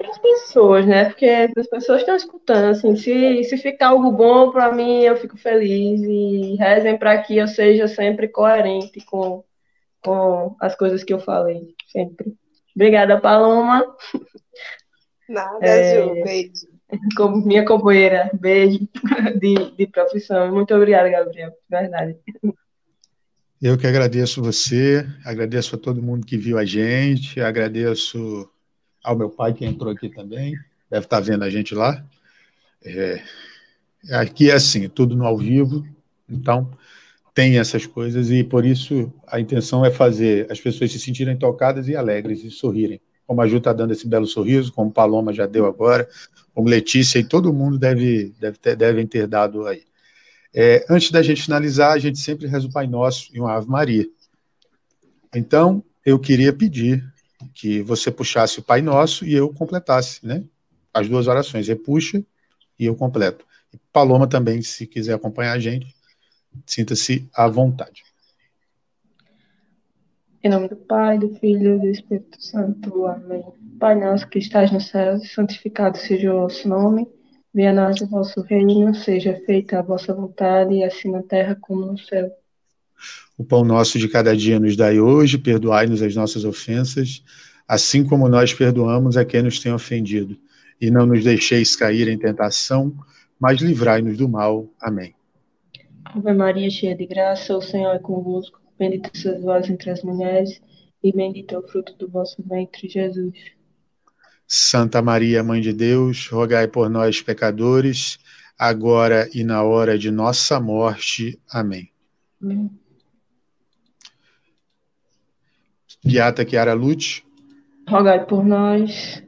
as 0.00 0.18
pessoas, 0.18 0.86
né? 0.86 1.06
Porque 1.06 1.26
as 1.56 1.66
pessoas 1.66 2.00
estão 2.00 2.16
escutando, 2.16 2.70
assim, 2.70 2.96
se, 2.96 3.44
se 3.44 3.56
ficar 3.56 3.88
algo 3.88 4.12
bom 4.12 4.50
para 4.50 4.72
mim, 4.72 5.00
eu 5.02 5.16
fico 5.16 5.36
feliz 5.36 6.00
e 6.02 6.56
rezem 6.56 6.98
para 6.98 7.22
que 7.22 7.36
eu 7.36 7.48
seja 7.48 7.88
sempre 7.88 8.28
coerente 8.28 9.04
com, 9.04 9.44
com 10.02 10.56
as 10.60 10.74
coisas 10.76 11.02
que 11.02 11.12
eu 11.12 11.18
falei, 11.18 11.74
sempre. 11.88 12.34
Obrigada, 12.74 13.20
Paloma. 13.20 13.96
Nada, 15.28 15.66
é, 15.66 16.02
Ju, 16.02 16.22
beijo. 16.22 16.75
Como 17.16 17.44
minha 17.44 17.64
companheira, 17.64 18.30
beijo 18.34 18.80
de, 19.40 19.70
de 19.76 19.86
profissão. 19.86 20.52
Muito 20.52 20.74
obrigada, 20.74 21.08
Gabriel, 21.08 21.52
verdade. 21.68 22.16
Eu 23.60 23.78
que 23.78 23.86
agradeço 23.86 24.42
você, 24.42 25.06
agradeço 25.24 25.74
a 25.74 25.78
todo 25.78 26.02
mundo 26.02 26.26
que 26.26 26.36
viu 26.36 26.58
a 26.58 26.64
gente, 26.64 27.40
agradeço 27.40 28.48
ao 29.02 29.16
meu 29.16 29.30
pai 29.30 29.54
que 29.54 29.64
entrou 29.64 29.92
aqui 29.92 30.08
também, 30.08 30.54
deve 30.90 31.06
estar 31.06 31.20
vendo 31.20 31.42
a 31.42 31.50
gente 31.50 31.74
lá. 31.74 32.04
É, 32.84 33.22
aqui 34.12 34.50
é 34.50 34.54
assim, 34.54 34.88
tudo 34.88 35.16
no 35.16 35.24
ao 35.24 35.38
vivo, 35.38 35.86
então 36.28 36.70
tem 37.34 37.58
essas 37.58 37.86
coisas 37.86 38.30
e 38.30 38.44
por 38.44 38.64
isso 38.64 39.12
a 39.26 39.40
intenção 39.40 39.84
é 39.84 39.90
fazer 39.90 40.50
as 40.50 40.60
pessoas 40.60 40.92
se 40.92 40.98
sentirem 40.98 41.36
tocadas 41.36 41.88
e 41.88 41.96
alegres 41.96 42.44
e 42.44 42.50
sorrirem 42.50 43.00
como 43.26 43.42
a 43.42 43.46
Ju 43.46 43.56
está 43.56 43.72
dando 43.72 43.92
esse 43.92 44.06
belo 44.06 44.26
sorriso, 44.26 44.72
como 44.72 44.92
Paloma 44.92 45.32
já 45.32 45.46
deu 45.46 45.66
agora, 45.66 46.08
como 46.56 46.70
Letícia 46.70 47.18
e 47.18 47.24
todo 47.24 47.52
mundo 47.52 47.78
deve, 47.78 48.34
deve 48.40 48.56
ter, 48.56 48.74
devem 48.74 49.06
ter 49.06 49.26
dado 49.26 49.66
aí. 49.66 49.84
É, 50.54 50.86
antes 50.88 51.10
da 51.10 51.22
gente 51.22 51.42
finalizar, 51.42 51.92
a 51.92 51.98
gente 51.98 52.18
sempre 52.18 52.46
reza 52.46 52.66
o 52.66 52.72
Pai 52.72 52.86
Nosso 52.86 53.28
e 53.34 53.38
uma 53.38 53.52
Ave 53.52 53.68
Maria. 53.68 54.08
Então, 55.34 55.84
eu 56.02 56.18
queria 56.18 56.54
pedir 56.54 57.04
que 57.52 57.82
você 57.82 58.10
puxasse 58.10 58.58
o 58.58 58.62
Pai 58.62 58.80
Nosso 58.80 59.26
e 59.26 59.34
eu 59.34 59.52
completasse, 59.52 60.26
né? 60.26 60.44
As 60.94 61.06
duas 61.06 61.26
orações, 61.26 61.68
ele 61.68 61.78
puxa 61.78 62.24
e 62.78 62.86
eu 62.86 62.94
completo. 62.94 63.44
Paloma 63.92 64.26
também, 64.26 64.62
se 64.62 64.86
quiser 64.86 65.12
acompanhar 65.12 65.52
a 65.52 65.58
gente, 65.58 65.94
sinta-se 66.64 67.28
à 67.34 67.46
vontade. 67.48 68.02
Em 70.46 70.48
nome 70.48 70.68
do 70.68 70.76
Pai, 70.76 71.18
do 71.18 71.28
Filho 71.40 71.74
e 71.74 71.78
do 71.80 71.88
Espírito 71.88 72.40
Santo. 72.40 73.04
Amém. 73.04 73.44
Pai 73.80 73.96
nosso 73.96 74.28
que 74.28 74.38
estás 74.38 74.70
no 74.70 74.80
céu, 74.80 75.18
santificado 75.18 75.98
seja 75.98 76.32
o 76.32 76.42
vosso 76.42 76.68
nome. 76.68 77.04
Venha 77.52 77.72
a 77.72 77.74
nós 77.74 78.00
o 78.00 78.06
vosso 78.06 78.42
reino, 78.42 78.94
seja 78.94 79.42
feita 79.44 79.80
a 79.80 79.82
vossa 79.82 80.14
vontade, 80.14 80.84
assim 80.84 81.10
na 81.10 81.20
terra 81.20 81.58
como 81.60 81.86
no 81.86 81.98
céu. 81.98 82.30
O 83.36 83.42
pão 83.42 83.64
nosso 83.64 83.98
de 83.98 84.08
cada 84.08 84.36
dia 84.36 84.60
nos 84.60 84.76
dai 84.76 85.00
hoje, 85.00 85.36
perdoai-nos 85.36 86.00
as 86.00 86.14
nossas 86.14 86.44
ofensas, 86.44 87.24
assim 87.66 88.04
como 88.04 88.28
nós 88.28 88.54
perdoamos 88.54 89.16
a 89.16 89.24
quem 89.24 89.42
nos 89.42 89.58
tem 89.58 89.72
ofendido. 89.72 90.38
E 90.80 90.92
não 90.92 91.06
nos 91.06 91.24
deixeis 91.24 91.74
cair 91.74 92.06
em 92.06 92.16
tentação, 92.16 92.94
mas 93.40 93.60
livrai-nos 93.60 94.16
do 94.16 94.28
mal. 94.28 94.68
Amém. 94.80 95.12
Ave 96.04 96.32
Maria, 96.32 96.70
cheia 96.70 96.94
de 96.94 97.04
graça, 97.04 97.52
o 97.56 97.60
Senhor 97.60 97.96
é 97.96 97.98
convosco. 97.98 98.64
Bendita 98.78 99.10
sois 99.14 99.42
vós 99.42 99.68
entre 99.70 99.90
as 99.90 100.02
mulheres, 100.02 100.60
e 101.02 101.12
bendito 101.12 101.54
é 101.54 101.58
o 101.58 101.66
fruto 101.66 101.94
do 101.94 102.08
vosso 102.08 102.42
ventre, 102.42 102.88
Jesus. 102.88 103.36
Santa 104.46 105.02
Maria, 105.02 105.42
Mãe 105.42 105.60
de 105.60 105.72
Deus, 105.72 106.28
rogai 106.28 106.68
por 106.68 106.88
nós, 106.88 107.20
pecadores, 107.20 108.18
agora 108.58 109.28
e 109.34 109.42
na 109.42 109.62
hora 109.62 109.98
de 109.98 110.10
nossa 110.10 110.60
morte. 110.60 111.40
Amém. 111.50 111.90
Amém. 112.40 112.70
Beata 116.04 116.48
Chiara 116.48 116.72
Lute. 116.74 117.26
Rogai 117.88 118.24
por 118.24 118.44
nós. 118.44 119.22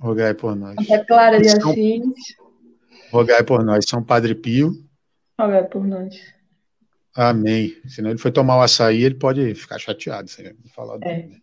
Rogai 0.00 0.34
por 0.34 0.54
nós. 0.54 0.76
Santa 0.76 1.04
Clara 1.04 1.40
de 1.40 1.48
Assis. 1.48 2.36
Rogai 3.10 3.42
por 3.42 3.64
nós. 3.64 3.84
São 3.88 4.02
Padre 4.02 4.34
Pio. 4.34 4.72
Rogai 5.40 5.64
por 5.66 5.84
nós. 5.84 6.37
Amém. 7.20 7.76
Senão 7.88 8.10
ele 8.10 8.18
foi 8.20 8.30
tomar 8.30 8.58
o 8.58 8.62
açaí, 8.62 9.02
ele 9.02 9.16
pode 9.16 9.52
ficar 9.56 9.76
chateado. 9.76 10.30
Você 10.30 10.54
falar 10.72 11.00
é. 11.02 11.26
Né? 11.26 11.40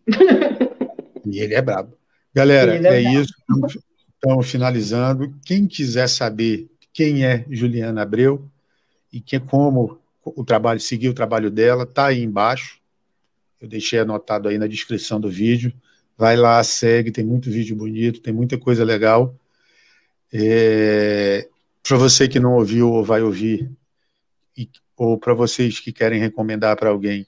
E 1.26 1.38
ele 1.38 1.52
é 1.52 1.60
brabo. 1.60 1.94
Galera, 2.34 2.76
é, 2.76 2.94
é 2.94 3.12
isso. 3.12 3.34
Estamos 4.14 4.50
finalizando. 4.50 5.34
Quem 5.44 5.66
quiser 5.66 6.08
saber 6.08 6.66
quem 6.94 7.26
é 7.26 7.44
Juliana 7.50 8.00
Abreu 8.00 8.48
e 9.12 9.20
que, 9.20 9.38
como 9.38 10.00
o 10.24 10.42
trabalho, 10.46 10.80
seguir 10.80 11.10
o 11.10 11.14
trabalho 11.14 11.50
dela, 11.50 11.84
tá 11.84 12.06
aí 12.06 12.22
embaixo. 12.22 12.80
Eu 13.60 13.68
deixei 13.68 13.98
anotado 13.98 14.48
aí 14.48 14.56
na 14.56 14.66
descrição 14.66 15.20
do 15.20 15.28
vídeo. 15.28 15.74
Vai 16.16 16.38
lá, 16.38 16.64
segue, 16.64 17.12
tem 17.12 17.22
muito 17.24 17.50
vídeo 17.50 17.76
bonito, 17.76 18.22
tem 18.22 18.32
muita 18.32 18.56
coisa 18.56 18.82
legal. 18.82 19.38
É, 20.32 21.46
Para 21.86 21.98
você 21.98 22.26
que 22.26 22.40
não 22.40 22.54
ouviu 22.54 22.90
ou 22.90 23.04
vai 23.04 23.20
ouvir 23.20 23.70
e 24.56 24.66
ou 24.96 25.18
para 25.18 25.34
vocês 25.34 25.78
que 25.78 25.92
querem 25.92 26.20
recomendar 26.20 26.76
para 26.76 26.90
alguém, 26.90 27.26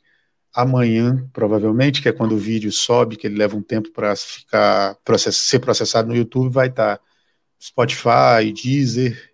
amanhã, 0.55 1.28
provavelmente, 1.32 2.01
que 2.01 2.09
é 2.09 2.12
quando 2.12 2.32
o 2.32 2.39
vídeo 2.39 2.73
sobe, 2.73 3.16
que 3.16 3.27
ele 3.27 3.36
leva 3.36 3.57
um 3.57 3.62
tempo 3.62 3.90
para 3.93 4.16
ficar 4.16 4.97
process, 5.05 5.36
ser 5.36 5.59
processado 5.59 6.09
no 6.09 6.16
YouTube, 6.16 6.53
vai 6.53 6.69
estar 6.69 6.97
tá 6.97 7.05
Spotify, 7.61 8.53
Deezer 8.53 9.32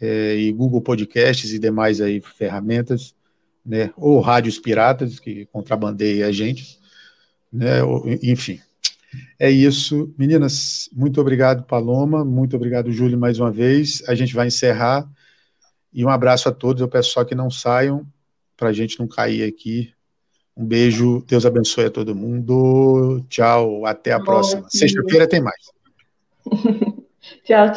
é, 0.00 0.36
e 0.36 0.52
Google 0.52 0.80
Podcasts 0.82 1.52
e 1.52 1.58
demais 1.58 2.00
aí 2.00 2.20
ferramentas, 2.20 3.14
né, 3.64 3.92
ou 3.96 4.20
rádios 4.20 4.58
piratas 4.58 5.18
que 5.18 5.46
contrabandeiam 5.46 6.28
a 6.28 6.32
gente, 6.32 6.78
né, 7.52 7.82
ou, 7.82 8.04
enfim. 8.22 8.60
É 9.38 9.50
isso, 9.50 10.14
meninas. 10.18 10.90
Muito 10.92 11.20
obrigado, 11.20 11.64
Paloma. 11.64 12.24
Muito 12.24 12.54
obrigado, 12.54 12.92
Júlio, 12.92 13.18
mais 13.18 13.38
uma 13.38 13.50
vez. 13.50 14.02
A 14.06 14.14
gente 14.14 14.34
vai 14.34 14.48
encerrar 14.48 15.08
e 15.96 16.04
um 16.04 16.10
abraço 16.10 16.46
a 16.46 16.52
todos. 16.52 16.82
Eu 16.82 16.88
peço 16.88 17.10
só 17.10 17.24
que 17.24 17.34
não 17.34 17.50
saiam, 17.50 18.06
para 18.54 18.68
a 18.68 18.72
gente 18.72 19.00
não 19.00 19.08
cair 19.08 19.42
aqui. 19.42 19.90
Um 20.54 20.64
beijo, 20.64 21.24
Deus 21.26 21.46
abençoe 21.46 21.86
a 21.86 21.90
todo 21.90 22.14
mundo. 22.14 23.24
Tchau, 23.30 23.86
até 23.86 24.12
a 24.12 24.20
próxima. 24.20 24.68
Sexta-feira 24.68 25.26
tem 25.26 25.40
mais. 25.40 25.72
tchau, 27.44 27.72
tchau. 27.72 27.76